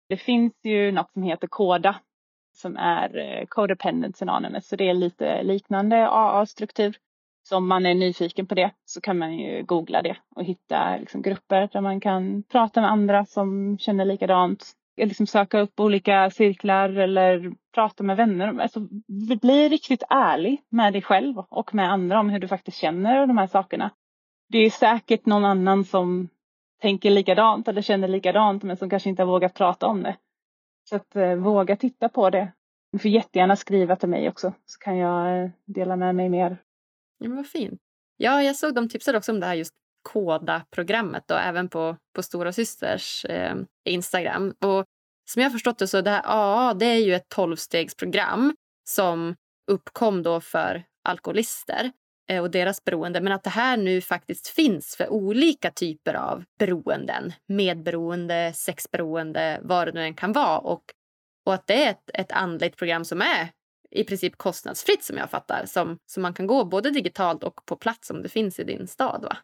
Det 0.08 0.16
finns 0.16 0.52
ju 0.64 0.92
något 0.92 1.12
som 1.12 1.22
heter 1.22 1.46
KODA 1.46 2.00
som 2.58 2.76
är 2.76 3.16
eh, 3.16 3.46
Codependent 3.46 4.22
Anonymous 4.22 4.68
så 4.68 4.76
det 4.76 4.88
är 4.88 4.94
lite 4.94 5.42
liknande 5.42 6.08
AA-struktur. 6.08 6.96
Så 7.48 7.56
om 7.56 7.68
man 7.68 7.86
är 7.86 7.94
nyfiken 7.94 8.46
på 8.46 8.54
det 8.54 8.70
så 8.84 9.00
kan 9.00 9.18
man 9.18 9.38
ju 9.38 9.62
googla 9.62 10.02
det 10.02 10.16
och 10.36 10.44
hitta 10.44 10.96
liksom 10.96 11.22
grupper 11.22 11.68
där 11.72 11.80
man 11.80 12.00
kan 12.00 12.42
prata 12.42 12.80
med 12.80 12.90
andra 12.90 13.24
som 13.24 13.78
känner 13.78 14.04
likadant. 14.04 14.72
liksom 14.96 15.26
söka 15.26 15.60
upp 15.60 15.80
olika 15.80 16.30
cirklar 16.30 16.88
eller 16.88 17.52
prata 17.74 18.02
med 18.02 18.16
vänner. 18.16 18.60
Alltså, 18.60 18.80
bli 19.42 19.68
riktigt 19.68 20.02
ärlig 20.10 20.62
med 20.68 20.92
dig 20.92 21.02
själv 21.02 21.38
och 21.38 21.74
med 21.74 21.92
andra 21.92 22.20
om 22.20 22.30
hur 22.30 22.38
du 22.38 22.48
faktiskt 22.48 22.78
känner 22.78 23.26
de 23.26 23.38
här 23.38 23.46
sakerna. 23.46 23.90
Det 24.48 24.58
är 24.58 24.70
säkert 24.70 25.26
någon 25.26 25.44
annan 25.44 25.84
som 25.84 26.28
tänker 26.80 27.10
likadant 27.10 27.68
eller 27.68 27.82
känner 27.82 28.08
likadant 28.08 28.62
men 28.62 28.76
som 28.76 28.90
kanske 28.90 29.08
inte 29.08 29.22
har 29.22 29.28
vågat 29.32 29.54
prata 29.54 29.86
om 29.86 30.02
det. 30.02 30.16
Så 30.88 30.96
att 30.96 31.16
eh, 31.16 31.34
våga 31.34 31.76
titta 31.76 32.08
på 32.08 32.30
det. 32.30 32.52
Du 32.92 32.98
får 32.98 33.10
jättegärna 33.10 33.56
skriva 33.56 33.96
till 33.96 34.08
mig 34.08 34.28
också 34.28 34.52
så 34.66 34.78
kan 34.78 34.96
jag 34.96 35.42
eh, 35.42 35.50
dela 35.64 35.96
med 35.96 36.14
mig 36.14 36.28
mer. 36.28 36.62
Ja, 37.18 37.28
men 37.28 37.36
vad 37.36 37.46
fint. 37.46 37.80
Ja, 38.16 38.42
jag 38.42 38.56
såg 38.56 38.74
de 38.74 38.88
tipsade 38.88 39.18
också 39.18 39.32
om 39.32 39.40
det 39.40 39.46
här 39.46 39.54
just 39.54 39.74
Koda-programmet 40.02 41.30
och 41.30 41.40
även 41.40 41.68
på, 41.68 41.96
på 42.14 42.22
Stora 42.22 42.52
Systers 42.52 43.24
eh, 43.24 43.56
Instagram. 43.84 44.54
Och 44.60 44.84
som 45.30 45.42
jag 45.42 45.44
har 45.44 45.52
förstått 45.52 45.78
det 45.78 45.88
så 45.88 46.00
det 46.00 46.10
här 46.10 46.22
AA 46.26 46.74
det 46.74 46.86
är 46.86 47.04
ju 47.06 47.14
ett 47.14 47.28
tolvstegsprogram 47.28 48.56
som 48.88 49.36
uppkom 49.70 50.22
då 50.22 50.40
för 50.40 50.84
alkoholister 51.04 51.92
och 52.28 52.50
deras 52.50 52.84
beroende. 52.84 53.20
Men 53.20 53.32
att 53.32 53.44
det 53.44 53.50
här 53.50 53.76
nu 53.76 54.00
faktiskt 54.00 54.48
finns 54.48 54.96
för 54.96 55.08
olika 55.08 55.70
typer 55.70 56.14
av 56.14 56.44
beroenden. 56.58 57.32
Medberoende, 57.46 58.52
sexberoende, 58.54 59.60
vad 59.62 59.88
det 59.88 59.92
nu 59.92 60.02
än 60.02 60.14
kan 60.14 60.32
vara. 60.32 60.58
Och, 60.58 60.82
och 61.46 61.54
att 61.54 61.66
det 61.66 61.84
är 61.84 61.90
ett, 61.90 62.10
ett 62.14 62.32
andligt 62.32 62.76
program 62.76 63.04
som 63.04 63.20
är 63.20 63.48
i 63.90 64.04
princip 64.04 64.36
kostnadsfritt 64.36 65.04
som 65.04 65.16
jag 65.16 65.30
fattar. 65.30 65.66
Som, 65.66 65.98
som 66.06 66.22
man 66.22 66.34
kan 66.34 66.46
gå 66.46 66.64
både 66.64 66.90
digitalt 66.90 67.44
och 67.44 67.66
på 67.66 67.76
plats 67.76 68.10
om 68.10 68.22
det 68.22 68.28
finns 68.28 68.58
i 68.58 68.64
din 68.64 68.86
stad 68.86 69.22
va? 69.22 69.36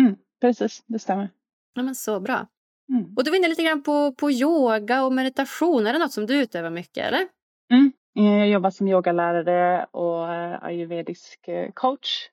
Mm, 0.00 0.16
precis, 0.40 0.82
det 0.86 0.98
stämmer. 0.98 1.28
Ja, 1.74 1.82
men 1.82 1.94
så 1.94 2.20
bra. 2.20 2.46
Mm. 2.88 3.14
Och 3.16 3.24
du 3.24 3.30
var 3.30 3.38
inne 3.38 3.48
lite 3.48 3.62
grann 3.62 3.82
på, 3.82 4.12
på 4.12 4.30
yoga 4.30 5.04
och 5.04 5.12
meditation. 5.12 5.86
Är 5.86 5.92
det 5.92 5.98
något 5.98 6.12
som 6.12 6.26
du 6.26 6.34
utövar 6.42 6.70
mycket 6.70 7.06
eller? 7.06 7.28
Mm. 7.72 7.92
Eh, 8.16 8.38
jag 8.38 8.48
jobbar 8.48 8.70
som 8.70 8.88
yogalärare 8.88 9.86
och 9.90 10.34
eh, 10.34 10.64
ayurvedisk 10.64 11.48
eh, 11.48 11.70
coach. 11.74 12.28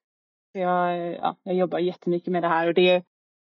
Jag, 0.51 1.13
ja, 1.13 1.35
jag 1.43 1.55
jobbar 1.55 1.79
jättemycket 1.79 2.31
med 2.31 2.43
det 2.43 2.47
här 2.47 2.67
och 2.67 2.73
det, 2.73 3.03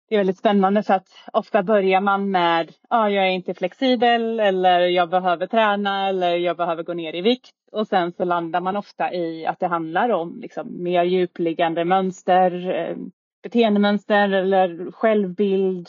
det 0.09 0.15
är 0.15 0.19
väldigt 0.19 0.39
spännande 0.39 0.83
för 0.83 0.95
att 0.95 1.09
ofta 1.33 1.63
börjar 1.63 2.01
man 2.01 2.31
med 2.31 2.73
ja, 2.91 3.11
jag 3.11 3.27
är 3.27 3.31
inte 3.31 3.55
flexibel 3.55 4.41
eller 4.41 4.81
jag 4.81 5.11
behöver 5.11 5.47
träna 5.47 6.09
eller 6.09 6.37
jag 6.37 6.57
behöver 6.57 6.83
gå 6.83 6.95
ner 6.95 7.15
i 7.15 7.21
vikt 7.21 7.51
och 7.73 7.87
sen 7.87 8.13
så 8.13 8.25
landar 8.25 8.61
man 8.61 8.77
ofta 8.77 9.13
i 9.13 9.47
att 9.47 9.61
det 9.61 9.67
handlar 9.67 10.11
om 10.11 10.41
liksom, 10.41 10.83
mer 10.83 11.05
djupliggande 11.05 11.85
mönster, 11.85 12.97
beteendemönster 13.43 14.29
eller 14.29 14.91
självbild. 14.93 15.89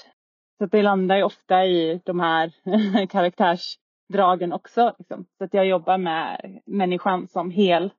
Så 0.57 0.65
det 0.65 0.81
landar 0.81 1.17
ju 1.17 1.23
ofta 1.23 1.65
i 1.65 2.01
de 2.05 2.19
här 2.19 2.51
karaktärs 3.07 3.77
karaktärsdragen 4.07 4.53
också. 4.53 4.95
Liksom. 4.99 5.25
Så 5.37 5.43
att 5.43 5.53
jag 5.53 5.65
jobbar 5.65 5.97
med 5.97 6.59
människan 6.65 7.27
som 7.27 7.51
hel 7.51 7.91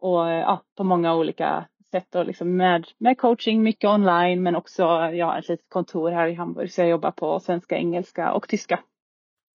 och 0.00 0.28
ja, 0.28 0.62
på 0.76 0.84
många 0.84 1.14
olika 1.14 1.68
sätt 1.90 2.14
och 2.14 2.26
liksom 2.26 2.56
med, 2.56 2.86
med 2.98 3.18
coaching, 3.18 3.62
mycket 3.62 3.90
online 3.90 4.42
men 4.42 4.56
också 4.56 4.82
jag 5.12 5.26
har 5.26 5.38
ett 5.38 5.48
litet 5.48 5.68
kontor 5.68 6.10
här 6.10 6.28
i 6.28 6.34
Hamburg 6.34 6.72
så 6.72 6.80
jag 6.80 6.88
jobbar 6.88 7.10
på 7.10 7.40
svenska, 7.40 7.76
engelska 7.76 8.32
och 8.32 8.48
tyska. 8.48 8.80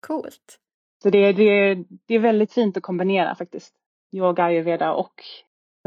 Coolt. 0.07 0.59
Så 1.03 1.11
det, 1.11 1.33
det, 1.33 1.75
det 2.07 2.15
är 2.15 2.19
väldigt 2.19 2.53
fint 2.53 2.77
att 2.77 2.83
kombinera 2.83 3.35
faktiskt. 3.35 3.75
Yoga, 4.13 4.45
ayurveda 4.45 4.93
och 4.93 5.23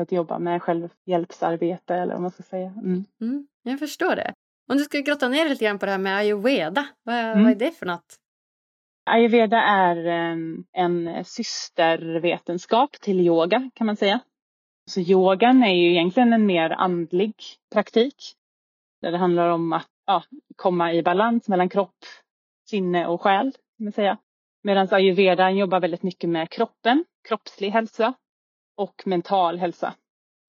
att 0.01 0.11
jobba 0.11 0.39
med 0.39 0.61
självhjälpsarbete 0.61 1.95
eller 1.95 2.13
vad 2.13 2.21
man 2.21 2.31
ska 2.31 2.43
säga. 2.43 2.67
Mm. 2.67 3.05
Mm, 3.21 3.47
jag 3.63 3.79
förstår 3.79 4.15
det. 4.15 4.33
Om 4.69 4.77
du 4.77 4.83
ska 4.83 4.99
grotta 4.99 5.29
ner 5.29 5.49
lite 5.49 5.65
grann 5.65 5.79
på 5.79 5.85
det 5.85 5.91
här 5.91 5.99
med 5.99 6.17
ayurveda, 6.17 6.87
vad, 7.03 7.15
mm. 7.15 7.43
vad 7.43 7.51
är 7.51 7.55
det 7.55 7.71
för 7.71 7.85
något? 7.85 8.19
Ayurveda 9.07 9.57
är 9.57 10.05
ehm, 10.05 10.65
en, 10.73 11.25
systervetenskap 11.25 12.91
till 13.01 13.19
yoga 13.19 13.69
kan 13.75 13.87
man 13.87 13.95
säga. 13.95 14.19
Så 14.89 14.99
yogan 14.99 15.63
är 15.63 15.73
ju 15.73 15.91
egentligen 15.91 16.33
en 16.33 16.45
mer 16.45 16.69
andlig 16.69 17.33
praktik. 17.73 18.15
Där 19.01 19.11
det 19.11 19.17
handlar 19.17 19.49
om 19.49 19.73
att 19.73 19.87
ja, 20.05 20.23
komma 20.55 20.93
i 20.93 21.03
balans 21.03 21.47
mellan 21.47 21.69
kropp, 21.69 21.95
sinne 22.69 23.07
och 23.07 23.21
själ. 23.21 23.51
Kan 23.51 23.83
man 23.83 23.91
säga. 23.91 24.17
Medan 24.63 24.87
ayurveda 24.91 25.51
jobbar 25.51 25.79
väldigt 25.79 26.03
mycket 26.03 26.29
med 26.29 26.49
kroppen, 26.49 27.05
kroppslig 27.27 27.69
hälsa 27.69 28.13
och 28.77 29.03
mental 29.05 29.57
hälsa. 29.57 29.93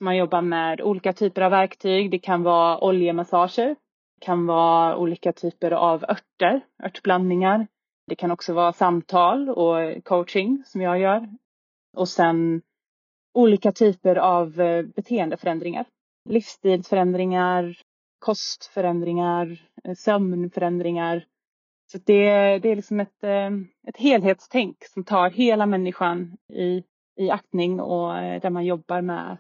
Man 0.01 0.16
jobbar 0.16 0.42
med 0.42 0.81
olika 0.81 1.12
typer 1.12 1.42
av 1.42 1.51
verktyg. 1.51 2.11
Det 2.11 2.18
kan 2.18 2.42
vara 2.42 2.85
oljemassager. 2.85 3.68
Det 4.14 4.25
kan 4.25 4.47
vara 4.47 4.97
olika 4.97 5.33
typer 5.33 5.71
av 5.71 6.05
örter, 6.05 6.61
örtblandningar. 6.83 7.66
Det 8.09 8.16
kan 8.16 8.31
också 8.31 8.53
vara 8.53 8.73
samtal 8.73 9.49
och 9.49 10.05
coaching 10.05 10.62
som 10.66 10.81
jag 10.81 10.99
gör. 10.99 11.29
Och 11.97 12.09
sen 12.09 12.62
olika 13.35 13.73
typer 13.73 14.16
av 14.16 14.61
eh, 14.61 14.83
beteendeförändringar. 14.83 15.87
Livsstilsförändringar, 16.29 17.77
kostförändringar, 18.18 19.62
eh, 19.85 19.94
sömnförändringar. 19.94 21.27
Så 21.92 21.99
det, 22.05 22.59
det 22.59 22.68
är 22.68 22.77
liksom 22.77 23.01
ett, 23.01 23.25
eh, 23.25 23.51
ett 23.88 23.97
helhetstänk 23.97 24.77
som 24.85 25.05
tar 25.05 25.31
hela 25.31 25.66
människan 25.66 26.37
i 26.53 26.83
i 27.18 27.31
aktning 27.31 27.81
och 27.81 28.12
där 28.14 28.51
man 28.51 28.64
jobbar 28.64 29.03
med 29.03 29.37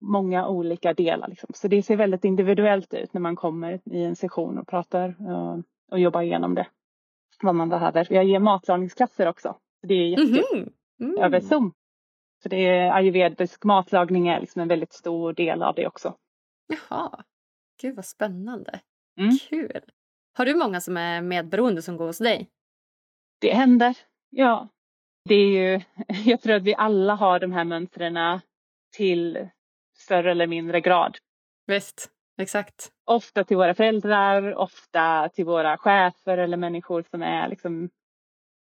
många 0.00 0.48
olika 0.48 0.94
delar. 0.94 1.28
Liksom. 1.28 1.48
Så 1.54 1.68
det 1.68 1.82
ser 1.82 1.96
väldigt 1.96 2.24
individuellt 2.24 2.94
ut 2.94 3.12
när 3.14 3.20
man 3.20 3.36
kommer 3.36 3.80
i 3.84 4.04
en 4.04 4.16
session 4.16 4.58
och 4.58 4.68
pratar 4.68 5.16
och, 5.32 5.62
och 5.90 5.98
jobbar 5.98 6.22
igenom 6.22 6.54
det. 6.54 6.66
Vad 7.42 7.54
man 7.54 7.68
behöver. 7.68 8.06
Jag 8.10 8.24
ger 8.24 8.38
matlagningsklasser 8.38 9.26
också. 9.26 9.56
Det 9.82 9.94
är 9.94 10.08
jättekul. 10.08 10.44
Mm. 10.52 10.72
Mm. 11.00 11.24
Över 11.24 11.40
Zoom. 11.40 11.72
Så 12.42 12.48
det 12.48 12.66
är 12.66 12.92
ayurvedisk 12.92 13.64
matlagning 13.64 14.28
är 14.28 14.40
liksom 14.40 14.62
en 14.62 14.68
väldigt 14.68 14.92
stor 14.92 15.32
del 15.32 15.62
av 15.62 15.74
det 15.74 15.86
också. 15.86 16.16
Jaha. 16.66 17.24
Gud 17.80 17.96
vad 17.96 18.04
spännande. 18.04 18.80
Mm. 19.20 19.38
Kul. 19.48 19.80
Har 20.32 20.44
du 20.44 20.54
många 20.54 20.80
som 20.80 20.96
är 20.96 21.22
medberoende 21.22 21.82
som 21.82 21.96
går 21.96 22.06
hos 22.06 22.18
dig? 22.18 22.50
Det 23.40 23.52
händer. 23.52 23.96
Ja, 24.30 24.68
det 25.24 25.34
är 25.34 25.48
ju, 25.48 25.80
jag 26.30 26.40
tror 26.40 26.54
att 26.54 26.62
vi 26.62 26.74
alla 26.74 27.14
har 27.14 27.38
de 27.38 27.52
här 27.52 27.64
mönstren 27.64 28.40
till 28.96 29.48
större 29.96 30.30
eller 30.30 30.46
mindre 30.46 30.80
grad. 30.80 31.18
Visst, 31.66 32.10
exakt. 32.40 32.90
Ofta 33.04 33.44
till 33.44 33.56
våra 33.56 33.74
föräldrar, 33.74 34.54
ofta 34.54 35.28
till 35.28 35.44
våra 35.44 35.78
chefer 35.78 36.38
eller 36.38 36.56
människor 36.56 37.04
som 37.10 37.22
är 37.22 37.48
liksom, 37.48 37.90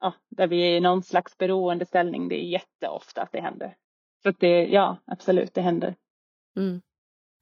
ja, 0.00 0.14
där 0.28 0.46
vi 0.46 0.62
är 0.62 0.76
i 0.76 0.80
någon 0.80 1.02
slags 1.02 1.38
beroendeställning. 1.38 2.28
Det 2.28 2.34
är 2.34 2.48
jätteofta 2.48 3.22
att 3.22 3.32
det 3.32 3.40
händer. 3.40 3.74
Så 4.22 4.28
att 4.28 4.40
det, 4.40 4.66
ja, 4.66 4.96
absolut, 5.06 5.54
det 5.54 5.60
händer. 5.60 5.94
Mm. 6.56 6.80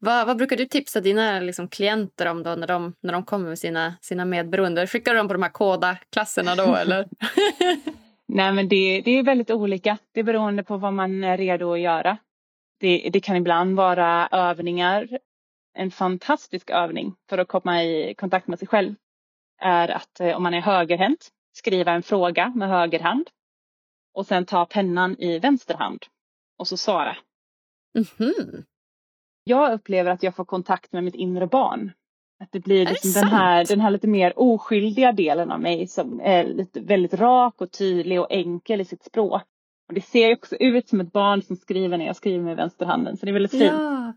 Vad, 0.00 0.26
vad, 0.26 0.36
brukar 0.36 0.56
du 0.56 0.66
tipsa 0.66 1.00
dina 1.00 1.40
liksom, 1.40 1.68
klienter 1.68 2.26
om 2.26 2.42
då 2.42 2.54
när 2.54 2.66
de, 2.66 2.94
när 3.00 3.12
de 3.12 3.24
kommer 3.24 3.48
med 3.48 3.58
sina, 3.58 3.94
sina 4.00 4.24
medberoende? 4.24 4.86
Skickar 4.86 5.12
du 5.12 5.18
dem 5.18 5.28
på 5.28 5.34
de 5.34 5.42
här 5.42 5.50
koda-klasserna 5.50 6.54
då 6.54 6.74
eller? 6.80 7.08
Nej 8.28 8.52
men 8.52 8.68
det, 8.68 9.00
det 9.00 9.10
är 9.10 9.22
väldigt 9.22 9.50
olika. 9.50 9.98
Det 10.12 10.20
är 10.20 10.24
beroende 10.24 10.62
på 10.62 10.76
vad 10.76 10.92
man 10.92 11.24
är 11.24 11.36
redo 11.36 11.72
att 11.72 11.80
göra. 11.80 12.18
Det, 12.80 13.10
det 13.12 13.20
kan 13.20 13.36
ibland 13.36 13.76
vara 13.76 14.28
övningar. 14.32 15.18
En 15.78 15.90
fantastisk 15.90 16.70
övning 16.70 17.14
för 17.28 17.38
att 17.38 17.48
komma 17.48 17.84
i 17.84 18.14
kontakt 18.14 18.48
med 18.48 18.58
sig 18.58 18.68
själv 18.68 18.94
är 19.58 19.88
att 19.88 20.20
eh, 20.20 20.36
om 20.36 20.42
man 20.42 20.54
är 20.54 20.60
högerhänt 20.60 21.28
skriva 21.52 21.92
en 21.92 22.02
fråga 22.02 22.52
med 22.56 22.68
höger 22.68 23.00
hand 23.00 23.30
och 24.14 24.26
sen 24.26 24.46
ta 24.46 24.66
pennan 24.66 25.16
i 25.18 25.38
vänster 25.38 25.74
hand 25.74 26.04
och 26.58 26.68
så 26.68 26.76
svara. 26.76 27.16
Mm 27.94 28.04
-hmm. 28.04 28.64
Jag 29.44 29.72
upplever 29.72 30.10
att 30.10 30.22
jag 30.22 30.34
får 30.34 30.44
kontakt 30.44 30.92
med 30.92 31.04
mitt 31.04 31.14
inre 31.14 31.46
barn 31.46 31.92
att 32.40 32.52
det 32.52 32.60
blir 32.60 32.86
liksom 32.86 33.12
det 33.12 33.20
den, 33.20 33.28
här, 33.28 33.64
den 33.64 33.80
här 33.80 33.90
lite 33.90 34.08
mer 34.08 34.32
oskyldiga 34.36 35.12
delen 35.12 35.50
av 35.50 35.60
mig 35.60 35.86
som 35.86 36.20
är 36.20 36.44
lite, 36.44 36.80
väldigt 36.80 37.14
rak 37.14 37.60
och 37.60 37.70
tydlig 37.72 38.20
och 38.20 38.30
enkel 38.30 38.80
i 38.80 38.84
sitt 38.84 39.04
språk. 39.04 39.42
Och 39.88 39.94
det 39.94 40.00
ser 40.00 40.32
också 40.32 40.56
ut 40.56 40.88
som 40.88 41.00
ett 41.00 41.12
barn 41.12 41.42
som 41.42 41.56
skriver 41.56 41.98
när 41.98 42.06
jag 42.06 42.16
skriver 42.16 42.44
med 42.44 42.56
vänsterhanden 42.56 43.16
så 43.16 43.26
det 43.26 43.30
är 43.30 43.32
väldigt 43.32 43.50
fint. 43.50 43.62
Ja. 43.64 44.12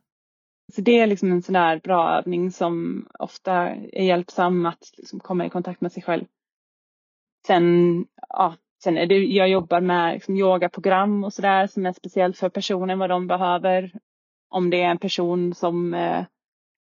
Så 0.71 0.81
det 0.81 0.99
är 0.99 1.07
liksom 1.07 1.31
en 1.31 1.41
sån 1.41 1.53
där 1.53 1.79
bra 1.79 2.17
övning 2.17 2.51
som 2.51 3.05
ofta 3.19 3.53
är 3.69 4.03
hjälpsam 4.03 4.65
att 4.65 4.91
liksom 4.97 5.19
komma 5.19 5.45
i 5.45 5.49
kontakt 5.49 5.81
med 5.81 5.91
sig 5.91 6.03
själv. 6.03 6.25
Sen, 7.47 8.05
ja, 8.29 8.55
sen 8.83 8.97
är 8.97 9.05
det, 9.05 9.15
jag 9.15 9.49
jobbar 9.49 9.81
med 9.81 10.13
liksom 10.13 10.37
yogaprogram 10.37 11.23
och 11.23 11.33
sådär 11.33 11.67
som 11.67 11.85
är 11.85 11.93
speciellt 11.93 12.37
för 12.37 12.49
personen 12.49 12.99
vad 12.99 13.09
de 13.09 13.27
behöver. 13.27 13.91
Om 14.49 14.69
det 14.69 14.81
är 14.81 14.91
en 14.91 14.97
person 14.97 15.53
som 15.55 15.93
eh, 15.93 16.25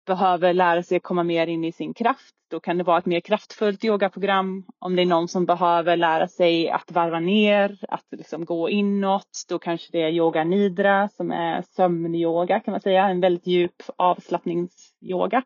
behöver 0.04 0.52
lära 0.52 0.82
sig 0.82 0.96
att 0.96 1.02
komma 1.02 1.22
mer 1.22 1.46
in 1.46 1.64
i 1.64 1.72
sin 1.72 1.94
kraft. 1.94 2.34
Då 2.50 2.60
kan 2.60 2.78
det 2.78 2.84
vara 2.84 2.98
ett 2.98 3.06
mer 3.06 3.20
kraftfullt 3.20 3.84
yogaprogram. 3.84 4.64
Om 4.78 4.96
det 4.96 5.02
är 5.02 5.06
någon 5.06 5.28
som 5.28 5.46
behöver 5.46 5.96
lära 5.96 6.28
sig 6.28 6.70
att 6.70 6.92
varva 6.92 7.20
ner, 7.20 7.78
att 7.88 8.06
liksom 8.10 8.44
gå 8.44 8.70
inåt, 8.70 9.44
då 9.48 9.58
kanske 9.58 9.88
det 9.92 10.02
är 10.02 10.10
yoga 10.10 10.44
nidra 10.44 11.08
som 11.08 11.32
är 11.32 11.62
sömnyoga 11.62 12.60
kan 12.60 12.72
man 12.72 12.80
säga, 12.80 13.08
en 13.08 13.20
väldigt 13.20 13.46
djup 13.46 13.82
avslappningsyoga. 13.96 15.42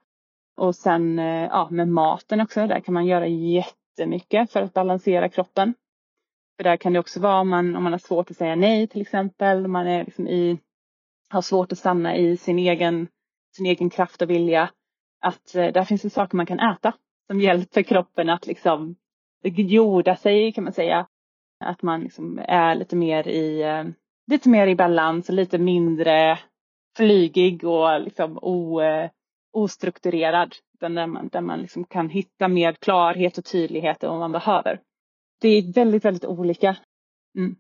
Och 0.56 0.74
sen 0.74 1.18
eh, 1.18 1.44
ja, 1.44 1.68
med 1.70 1.88
maten 1.88 2.40
också, 2.40 2.66
där 2.66 2.80
kan 2.80 2.94
man 2.94 3.06
göra 3.06 3.26
jättemycket 3.26 4.52
för 4.52 4.62
att 4.62 4.72
balansera 4.72 5.28
kroppen. 5.28 5.74
För 6.56 6.64
där 6.64 6.76
kan 6.76 6.92
det 6.92 6.98
också 6.98 7.20
vara 7.20 7.40
om 7.40 7.48
man, 7.48 7.76
om 7.76 7.82
man 7.82 7.92
har 7.92 7.98
svårt 7.98 8.30
att 8.30 8.36
säga 8.36 8.56
nej 8.56 8.86
till 8.86 9.00
exempel, 9.00 9.64
om 9.64 9.72
man 9.72 9.86
är 9.86 10.04
liksom 10.04 10.28
i, 10.28 10.59
har 11.30 11.42
svårt 11.42 11.72
att 11.72 11.78
stanna 11.78 12.16
i 12.16 12.36
sin 12.36 12.59
egen, 12.59 13.09
sin 13.59 13.66
egen 13.66 13.90
kraft 13.90 14.22
och 14.22 14.30
vilja. 14.30 14.70
Att 15.20 15.54
eh, 15.54 15.72
där 15.72 15.84
finns 15.84 16.02
det 16.02 16.11
saker 16.11 16.36
man 16.36 16.46
kan 16.46 16.61
äta 16.61 16.92
som 17.26 17.40
hjälper 17.40 17.82
kroppen 17.82 18.30
att 18.30 18.46
liksom 18.46 18.96
jorda 19.44 20.16
sig 20.16 20.52
kan 20.52 20.64
man 20.64 20.72
säga. 20.72 21.06
Att 21.64 21.82
man 21.82 22.00
liksom 22.00 22.40
är 22.48 22.74
lite 22.74 22.96
mer 22.96 23.28
i, 23.28 23.62
eh, 23.62 23.84
lite 24.30 24.48
mer 24.48 24.66
i 24.66 24.74
balans 24.74 25.28
och 25.28 25.34
lite 25.34 25.59
mindre 25.59 26.38
flygig 26.96 27.64
och 27.64 28.00
liksom 28.00 28.38
o, 28.42 28.80
eh, 28.80 29.11
ostrukturerad. 29.52 30.54
Utan 30.74 30.94
där 30.94 31.06
man, 31.06 31.28
där 31.28 31.40
man 31.40 31.61
liksom 31.61 31.84
kan 31.84 32.09
hitta 32.09 32.48
mer 32.48 32.72
klarhet 32.72 33.38
och 33.38 33.44
tydlighet 33.44 34.02
vad 34.02 34.18
man 34.18 34.32
behöver. 34.32 34.80
Det 35.40 35.48
är 35.48 35.72
väldigt, 35.72 36.04
väldigt 36.04 36.24
olika. 36.24 36.76
Mm. 37.38 37.56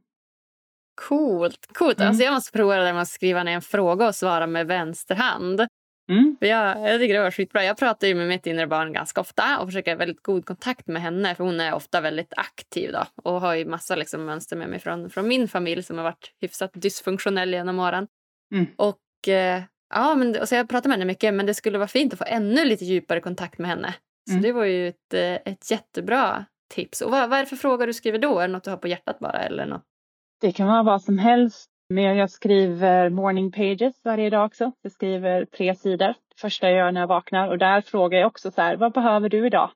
Coolt. 1.08 1.66
Coolt. 1.72 1.98
Mm. 1.98 2.08
Alltså 2.08 2.24
jag 2.24 2.34
måste 2.34 2.52
prova 2.52 2.76
det 2.76 2.84
där 2.84 2.92
med 2.92 3.02
att 3.02 3.08
skriva 3.08 3.42
ner 3.42 3.54
en 3.54 3.62
fråga 3.62 4.06
och 4.06 4.14
svara 4.14 4.46
med 4.46 4.66
vänster 4.66 5.14
hand. 5.14 5.60
Mm. 6.08 6.36
För 6.38 6.46
jag, 6.46 6.90
jag 6.90 7.00
tycker 7.00 7.14
det 7.14 7.20
var 7.20 7.30
skitbra. 7.30 7.64
Jag 7.64 7.78
pratar 7.78 8.06
ju 8.06 8.14
med 8.14 8.28
mitt 8.28 8.46
inre 8.46 8.66
barn 8.66 8.92
ganska 8.92 9.20
ofta 9.20 9.58
och 9.60 9.68
försöker 9.68 9.90
ha 9.90 9.98
väldigt 9.98 10.22
god 10.22 10.46
kontakt 10.46 10.86
med 10.86 11.02
henne 11.02 11.34
för 11.34 11.44
hon 11.44 11.60
är 11.60 11.74
ofta 11.74 12.00
väldigt 12.00 12.32
aktiv 12.36 12.92
då, 12.92 13.04
och 13.22 13.40
har 13.40 13.54
ju 13.54 13.64
massa 13.64 13.96
liksom 13.96 14.24
mönster 14.24 14.56
med 14.56 14.68
mig 14.68 14.78
från, 14.78 15.10
från 15.10 15.28
min 15.28 15.48
familj 15.48 15.82
som 15.82 15.96
har 15.96 16.04
varit 16.04 16.32
hyfsat 16.40 16.70
dysfunktionell 16.74 17.52
genom 17.52 17.78
åren. 17.78 18.06
Mm. 18.54 18.66
Och 18.76 19.28
eh, 19.28 19.62
ja, 19.94 20.14
men, 20.14 20.40
och 20.40 20.48
så 20.48 20.54
jag 20.54 20.68
pratar 20.68 20.88
med 20.88 20.98
henne 20.98 21.06
mycket 21.06 21.34
men 21.34 21.46
det 21.46 21.54
skulle 21.54 21.78
vara 21.78 21.88
fint 21.88 22.12
att 22.12 22.18
få 22.18 22.24
ännu 22.28 22.64
lite 22.64 22.84
djupare 22.84 23.20
kontakt 23.20 23.58
med 23.58 23.70
henne. 23.70 23.94
Så 24.28 24.32
mm. 24.32 24.42
det 24.42 24.52
var 24.52 24.64
ju 24.64 24.88
ett, 24.88 25.14
eh, 25.14 25.52
ett 25.52 25.70
jättebra 25.70 26.44
tips. 26.74 27.00
Och 27.00 27.10
vad, 27.10 27.30
vad 27.30 27.38
är 27.38 27.42
det 27.42 27.48
för 27.48 27.56
frågor 27.56 27.86
du 27.86 27.92
skriver 27.92 28.18
då? 28.18 28.38
Är 28.38 28.48
det 28.48 28.52
något 28.52 28.64
du 28.64 28.70
har 28.70 28.76
på 28.76 28.88
hjärtat 28.88 29.18
bara? 29.18 29.38
Eller 29.38 29.66
något? 29.66 29.84
Det 30.40 30.52
kan 30.52 30.66
vara 30.66 30.82
vad 30.82 31.02
som 31.02 31.18
helst. 31.18 31.70
Men 31.88 32.16
jag 32.16 32.30
skriver 32.30 33.10
morning 33.10 33.52
pages 33.52 34.00
varje 34.04 34.30
dag 34.30 34.46
också. 34.46 34.72
Jag 34.82 34.92
skriver 34.92 35.44
tre 35.44 35.74
sidor. 35.74 36.08
Det 36.08 36.40
första 36.40 36.70
jag 36.70 36.78
gör 36.78 36.92
när 36.92 37.00
jag 37.00 37.08
vaknar. 37.08 37.48
Och 37.48 37.58
där 37.58 37.80
frågar 37.80 38.18
jag 38.18 38.26
också 38.26 38.50
så 38.50 38.60
här, 38.60 38.76
vad 38.76 38.92
behöver 38.92 39.28
du 39.28 39.46
idag? 39.46 39.70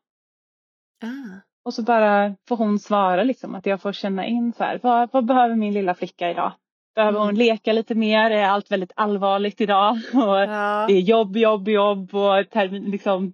Ah. 1.02 1.40
Och 1.64 1.74
så 1.74 1.82
bara 1.82 2.34
får 2.48 2.56
hon 2.56 2.78
svara 2.78 3.22
liksom. 3.22 3.54
Att 3.54 3.66
jag 3.66 3.80
får 3.80 3.92
känna 3.92 4.26
in 4.26 4.52
så 4.52 4.64
här, 4.64 4.80
vad, 4.82 5.12
vad 5.12 5.26
behöver 5.26 5.54
min 5.54 5.74
lilla 5.74 5.94
flicka 5.94 6.30
idag? 6.30 6.52
Behöver 6.94 7.18
hon 7.18 7.28
mm. 7.28 7.38
leka 7.38 7.72
lite 7.72 7.94
mer? 7.94 8.30
Är 8.30 8.46
allt 8.46 8.70
väldigt 8.70 8.92
allvarligt 8.96 9.60
idag? 9.60 9.92
Och 10.14 10.40
ja. 10.40 10.84
Det 10.88 10.94
är 10.94 11.00
jobb, 11.00 11.36
jobb, 11.36 11.68
jobb 11.68 12.14
och 12.14 12.50
termin, 12.50 12.90
liksom, 12.90 13.32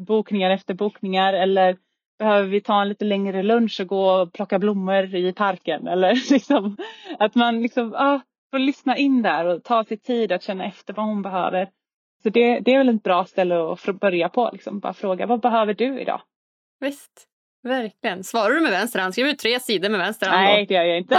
bokningar 0.00 0.50
efter 0.50 0.74
bokningar. 0.74 1.32
Eller 1.32 1.76
behöver 2.18 2.48
vi 2.48 2.60
ta 2.60 2.82
en 2.82 2.88
lite 2.88 3.04
längre 3.04 3.42
lunch 3.42 3.80
och 3.80 3.86
gå 3.86 4.10
och 4.10 4.32
plocka 4.32 4.58
blommor 4.58 5.14
i 5.14 5.32
parken? 5.32 5.86
Eller 5.88 6.32
liksom, 6.32 6.76
att 7.18 7.34
man 7.34 7.62
liksom, 7.62 7.94
ah, 7.94 8.20
får 8.50 8.58
lyssna 8.58 8.96
in 8.96 9.22
där 9.22 9.44
och 9.44 9.64
ta 9.64 9.84
sig 9.84 9.96
tid 9.96 10.32
att 10.32 10.42
känna 10.42 10.64
efter 10.64 10.94
vad 10.94 11.06
hon 11.06 11.22
behöver. 11.22 11.68
Så 12.22 12.28
det, 12.28 12.60
det 12.60 12.74
är 12.74 12.78
väl 12.78 12.88
ett 12.88 13.02
bra 13.02 13.24
ställe 13.24 13.72
att 13.72 14.00
börja 14.00 14.28
på. 14.28 14.50
Liksom. 14.52 14.80
Bara 14.80 14.94
fråga, 14.94 15.26
vad 15.26 15.40
behöver 15.40 15.74
du 15.74 16.00
idag? 16.00 16.20
Visst. 16.80 17.28
Verkligen. 17.62 18.24
Svarar 18.24 18.54
du 18.54 18.60
med 18.60 18.70
vänster 18.70 19.00
hand? 19.00 19.14
Skriver 19.14 19.30
du 19.30 19.36
tre 19.36 19.60
sidor 19.60 19.88
med 19.88 20.00
vänster 20.00 20.26
hand? 20.26 20.44
Nej, 20.44 20.66
det 20.66 20.74
gör 20.74 20.84
jag 20.84 20.98
inte. 20.98 21.18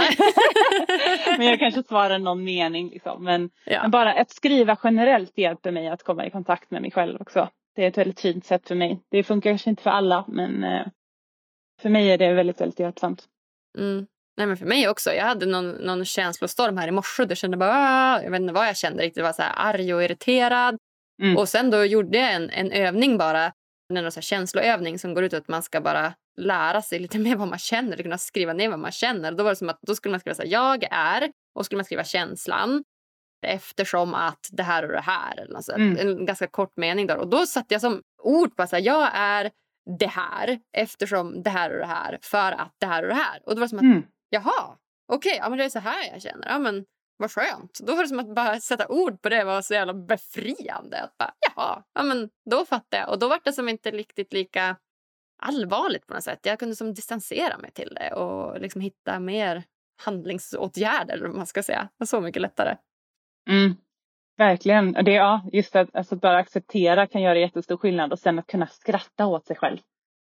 men 1.38 1.46
jag 1.46 1.58
kanske 1.58 1.82
svarar 1.82 2.18
någon 2.18 2.44
mening. 2.44 2.90
Liksom. 2.90 3.24
Men, 3.24 3.50
ja. 3.64 3.82
men, 3.82 3.90
bara 3.90 4.12
att 4.12 4.30
skriva 4.30 4.76
generellt 4.84 5.38
hjälper 5.38 5.70
mig 5.70 5.88
att 5.88 6.02
komma 6.02 6.26
i 6.26 6.30
kontakt 6.30 6.70
med 6.70 6.82
mig 6.82 6.90
själv 6.90 7.20
också. 7.20 7.48
Det 7.76 7.84
är 7.84 7.88
ett 7.88 7.98
väldigt 7.98 8.20
fint 8.20 8.46
sätt 8.46 8.68
för 8.68 8.74
mig. 8.74 9.00
Det 9.10 9.22
funkar 9.22 9.50
kanske 9.50 9.70
inte 9.70 9.82
för 9.82 9.90
alla 9.90 10.24
men 10.28 10.64
eh, 10.64 10.86
för 11.82 11.88
mig 11.88 12.10
är 12.10 12.18
det 12.18 12.32
väldigt, 12.32 12.60
väldigt 12.60 12.80
hjälpsamt. 12.80 13.24
Mm. 13.78 14.06
Nej, 14.36 14.46
men 14.46 14.56
för 14.56 14.66
mig 14.66 14.88
också. 14.88 15.12
Jag 15.12 15.24
hade 15.24 15.46
någon, 15.46 15.70
någon 15.70 16.04
känslostorm 16.04 16.76
här 16.76 16.88
i 16.88 16.90
morse. 16.90 17.26
Jag 17.28 17.38
kände 17.38 17.56
bara, 17.56 17.72
ah", 17.72 18.22
jag 18.22 18.30
vet 18.30 18.40
inte 18.40 18.52
vad 18.52 18.68
jag 18.68 18.76
kände 18.76 19.02
riktigt. 19.02 19.16
Jag 19.16 19.24
var 19.24 19.32
så 19.32 19.42
här 19.42 19.52
arg 19.56 19.94
och 19.94 20.02
irriterad. 20.02 20.76
Mm. 21.22 21.36
Och 21.36 21.48
sen 21.48 21.70
då 21.70 21.84
gjorde 21.84 22.18
jag 22.18 22.34
en, 22.34 22.50
en 22.50 22.72
övning 22.72 23.18
bara. 23.18 23.52
En 23.94 24.12
så 24.12 24.16
här 24.16 24.22
känsloövning 24.22 24.98
som 24.98 25.14
går 25.14 25.24
ut 25.24 25.30
på 25.30 25.36
att 25.36 25.48
man 25.48 25.62
ska 25.62 25.80
bara 25.80 26.14
lära 26.36 26.82
sig 26.82 26.98
lite 26.98 27.18
mer 27.26 27.36
vad 27.36 27.48
man 27.48 27.58
känner. 27.58 27.96
Kunna 27.96 28.18
skriva 28.18 28.52
ner 28.52 28.68
vad 28.68 28.78
man 28.78 28.92
känner. 28.92 29.32
Då 29.32 29.44
var 29.44 29.50
det 29.50 29.56
som 29.56 29.68
att 29.68 29.78
då 29.86 29.94
skulle 29.94 30.12
man 30.12 30.20
skriva 30.20 30.34
så 30.34 30.42
här, 30.42 30.48
jag 30.48 30.84
är. 30.90 31.30
Och 31.54 31.64
skulle 31.64 31.76
man 31.76 31.84
skriva 31.84 32.04
känslan 32.04 32.84
eftersom 33.42 34.14
att 34.14 34.48
det 34.52 34.62
här 34.62 34.82
och 34.82 34.92
det 34.92 35.00
här. 35.00 35.40
Eller 35.40 35.74
mm. 35.74 35.98
En 35.98 36.26
ganska 36.26 36.46
kort 36.46 36.76
mening. 36.76 37.06
Där. 37.06 37.16
Och 37.16 37.28
då 37.28 37.46
satte 37.46 37.74
jag 37.74 37.80
som 37.80 38.02
ord 38.22 38.56
på 38.56 38.62
att 38.62 38.84
jag 38.84 39.10
är 39.14 39.50
det 39.98 40.06
här 40.06 40.58
eftersom 40.72 41.42
det 41.42 41.50
här 41.50 41.70
och 41.70 41.78
det 41.78 41.86
här 41.86 42.18
för 42.22 42.52
att 42.52 42.74
det 42.78 42.86
här 42.86 43.02
och 43.02 43.08
det 43.08 43.14
här. 43.14 43.40
Och 43.46 43.54
då 43.54 43.60
var 43.60 43.66
det 43.66 43.68
som 43.68 43.78
att, 43.78 43.82
mm. 43.82 44.02
jaha, 44.30 44.76
okej, 45.12 45.30
okay, 45.30 45.38
ja, 45.38 45.48
men 45.48 45.58
det 45.58 45.64
är 45.64 45.68
så 45.68 45.78
här 45.78 46.12
jag 46.12 46.22
känner. 46.22 46.48
Ja, 46.48 46.58
men 46.58 46.84
vad 47.16 47.32
skönt. 47.32 47.78
Då 47.86 47.94
var 47.94 48.02
det 48.02 48.08
som 48.08 48.18
att 48.18 48.34
bara 48.34 48.60
sätta 48.60 48.88
ord 48.88 49.22
på 49.22 49.28
det 49.28 49.44
var 49.44 49.62
så 49.62 49.74
jävla 49.74 49.94
befriande. 49.94 51.02
Att 51.02 51.18
bara, 51.18 51.34
jaha, 51.40 51.82
ja, 51.94 52.02
men 52.02 52.30
då 52.50 52.64
fattar 52.64 52.98
jag. 52.98 53.08
Och 53.08 53.18
då 53.18 53.28
var 53.28 53.40
det 53.44 53.52
som 53.52 53.68
inte 53.68 53.90
riktigt 53.90 54.32
lika 54.32 54.76
allvarligt 55.38 56.06
på 56.06 56.14
något 56.14 56.24
sätt. 56.24 56.40
Jag 56.42 56.58
kunde 56.58 56.76
som 56.76 56.94
distansera 56.94 57.58
mig 57.58 57.70
till 57.70 57.98
det 58.00 58.14
och 58.14 58.60
liksom 58.60 58.80
hitta 58.80 59.20
mer 59.20 59.64
handlingsåtgärder, 60.02 61.26
om 61.26 61.36
man 61.36 61.46
ska 61.46 61.62
säga. 61.62 61.82
Det 61.82 61.94
var 61.98 62.06
så 62.06 62.20
mycket 62.20 62.42
lättare. 62.42 62.76
Mm. 63.50 63.74
Verkligen. 64.36 64.92
Det, 64.92 65.12
ja, 65.12 65.42
just 65.52 65.76
att 65.76 65.96
alltså, 65.96 66.16
bara 66.16 66.36
acceptera 66.36 67.06
kan 67.06 67.22
göra 67.22 67.38
jättestor 67.38 67.76
skillnad 67.76 68.12
och 68.12 68.18
sen 68.18 68.38
att 68.38 68.46
kunna 68.46 68.66
skratta 68.66 69.26
åt 69.26 69.46
sig 69.46 69.56
själv. 69.56 69.78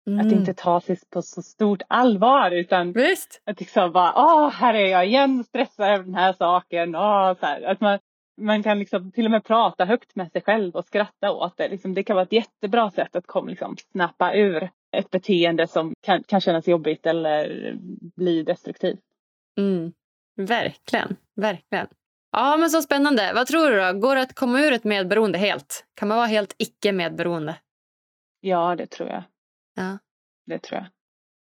Mm. 0.06 0.26
Att 0.26 0.32
inte 0.32 0.54
ta 0.54 0.80
sig 0.80 0.98
på 1.10 1.22
så 1.22 1.42
stort 1.42 1.82
allvar 1.88 2.50
utan 2.50 2.92
Visst. 2.92 3.42
att 3.44 3.60
liksom 3.60 3.92
bara, 3.92 4.12
åh, 4.16 4.50
här 4.50 4.74
är 4.74 4.86
jag 4.86 5.06
igen, 5.06 5.44
stressar 5.44 5.92
över 5.92 6.04
den 6.04 6.14
här 6.14 6.32
saken. 6.32 6.94
Åh, 6.94 7.34
så 7.40 7.46
här. 7.46 7.62
Att 7.62 7.80
man, 7.80 7.98
man 8.40 8.62
kan 8.62 8.78
liksom 8.78 9.12
till 9.12 9.24
och 9.24 9.30
med 9.30 9.44
prata 9.44 9.84
högt 9.84 10.16
med 10.16 10.32
sig 10.32 10.42
själv 10.42 10.74
och 10.74 10.84
skratta 10.84 11.32
åt 11.32 11.56
det. 11.56 11.68
Liksom, 11.68 11.94
det 11.94 12.02
kan 12.02 12.16
vara 12.16 12.24
ett 12.24 12.32
jättebra 12.32 12.90
sätt 12.90 13.16
att 13.16 13.26
kom, 13.26 13.48
liksom, 13.48 13.76
snappa 13.92 14.34
ur 14.34 14.70
ett 14.96 15.10
beteende 15.10 15.66
som 15.66 15.94
kan, 16.02 16.22
kan 16.22 16.40
kännas 16.40 16.68
jobbigt 16.68 17.06
eller 17.06 17.74
bli 18.16 18.42
destruktivt. 18.42 19.00
Mm. 19.58 19.92
Verkligen, 20.36 21.16
verkligen. 21.36 21.86
Ja, 22.36 22.56
men 22.56 22.70
så 22.70 22.82
spännande. 22.82 23.32
Vad 23.34 23.46
tror 23.46 23.70
du 23.70 23.80
då? 23.80 23.98
Går 23.98 24.16
det 24.16 24.22
att 24.22 24.34
komma 24.34 24.60
ur 24.60 24.72
ett 24.72 24.84
medberoende 24.84 25.38
helt? 25.38 25.86
Kan 25.94 26.08
man 26.08 26.16
vara 26.16 26.26
helt 26.26 26.54
icke-medberoende? 26.58 27.56
Ja, 28.40 28.76
det 28.76 28.86
tror 28.86 29.08
jag. 29.08 29.22
Ja. 29.74 29.98
Det 30.46 30.58
tror 30.58 30.80
jag. 30.80 30.86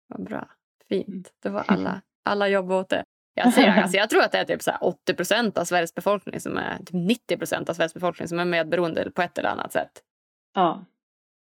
Vad 0.08 0.28
bra. 0.28 0.50
Fint. 0.90 1.08
Mm. 1.08 1.24
Då 1.44 1.50
var 1.50 1.64
alla, 1.68 2.02
alla 2.26 2.48
jobb 2.48 2.72
åt 2.72 2.90
det. 2.90 3.04
Jag, 3.34 3.54
ser, 3.54 3.68
alltså 3.68 3.98
jag 3.98 4.10
tror 4.10 4.24
att 4.24 4.32
det 4.32 4.38
är 4.38 4.46
typ 4.46 4.62
så 4.62 4.72
80 4.82 5.14
procent 5.14 5.58
av 5.58 5.66
Sveriges 5.66 5.96
befolkning 5.96 6.40
som 6.40 6.58
är 6.58 6.78
typ 6.78 6.94
90 6.94 7.38
procent 7.38 7.70
av 7.70 7.74
Sveriges 7.74 7.94
befolkning 7.94 8.28
som 8.28 8.40
är 8.40 8.46
medberoende 8.46 9.12
på 9.12 9.22
ett 9.22 9.38
eller 9.38 9.50
annat 9.50 9.72
sätt. 9.72 10.04
Ja, 10.54 10.86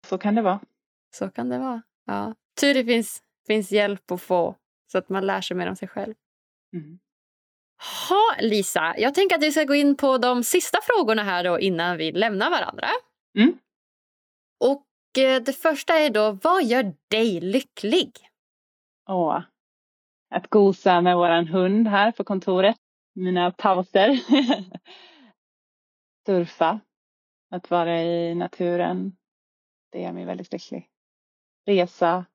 så 0.08 0.18
kan 0.18 0.36
det 0.36 0.42
vara. 0.42 0.60
Så 1.16 1.30
kan 1.30 1.50
det 1.50 1.58
vara. 1.58 1.82
Ja. 2.06 2.36
Tur 2.62 2.74
det 2.74 2.86
finns, 2.86 3.24
finns 3.48 3.72
hjälp 3.72 4.12
att 4.12 4.22
få 4.22 4.56
så 4.92 4.98
att 4.98 5.10
man 5.10 5.26
lär 5.26 5.42
sig 5.42 5.58
mer 5.58 5.70
om 5.70 5.76
sig 5.76 5.88
själv. 5.88 6.14
Mm. 6.74 7.00
Ha, 8.10 8.36
Lisa, 8.40 8.96
jag 8.98 9.14
tänker 9.14 9.36
att 9.36 9.44
vi 9.44 9.52
ska 9.52 9.64
gå 9.64 9.76
in 9.76 9.98
på 9.98 10.18
de 10.18 10.44
sista 10.44 10.78
frågorna 10.84 11.24
här 11.24 11.44
då 11.44 11.60
innan 11.60 11.98
vi 11.98 12.12
lämnar 12.12 12.50
varandra. 12.50 12.88
Mm. 13.38 13.58
Och 14.60 15.18
eh, 15.24 15.42
det 15.42 15.54
första 15.54 15.94
är 15.94 16.10
då, 16.10 16.32
vad 16.32 16.64
gör 16.64 16.94
dig 17.10 17.40
lycklig? 17.40 18.12
Åh, 19.10 19.42
att 20.30 20.48
gosa 20.50 21.02
med 21.02 21.16
våran 21.16 21.48
hund 21.48 21.88
här 21.88 22.12
på 22.12 22.24
kontoret. 22.24 22.78
Mina 23.14 23.52
pauser. 23.52 24.20
Surfa. 26.26 26.80
Att 27.50 27.70
vara 27.70 28.02
i 28.04 28.36
naturen. 28.36 29.18
Det 29.92 30.02
gör 30.02 30.12
mig 30.12 30.26
väldigt 30.26 30.52
lycklig. 30.52 30.90
Resa. 31.66 32.26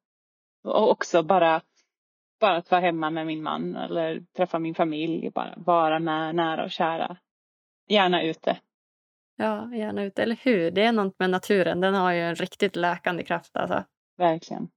Och 0.65 0.91
också 0.91 1.23
bara 1.23 1.61
bara 2.43 2.57
att 2.57 2.71
vara 2.71 2.81
hemma 2.81 3.11
med 3.11 3.27
min 3.27 3.43
man 3.43 3.77
eller 3.77 4.23
träffa 4.37 4.59
min 4.59 4.75
familj. 4.75 5.31
Bara 5.31 5.55
vara 5.57 5.99
med 5.99 6.35
nära 6.35 6.65
och 6.65 6.71
kära. 6.71 7.17
Gärna 7.89 8.23
ute. 8.23 8.57
Ja, 9.37 9.75
gärna 9.75 10.03
ute. 10.03 10.23
Eller 10.23 10.37
hur? 10.43 10.71
Det 10.71 10.85
är 10.85 10.93
något 10.93 11.19
med 11.19 11.31
naturen. 11.31 11.81
Den 11.81 11.95
har 11.95 12.13
ju 12.13 12.21
en 12.21 12.35
riktigt 12.35 12.77
läkande 12.77 13.23
kraft. 13.23 13.57
Alltså. 13.57 13.85
Verkligen. 14.19 14.69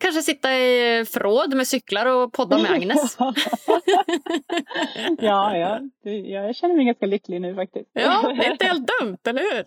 Kanske 0.00 0.22
sitta 0.22 0.56
i 0.56 1.04
förråd 1.04 1.54
med 1.54 1.66
cyklar 1.66 2.06
och 2.06 2.32
podda 2.32 2.58
med 2.58 2.70
Agnes. 2.70 3.16
ja, 5.18 5.56
ja. 5.56 5.80
jag 6.10 6.56
känner 6.56 6.76
mig 6.76 6.84
ganska 6.84 7.06
lycklig 7.06 7.40
nu 7.40 7.54
faktiskt. 7.54 7.90
ja, 7.92 8.32
det 8.36 8.46
är 8.46 8.52
inte 8.52 8.66
helt 8.66 8.90
dumt, 9.00 9.18
eller 9.24 9.42
hur? 9.42 9.64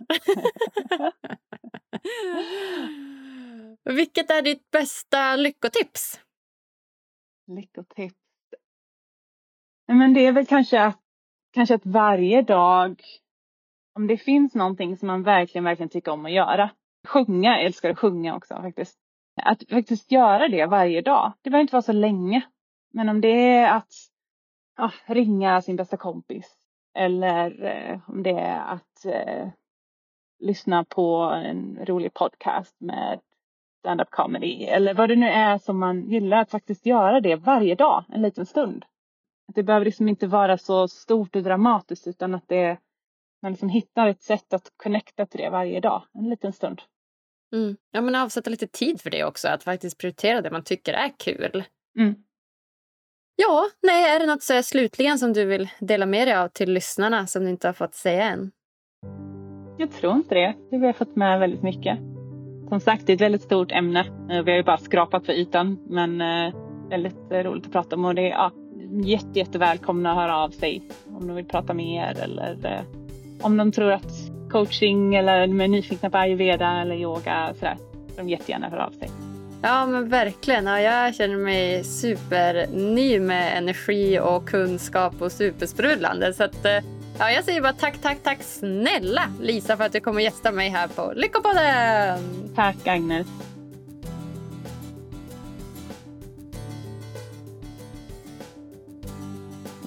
Vilket 3.96 4.32
är 4.32 4.42
ditt 4.42 4.72
bästa 4.72 5.36
lyckotips? 5.36 6.20
Lyckotips. 7.48 8.16
Men 9.88 10.14
det 10.14 10.26
är 10.26 10.32
väl 10.32 10.46
kanske 10.46 10.82
att, 10.82 11.00
kanske 11.54 11.76
att 11.76 11.86
varje 11.86 12.42
dag, 12.42 13.02
om 13.96 14.08
det 14.08 14.18
finns 14.18 14.56
någonting 14.56 14.98
som 14.98 15.08
man 15.08 15.24
verkligen, 15.24 15.66
verkligen 15.66 15.90
tycker 15.90 16.12
om 16.12 16.26
att 16.26 16.32
göra. 16.32 16.70
Sjunga, 17.08 17.50
jag 17.50 17.66
älskar 17.66 17.90
att 17.90 18.00
sjunga 18.00 18.36
också 18.36 18.56
faktiskt. 18.56 18.98
Att 19.42 19.70
faktiskt 19.70 20.12
göra 20.12 20.48
det 20.48 20.66
varje 20.66 21.02
dag. 21.02 21.34
Det 21.42 21.50
behöver 21.50 21.62
inte 21.62 21.76
vara 21.76 21.82
så 21.82 21.92
länge. 21.92 22.42
Men 22.94 23.10
om 23.10 23.22
det 23.22 23.48
är 23.48 23.76
att 23.76 23.94
ja, 24.78 24.92
ringa 25.06 25.62
sin 25.62 25.76
bästa 25.76 25.98
kompis 25.98 26.62
eller 26.94 27.64
eh, 27.64 28.00
om 28.10 28.24
det 28.24 28.40
är 28.40 28.60
att 28.60 29.06
eh, 29.06 29.48
lyssna 30.40 30.84
på 30.84 31.18
en 31.46 31.86
rolig 31.86 32.14
podcast 32.14 32.76
med 32.82 33.20
stand-up 33.82 34.10
comedy 34.12 34.64
eller 34.64 34.94
vad 34.94 35.10
det 35.10 35.16
nu 35.16 35.28
är 35.28 35.58
som 35.58 35.80
man 35.80 36.10
gillar 36.10 36.38
att 36.38 36.52
faktiskt 36.52 36.86
göra 36.86 37.22
det 37.22 37.36
varje 37.36 37.76
dag 37.76 38.04
en 38.10 38.22
liten 38.22 38.46
stund. 38.46 38.86
Att 39.48 39.56
det 39.56 39.64
behöver 39.64 39.86
liksom 39.86 40.08
inte 40.08 40.28
vara 40.28 40.58
så 40.58 40.88
stort 40.88 41.36
och 41.36 41.44
dramatiskt 41.44 42.08
utan 42.08 42.36
att 42.36 42.48
det 42.48 42.78
man 43.42 43.52
liksom 43.52 43.70
hittar 43.70 44.08
ett 44.08 44.22
sätt 44.22 44.54
att 44.54 44.72
connecta 44.78 45.26
till 45.26 45.40
det 45.40 45.50
varje 45.50 45.80
dag, 45.80 46.04
en 46.14 46.30
liten 46.30 46.54
stund. 46.54 46.82
Mm. 47.54 47.78
Ja, 47.92 48.02
men 48.02 48.16
avsätta 48.16 48.50
lite 48.50 48.68
tid 48.68 49.02
för 49.02 49.10
det 49.10 49.24
också, 49.24 49.48
att 49.48 49.64
faktiskt 49.64 49.98
prioritera 49.98 50.42
det 50.42 50.52
man 50.52 50.64
tycker 50.64 50.94
är 50.94 51.12
kul. 51.18 51.64
Mm. 52.00 52.16
Ja, 53.36 53.70
nej, 53.82 54.16
är 54.16 54.20
det 54.20 54.26
något 54.26 54.44
så 54.44 54.64
slutligen 54.64 55.20
som 55.20 55.34
du 55.34 55.46
vill 55.46 55.70
dela 55.80 56.06
med 56.06 56.28
dig 56.28 56.36
av 56.36 56.48
till 56.48 56.74
lyssnarna 56.74 57.28
som 57.28 57.44
du 57.44 57.50
inte 57.50 57.68
har 57.68 57.74
fått 57.74 57.96
säga 57.96 58.24
än? 58.24 58.52
Jag 59.78 59.92
tror 59.92 60.14
inte 60.14 60.36
det. 60.36 60.56
Vi 60.72 60.86
har 60.86 60.94
fått 60.94 61.16
med 61.16 61.40
väldigt 61.40 61.64
mycket. 61.64 62.11
Som 62.72 62.80
sagt, 62.80 63.08
det 63.08 63.12
är 63.12 63.16
ett 63.16 63.22
väldigt 63.22 63.42
stort 63.42 63.72
ämne. 63.72 64.00
Eh, 64.00 64.44
vi 64.44 64.52
har 64.52 64.58
ju 64.58 64.64
bara 64.64 64.78
skrapat 64.78 65.26
för 65.26 65.34
ytan, 65.34 65.80
men 65.90 66.22
eh, 66.22 66.54
väldigt 66.90 67.32
eh, 67.32 67.38
roligt 67.38 67.66
att 67.66 67.72
prata 67.72 67.96
om. 67.96 68.06
Och 68.06 68.16
det 68.16 68.22
är 68.22 68.30
ja, 68.30 68.52
jätte, 69.04 69.40
jättevälkomna 69.40 70.12
att 70.12 70.18
höra 70.18 70.38
av 70.38 70.50
sig 70.50 70.82
om 71.08 71.28
de 71.28 71.36
vill 71.36 71.46
prata 71.46 71.74
mer 71.74 72.18
eller 72.24 72.84
om 73.42 73.58
de 73.58 73.72
tror 73.72 73.92
att 73.92 74.12
coaching 74.50 75.16
eller 75.16 75.48
de 75.48 75.62
är 75.62 75.68
nyfikna 75.68 76.10
på 76.10 76.18
ayurveda 76.18 76.82
eller 76.82 76.96
yoga 76.96 77.54
sådär. 77.54 77.78
De 78.16 78.30
jättegärna 78.30 78.70
höra 78.70 78.86
av 78.86 78.92
sig. 78.92 79.10
Ja 79.62 79.86
men 79.86 80.10
verkligen. 80.10 80.66
Ja, 80.66 80.80
jag 80.80 81.16
känner 81.16 81.38
mig 81.38 81.84
superny 81.84 83.20
med 83.20 83.58
energi 83.58 84.20
och 84.20 84.48
kunskap 84.48 85.22
och 85.22 85.32
supersprudlande. 85.32 86.34
Så 86.34 86.44
att, 86.44 86.66
ja, 87.22 87.32
jag 87.32 87.44
säger 87.44 87.62
bara 87.62 87.74
tack, 87.74 88.02
tack, 88.02 88.18
tack 88.24 88.44
snälla 88.44 89.34
Lisa 89.42 89.78
för 89.78 89.84
att 89.84 89.94
du 89.94 90.00
kommer 90.00 90.22
gästa 90.22 90.52
mig 90.52 90.70
här 90.70 90.88
på 90.88 91.14
Lyckopodden. 91.16 92.20
Tack 92.56 92.88
Agnes. 92.88 93.28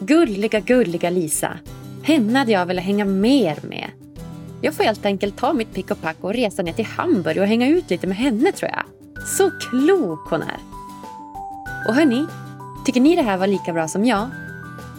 Gulliga, 0.01 0.61
gulliga 0.61 1.11
Lisa. 1.11 1.59
Henne 2.03 2.39
hade 2.39 2.53
jag 2.53 2.67
velat 2.67 2.85
hänga 2.85 3.05
mer 3.05 3.59
med. 3.63 3.91
Jag 4.61 4.75
får 4.75 4.85
helt 4.85 5.07
enkelt 5.07 5.37
ta 5.37 5.53
mitt 5.53 5.75
pick 5.75 5.91
och 5.91 6.03
pack 6.03 6.17
och 6.21 6.35
resa 6.35 6.63
ner 6.63 6.73
till 6.73 6.87
Hamburg 6.87 7.39
och 7.39 7.47
hänga 7.47 7.69
ut 7.69 7.91
lite 7.91 8.07
med 8.07 8.17
henne 8.17 8.53
tror 8.53 8.71
jag. 8.71 8.85
Så 9.27 9.51
klok 9.51 10.31
hon 10.31 10.43
är. 10.43 10.59
Och 11.89 11.95
hörni, 11.95 12.27
tycker 12.87 13.01
ni 13.01 13.17
det 13.17 13.23
här 13.23 13.37
var 13.37 13.47
lika 13.47 13.73
bra 13.73 13.89
som 13.89 14.05
jag? 14.05 14.31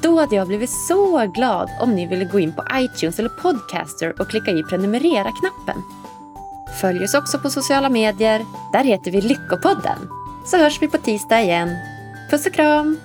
Då 0.02 0.20
hade 0.20 0.36
jag 0.36 0.48
blivit 0.48 0.70
så 0.70 1.28
glad 1.28 1.70
om 1.80 1.96
ni 1.96 2.08
ville 2.08 2.26
gå 2.26 2.40
in 2.40 2.54
på 2.54 2.64
iTunes 2.74 3.20
eller 3.20 3.30
Podcaster 3.30 4.22
och 4.22 4.30
klicka 4.30 4.52
i 4.52 4.64
prenumerera-knappen. 4.64 5.84
Följ 6.82 7.04
oss 7.04 7.14
också 7.14 7.40
på 7.40 7.50
sociala 7.50 7.90
medier. 7.90 8.46
Där 8.74 8.84
heter 8.84 9.12
vi 9.12 9.22
Lyckopodden. 9.22 10.10
Så 10.46 10.58
hörs 10.58 10.82
vi 10.82 10.88
på 10.88 10.98
tisdag 10.98 11.42
igen. 11.42 11.70
Puss 12.32 12.46
och 12.46 12.54
kram! 12.54 12.98